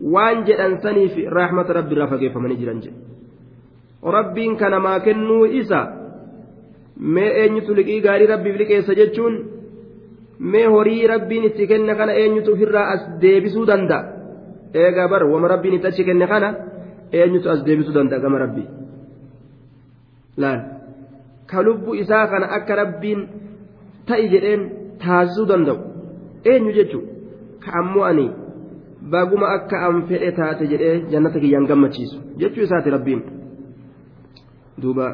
وان 0.00 0.44
جدن 0.44 0.76
سني 0.76 1.08
في 1.08 1.28
رحمة 1.28 1.62
ربي 1.62 1.94
رافقه 1.94 2.28
فمن 2.28 2.56
جران 2.60 2.80
ربين 4.04 4.56
كان 4.56 4.76
ما 4.76 4.98
كنوا 4.98 5.60
إسا 5.60 5.80
ما 6.96 7.44
أن 7.44 7.56
يتلقي 7.56 8.00
غاري 8.00 8.24
ربي 8.24 8.82
سجدون 8.82 9.34
mee 10.42 10.66
horii 10.66 11.06
rabbiin 11.06 11.44
itti 11.44 11.66
kenne 11.70 11.94
kana 11.94 12.12
eenyutu 12.12 12.52
ofirraa 12.52 12.86
as 12.94 13.02
deebisuu 13.22 13.66
danda'a? 13.66 14.21
Eegaa 14.74 15.08
bar 15.08 15.22
wama 15.32 15.48
rabbiin 15.48 15.74
itti 15.78 15.86
achi 15.86 16.04
kenne 16.04 16.26
kana 16.32 16.48
eenyutu 17.12 17.50
as 17.50 17.64
deebisuu 17.66 17.94
danda'a 17.94 18.20
gama 18.24 18.38
rabbii 18.44 18.68
laal 20.42 20.60
ka 21.50 21.62
lubbu 21.62 21.94
isaa 22.02 22.26
kana 22.32 22.46
akka 22.58 22.74
rabbiin 22.82 23.20
ta'i 24.08 24.28
jedheen 24.34 24.62
taasisuu 25.04 25.46
danda'u 25.52 25.78
eenyu 26.52 26.72
jechuun 26.78 27.04
ka 27.64 27.70
ammoo 27.80 28.04
ani 28.10 28.26
baguma 29.12 29.46
akka 29.56 29.76
an 29.86 30.02
fedhe 30.08 30.32
taate 30.40 30.64
jedhee 30.72 30.96
jannata 31.12 31.38
kiyyaan 31.44 31.68
gammachiisu 31.70 32.16
jechuu 32.40 32.64
isaati 32.66 32.90
rabbiin 32.96 33.22
duuba 34.82 35.06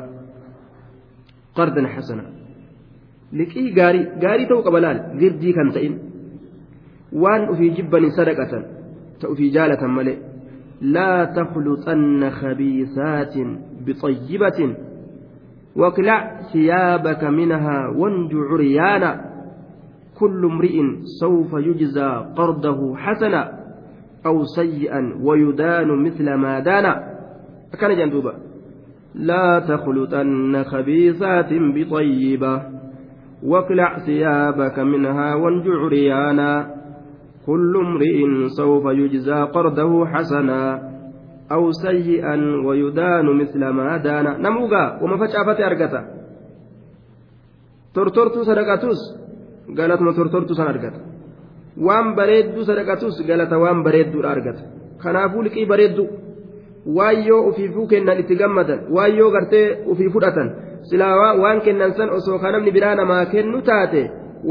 qardan 1.56 1.86
hasana. 1.94 2.24
liqii 3.38 3.70
gaarii 3.78 4.06
gaarii 4.22 4.46
ta'uu 4.50 4.62
qaba 4.66 4.80
laal 4.84 4.98
girdii 5.20 5.52
kan 5.58 5.68
ta'in 5.76 5.94
waan 7.22 7.42
ufii 7.52 7.70
jibbanii 7.76 8.16
sadaqatan 8.18 8.62
ufii 9.26 9.50
jaalatan 9.50 9.90
malee 9.90 10.18
laa 10.80 11.26
takhluxanna 11.26 12.30
khabiisaatin 12.30 13.58
bixayyibatin 13.84 14.76
واقلع 15.78 16.50
ثيابك 16.52 17.24
منها 17.24 17.88
وانجع 17.94 18.38
عريانا. 18.50 19.10
كل 20.18 20.44
امرئ 20.44 20.82
سوف 21.20 21.52
يجزى 21.52 22.10
قرضه 22.36 22.96
حسنا 22.96 23.52
أو 24.26 24.44
سيئا 24.44 25.14
ويدان 25.22 25.88
مثل 26.04 26.34
ما 26.34 26.60
دان 26.60 26.94
كان 27.80 27.96
جندوبا 27.96 28.34
لا 29.14 29.58
تخلطن 29.68 30.64
خبيثات 30.64 31.48
بطيبة 31.52 32.62
واقلع 33.42 33.98
ثيابك 33.98 34.78
منها 34.78 35.34
وانجع 35.34 35.88
ريانا 35.88 36.77
كل 37.48 37.72
امرئ 37.86 38.18
سوف 38.60 38.84
يجزى 39.00 39.38
قرده 39.54 40.06
حسنا 40.12 40.62
أو 41.52 41.62
سيئا 41.72 42.36
ويدان 42.66 43.26
مثل 43.40 43.62
ما 43.78 43.96
دان 43.96 44.26
نموغا 44.44 44.84
وما 45.02 45.16
فجأة 45.20 45.66
أرقتا 45.66 46.00
ترترت 47.94 48.36
صدقاتوس 48.48 49.00
قالت 49.78 50.00
ما 50.06 50.12
ترترت 50.18 50.52
سن 50.58 50.66
أرقتا 50.72 51.00
وان 51.86 52.06
بريدو 52.18 52.60
صدقاتوس 52.68 53.16
قالت 53.28 53.52
وان 53.62 53.78
بريدو 53.86 54.20
أرقتا 54.32 54.64
yoo 57.28 57.40
ufiifuu 57.48 57.86
kennan 57.92 58.18
itti 58.22 58.36
gammadan 58.40 58.80
waan 58.96 59.16
yoo 59.18 59.30
gartee 59.34 59.66
ufii 59.92 60.10
fudhatan 60.14 60.48
silaa 60.90 61.34
waan 61.42 61.60
kennan 61.66 61.92
san 61.98 62.10
osoo 62.18 62.38
ka 62.42 62.52
namni 62.52 62.72
biraa 62.76 62.94
namaa 63.00 63.24
kennu 63.32 63.60
taate 63.70 64.02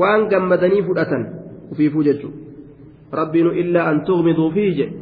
waan 0.01 0.27
gammadanii 0.31 0.83
fudhatan 0.89 1.23
ufiifuu 1.71 2.03
jechuudha 2.07 2.46
rabbiinu 3.19 3.51
illaa 3.61 3.85
an 3.91 3.97
tuqmiduu 4.07 4.49
fihi 4.55 4.71
jedhe 4.79 4.95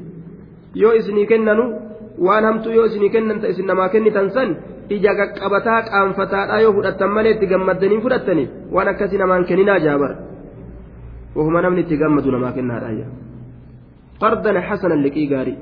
yoo 0.82 0.94
isinii 1.00 1.26
kennanu 1.32 1.64
waan 2.28 2.44
hamtuu 2.50 2.74
yoo 2.78 2.86
isinii 2.90 3.10
kennan 3.16 3.40
ta 3.42 3.48
isin 3.54 3.68
namaa 3.72 3.90
kennitan 3.94 4.30
san 4.36 4.50
ija 4.96 5.12
qaqqabataa 5.20 5.80
qaanfataadhaa 5.90 6.60
yoo 6.66 6.74
fudhattan 6.78 7.12
malee 7.16 7.34
itti 7.36 7.48
gammadanii 7.54 8.00
fudhattaniif 8.06 8.50
waan 8.76 8.88
akkasii 8.94 9.20
namaan 9.24 9.46
kenninaa 9.50 9.80
jaabar 9.88 10.14
وهما 11.36 11.62
نمني 11.62 11.84
تجمد 11.92 12.26
لما 12.34 12.50
كنا 12.56 12.76
رأيا 12.86 13.08
قرضا 14.24 14.52
حسنا 14.68 14.96
لكي 15.04 15.24
قاري 15.36 15.56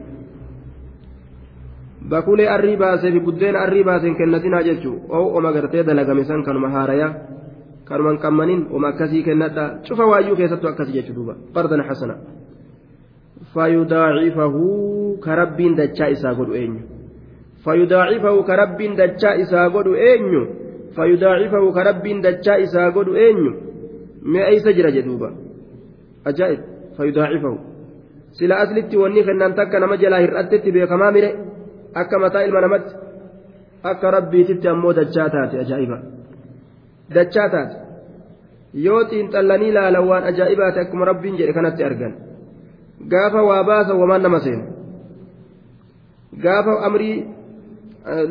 bakulee 2.11 2.47
arrii 2.55 2.77
baasee 2.77 3.11
fi 3.11 3.19
buddeena 3.25 3.59
arrii 3.65 3.83
baaseen 3.89 4.15
kennatinaa 4.19 4.61
jechuun 4.67 4.97
oo 5.09 5.25
oma 5.37 5.51
gartee 5.55 5.83
dalagame 5.87 6.23
san 6.29 6.43
kanuma 6.47 6.69
haarayaa 6.75 7.11
kanuma 7.85 8.09
hin 8.11 8.19
qammaniin 8.19 8.67
oma 8.71 8.87
akkasii 8.87 9.23
kennadha. 9.23 9.63
Cufa 9.87 10.05
waayyuu 10.05 10.35
keessattuu 10.35 10.69
akkasii 10.69 10.93
jechuu 10.93 11.15
duuba. 11.15 11.35
Qardan 11.55 11.83
hasana. 11.87 12.15
Fayudaacifahu 13.53 15.17
ka 15.23 15.35
rabbiin 15.35 15.75
dachaa 15.75 16.07
isaa 16.15 16.33
godhu 16.33 16.55
eenyu? 16.55 16.81
Fayudaacifahu 17.65 18.43
ka 18.43 18.55
rabbiin 18.55 18.95
dachaa 18.97 19.35
isaa 19.43 19.69
godhu 19.69 19.95
eenyu? 19.95 20.41
Fayudaacifahu 20.95 21.73
ka 21.73 21.83
rabbiin 21.89 22.23
dachaa 22.23 22.57
isaa 22.65 22.89
godhu 22.91 23.15
eenyu? 23.25 23.51
Mee 24.23 24.45
eeysa 24.51 24.73
jira 24.73 24.91
jedhuuba 24.91 25.31
ajaa'ib. 26.25 26.61
Fayudaacifahu. 26.97 27.57
Sila 28.39 28.55
aslitti 28.63 28.97
wanni 28.97 29.23
kennan 29.23 29.55
takka 29.59 29.79
nama 29.79 29.97
jalaa 29.97 30.23
hir'attetti 30.25 30.71
beekamaa 30.71 31.11
mire? 31.11 31.29
Akka 31.93 32.19
mataa 32.19 32.47
ilma 32.47 32.61
namatti? 32.61 32.95
Akka 33.83 34.11
rabbiititti 34.11 34.67
ammoo 34.67 34.93
dachaa 34.93 35.29
taate 35.29 35.59
ajaa'iba 35.65 35.97
dachaa 37.15 37.49
taate 37.49 37.75
yoo 38.85 39.03
xiinxallanii 39.09 39.69
ilaalan 39.69 40.07
waan 40.09 40.23
ajaa'ibaate 40.29 40.79
akkuma 40.79 41.05
rabbiin 41.05 41.37
jedhe 41.39 41.53
kanatti 41.53 41.83
argan. 41.83 42.13
Gaafa 43.11 43.41
waa 43.49 43.63
baasa 43.63 43.93
wamaan 44.01 44.23
nama 44.23 44.39
seenu. 44.39 44.63
Gaafa 46.43 46.73
amrii 46.87 47.17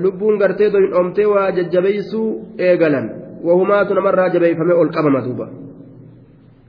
lubbuun 0.03 0.39
gartee 0.39 0.73
doyin 0.73 0.95
oomtee 0.95 1.27
waa 1.27 1.51
jajjabeeysuu 1.57 2.29
eegalan 2.59 3.07
wahumaatu 3.47 3.95
namarraa 3.95 4.29
jabeeyfamee 4.35 4.77
ol 4.83 4.91
qabama 4.97 5.21
duuba. 5.27 5.47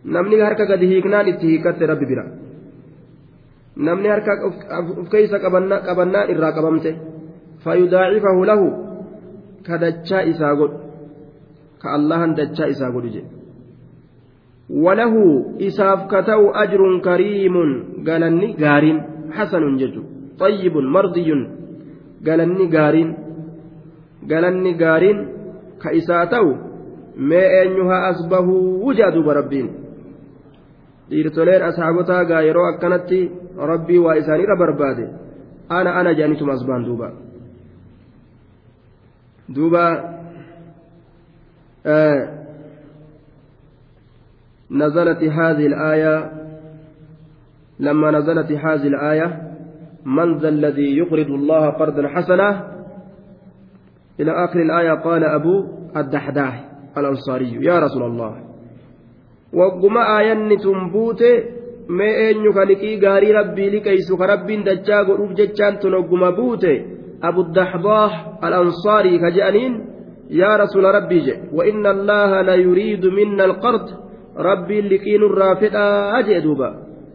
Namni 0.03 0.39
harka 0.39 0.65
gadi 0.65 0.87
hiiknaan 0.87 1.27
itti 1.27 1.47
hiikatte 1.47 1.85
rabbi 1.85 2.05
bira. 2.05 2.25
Namni 3.75 4.07
harka 4.13 4.31
uf 4.47 5.09
keeysa 5.09 5.39
qabannaan 5.39 6.29
irraa 6.29 6.51
qabamte 6.57 6.91
fayudaacifahu 7.63 8.45
lahu 8.45 8.67
ka 9.65 9.77
dachaa 9.83 10.23
isaa 10.31 10.55
godhu 10.55 10.77
ka 11.83 11.93
allahan 11.97 12.35
dachaa 12.35 12.71
isaa 12.73 12.91
godhu 12.91 13.09
jedhe. 13.15 13.29
Walahu 14.69 15.59
isaaf 15.59 16.07
ka 16.07 16.23
ta'u 16.23 16.55
ajrun 16.63 17.01
kariimun 17.01 17.69
galanni 18.07 18.55
gaariin 18.55 18.99
hasanun 19.35 19.77
jechu. 19.77 20.01
Xayyibun 20.39 20.87
mardiyun 20.95 21.41
galanni 22.23 22.67
gaariin 22.75 23.09
galanni 24.31 24.73
gaariin 24.83 25.19
ka 25.83 25.91
isaa 25.91 26.25
ta'u 26.31 26.55
mee 27.17 27.43
eenyu 27.43 27.59
eenyuhaa 27.59 28.07
asbahuu 28.07 28.79
wujaa 28.85 29.11
duuba 29.11 29.33
rabbiin. 29.33 29.69
Dhiirtoleen 31.09 31.63
asxaabotaa 31.63 32.23
gaa 32.25 32.41
yeroo 32.47 32.65
akkanatti 32.71 33.19
rabbii 33.57 33.99
waa 33.99 34.15
isaanirra 34.21 34.55
barbaade. 34.55 35.05
Ana 35.69 35.95
ana 35.99 36.13
jaanituma 36.13 36.53
asbaan 36.53 36.85
duuba. 36.85 37.11
Duuba 39.55 40.12
نزلت 44.71 45.23
هذه 45.23 45.65
الآية 45.67 46.31
لما 47.79 48.11
نزلت 48.11 48.51
هذه 48.51 48.87
الآية 48.87 49.53
من 50.05 50.37
ذا 50.37 50.49
الذي 50.49 50.97
يقرض 50.97 51.27
الله 51.27 51.69
قرضا 51.69 52.07
حسنا؟ 52.07 52.73
إلى 54.19 54.31
آخر 54.31 54.59
الآية 54.59 54.91
قال 54.91 55.23
أبو 55.23 55.67
الدحداح 55.97 56.69
الأنصاري 56.97 57.65
يا 57.65 57.79
رسول 57.79 58.03
الله. 58.03 58.43
وقم 59.53 59.97
آية 59.97 60.57
تنبوت 60.57 61.23
ما 61.89 62.05
أين 62.05 62.53
كالكي 62.53 63.07
غاري 63.07 63.31
ربي 63.31 63.69
لكيس 63.69 64.11
ربي 64.11 64.63
دجا 64.63 64.99
قروف 65.03 65.31
ججان 65.31 65.79
تنقم 65.79 66.31
بوت. 66.35 66.65
أبو 67.23 67.41
الدحضاح 67.41 68.39
الأنصاري 68.43 69.19
كجأنين 69.19 69.92
يا 70.41 70.51
رسول 70.61 70.83
ربي 70.97 71.19
جي 71.25 71.35
وإن 71.57 71.85
الله 71.85 72.31
لا 72.41 72.55
يريد 72.55 73.03
منا 73.05 73.43
القرض. 73.45 73.85
ربي 74.37 74.77
لكين 74.81 75.21
الرافدة 75.29 75.83
أجي 76.19 76.39
دوبا. 76.45 76.69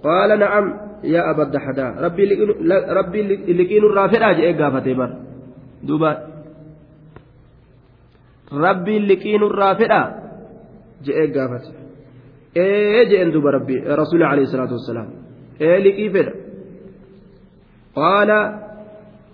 قال 0.06 0.30
نعم. 0.38 0.66
يا 1.14 1.30
أبا 1.30 1.42
الدحداح 1.42 1.92
ربي 2.06 2.24
ربي 2.98 3.20
لكين 3.58 3.82
الرافدة 3.90 4.24
أجي 4.30 4.42
إيقافة 4.46 4.86
بر 4.98 5.10
دوبا. 5.82 6.12
ربي 8.52 8.96
لكين 8.98 9.42
الرافدة 9.42 10.00
جي 11.04 11.12
إيقافة 11.22 11.88
ee 12.56 13.06
jeen 13.10 13.30
duba 13.32 13.50
rabbi 13.50 13.76
rasuuli 14.00 14.24
alayhi 14.24 14.50
salaatu 14.52 14.74
wassalaam 14.78 15.08
ee 15.60 15.78
liqii 15.84 16.10
fedha 16.14 16.32
qaala 17.98 18.38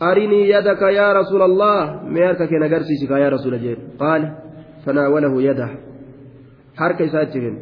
arinii 0.09 0.49
yadaka 0.55 0.87
yaa 0.99 1.13
rasuula 1.21 1.45
allah 1.51 1.79
mee 2.15 2.25
harka 2.29 2.45
keen 2.51 2.63
agarsiisi 2.69 3.07
kaa 3.11 3.21
yaa 3.25 3.31
rasuula 3.37 3.59
jeen 3.65 3.81
qaala 4.03 4.29
fanaawalahu 4.85 5.39
yadah 5.49 5.71
harka 6.81 7.03
isaa 7.09 7.23
itti 7.27 7.39
kenne 7.45 7.61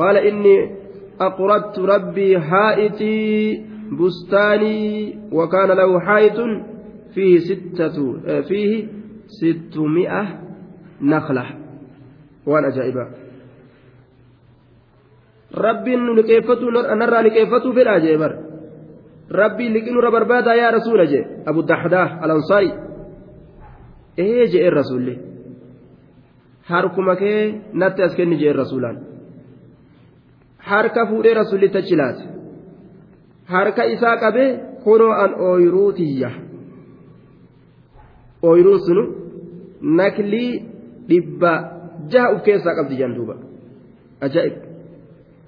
qaala 0.00 0.20
innii 0.30 0.60
aqradtu 1.28 1.80
rabbii 1.94 2.34
haa'itii 2.50 3.64
bustaanii 3.98 5.18
wakaana 5.38 5.74
lahu 5.80 5.94
haa'itun 6.08 6.52
fiihi 7.14 7.40
sittatu 7.48 8.04
fiihi 8.48 8.78
sittumi'a 9.40 10.22
nakla 11.12 11.44
waan 12.52 12.64
ajaa'ibaa 12.70 13.08
rabbiin 19.32 19.72
nu 19.72 19.78
liqeeffatu 19.78 20.00
narraa 20.00 20.20
liqeeffatu 20.20 20.30
fedhaa 20.30 20.52
jee 20.52 20.52
bar 20.52 20.52
rabbiin 20.52 20.52
liqii 20.52 20.52
nurra 20.52 20.52
barbaadaa 20.52 20.54
yaa 20.54 20.70
rasuula 20.70 21.06
jee. 21.06 21.26
Abu 21.46 21.68
daxdaa 21.68 22.18
alansaari 22.20 22.72
ee 24.18 24.46
je'een 24.46 24.72
rasuulli. 24.72 25.18
Harkuma 26.62 27.16
kee 27.16 27.60
natti 27.72 28.02
as 28.02 28.14
kenni 28.14 28.36
je'een 28.36 28.56
rasuulaan. 28.56 28.98
Harka 30.58 31.06
fuudhee 31.06 31.34
rasuulli 31.34 31.68
tachi 31.68 31.96
laate. 31.96 32.24
Harka 33.44 33.84
isaa 33.84 34.16
qabee 34.16 34.60
kunoo 34.84 35.12
an 35.12 35.34
ooyiruu 35.40 35.92
tiyya. 35.92 36.30
Ooyiruun 38.42 38.80
sunu 38.80 39.02
naklii 39.82 40.62
dhibba 41.08 41.52
jaha 42.08 42.32
uf 42.34 42.42
keessaa 42.42 42.74
qabdi 42.74 42.96
jan 42.96 43.14
duuba. 43.16 43.34
Ajaa'ib. 44.20 44.54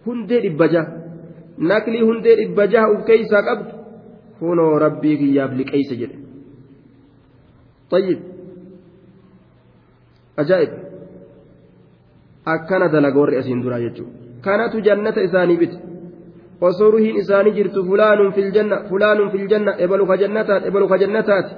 Hundee 0.07 0.41
dhibba 0.43 0.68
jaha 0.68 1.03
naklii 1.59 2.02
hundee 2.09 2.36
dhibba 2.36 2.66
jaha 2.66 2.92
uf 2.94 3.07
keeysaa 3.07 3.42
qabdu 3.48 3.72
kunoo 4.38 4.78
rabbii 4.84 5.16
kiyyaaf 5.22 5.52
liqeeyse 5.61 5.96
jedhe 6.02 6.24
طيب 7.90 8.18
ajaa'ib 10.42 10.72
akkana 12.55 12.88
dalaga 12.88 13.18
warri 13.20 13.36
asiin 13.38 13.62
duraa 13.64 13.80
jechuudha 13.86 14.12
kanatu 14.46 14.80
jannata 14.86 15.20
isaanii 15.28 15.59
bite 15.62 15.78
osoo 16.61 16.90
ruhiin 16.94 17.16
isaanii 17.22 17.55
jirtu 17.59 17.84
fulaanun 17.88 18.32
filjanna 18.36 18.76
fulaanun 18.88 19.30
filjanna 19.34 19.72
ebalu 19.84 20.07
ka 20.11 20.16
jannataati 20.22 20.66
ebalu 20.70 20.88
ka 20.92 20.98
jannataati 21.02 21.52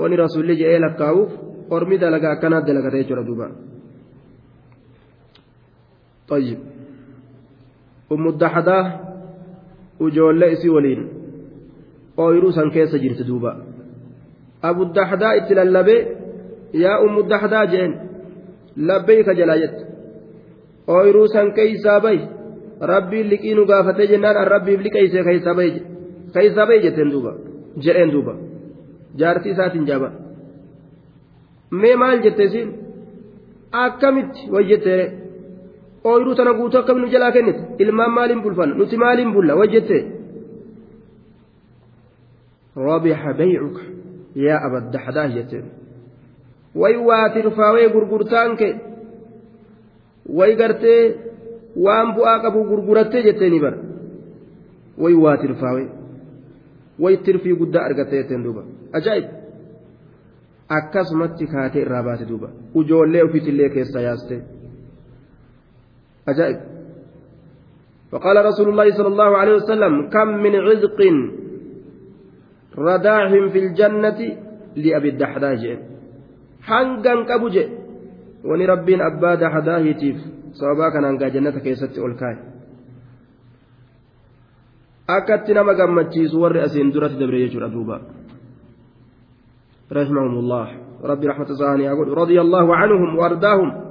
wani 0.00 0.16
rasuulli 0.24 0.56
jedhee 0.60 0.80
lakkaa'uuf 0.86 1.30
ormi 1.76 2.00
dalaga 2.04 2.28
akkanaa 2.34 2.66
dalagata 2.66 2.96
jechuudha 3.02 3.26
duuba 3.28 3.48
طيب 6.32 6.58
أم 8.12 8.24
الدحداه 8.28 8.86
وجولة 10.00 10.46
إسي 10.52 10.68
ولين 10.68 11.02
ooyiruu 12.22 12.52
san 12.52 12.68
keessa 12.74 12.98
jirti 13.02 13.24
duuba 13.28 13.50
abu 14.68 14.82
daxdaa 14.96 15.34
itti 15.40 15.54
lallabe 15.58 15.96
yaa 16.84 16.98
ummu 17.04 17.20
daxdaa 17.32 17.66
jeen 17.72 17.92
labbeeyka 18.88 19.32
jalaa 19.38 19.58
jette 19.62 19.82
ooyiruu 20.96 21.26
san 21.34 21.48
keeysaa 21.56 22.00
bay 22.04 22.18
rabbiin 22.92 23.26
liqii 23.32 23.54
nu 23.56 23.64
gaafatee 23.70 24.06
jennaan 24.12 24.36
an 24.42 24.48
rabbiif 24.54 24.80
liqeeyse 24.86 25.18
keeysaa 26.34 26.66
bay 26.70 26.78
jetteen 26.84 27.10
duuba 27.14 27.32
jedheen 27.84 28.10
duuba 28.14 28.34
jaartii 29.20 29.52
isaatiin 29.54 29.86
jaaba 29.90 30.08
mee 31.80 31.96
maal 32.02 32.18
jette 32.24 32.42
isiin 32.48 32.68
akkamitti 33.84 34.40
way 34.54 34.64
jetteere 34.70 35.06
ooyiruu 36.04 36.34
tana 36.38 36.52
guutuu 36.58 36.78
akkam 36.80 36.98
nu 37.00 37.06
jalaa 37.14 37.32
kennite. 37.36 37.60
Ilmaan 37.82 38.12
maaliin 38.16 38.42
bulfan? 38.42 38.70
Nuti 38.78 38.96
maaliin 39.02 39.32
bulla? 39.34 39.54
Wajjette 39.60 39.98
rabixa 42.86 43.30
baycuka. 43.38 43.82
Yaa 44.44 44.60
abaddaxdaa 44.66 45.28
jetteen 45.36 45.66
way 46.80 46.94
waa 47.08 47.28
tirfaawee 47.34 47.88
gurgurtaan 47.94 48.56
kee? 48.60 48.72
Way 50.38 50.52
gartee 50.60 51.02
waan 51.84 52.08
bu'aa 52.16 52.38
qabu 52.44 52.60
gurgurattee 52.70 53.22
jetteeni 53.26 53.58
bara. 53.64 53.78
Way 55.02 55.14
waa 55.24 55.36
tirfaawee 55.42 55.88
way 57.02 57.14
tirfii 57.24 57.54
guddaa 57.60 57.84
argatte 57.88 58.16
jetteen 58.20 58.42
duuba. 58.44 58.62
Ajaa'ib. 58.98 59.26
Akkasumatti 60.78 61.44
kaatee 61.52 61.82
irraa 61.84 62.02
baate 62.06 62.24
duuba. 62.30 62.48
Ujoollee 62.74 63.22
ofiitillee 63.26 63.68
keessaa 63.74 64.02
yaastee 64.08 64.40
ajaa'ib 66.26 66.72
فقال 68.12 68.36
رسول 68.44 68.68
الله 68.68 68.88
صلى 68.92 69.08
الله 69.08 69.30
عليه 69.40 69.54
وسلم 69.64 70.12
كم 70.12 70.28
من 70.44 70.52
عزق 70.56 71.00
رداح 72.78 73.30
في 73.52 73.58
الجنة 73.58 74.20
لأبي 74.76 75.08
الدحداج 75.08 75.62
حنقا 76.62 77.14
كبج 77.24 77.56
وني 78.44 78.64
ربين 78.66 79.00
أبا 79.00 79.34
gaa 81.16 81.30
jannata 81.32 81.64
keessatti 81.64 81.96
ol 82.04 82.12
kaa'e 82.12 82.36
akkatti 85.08 85.56
nama 85.56 85.72
gammachiisu 85.72 86.36
warri 86.36 86.60
asiin 86.60 86.92
duratti 86.92 87.16
dabre 87.16 87.48
jechuudha 87.48 87.72
duuba 87.72 87.96
رحمهم 89.92 90.34
الله. 90.38 90.68
ربي 91.04 91.26
رحمة 91.26 91.44
زاني. 91.52 91.84
أقول 91.92 92.08
رضي 92.08 92.40
الله 92.40 92.76
عنهم 92.76 93.18
وأرضاهم. 93.18 93.81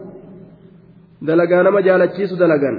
دلقان 1.22 1.68
ما 1.68 1.82
جالتشيس 1.82 2.34
دلقان 2.34 2.76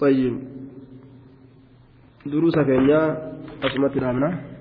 طيب 0.00 0.34
دروس 2.26 2.54
كينيا 2.58 3.02
أسمت 3.64 3.96
رامنا 3.98 4.55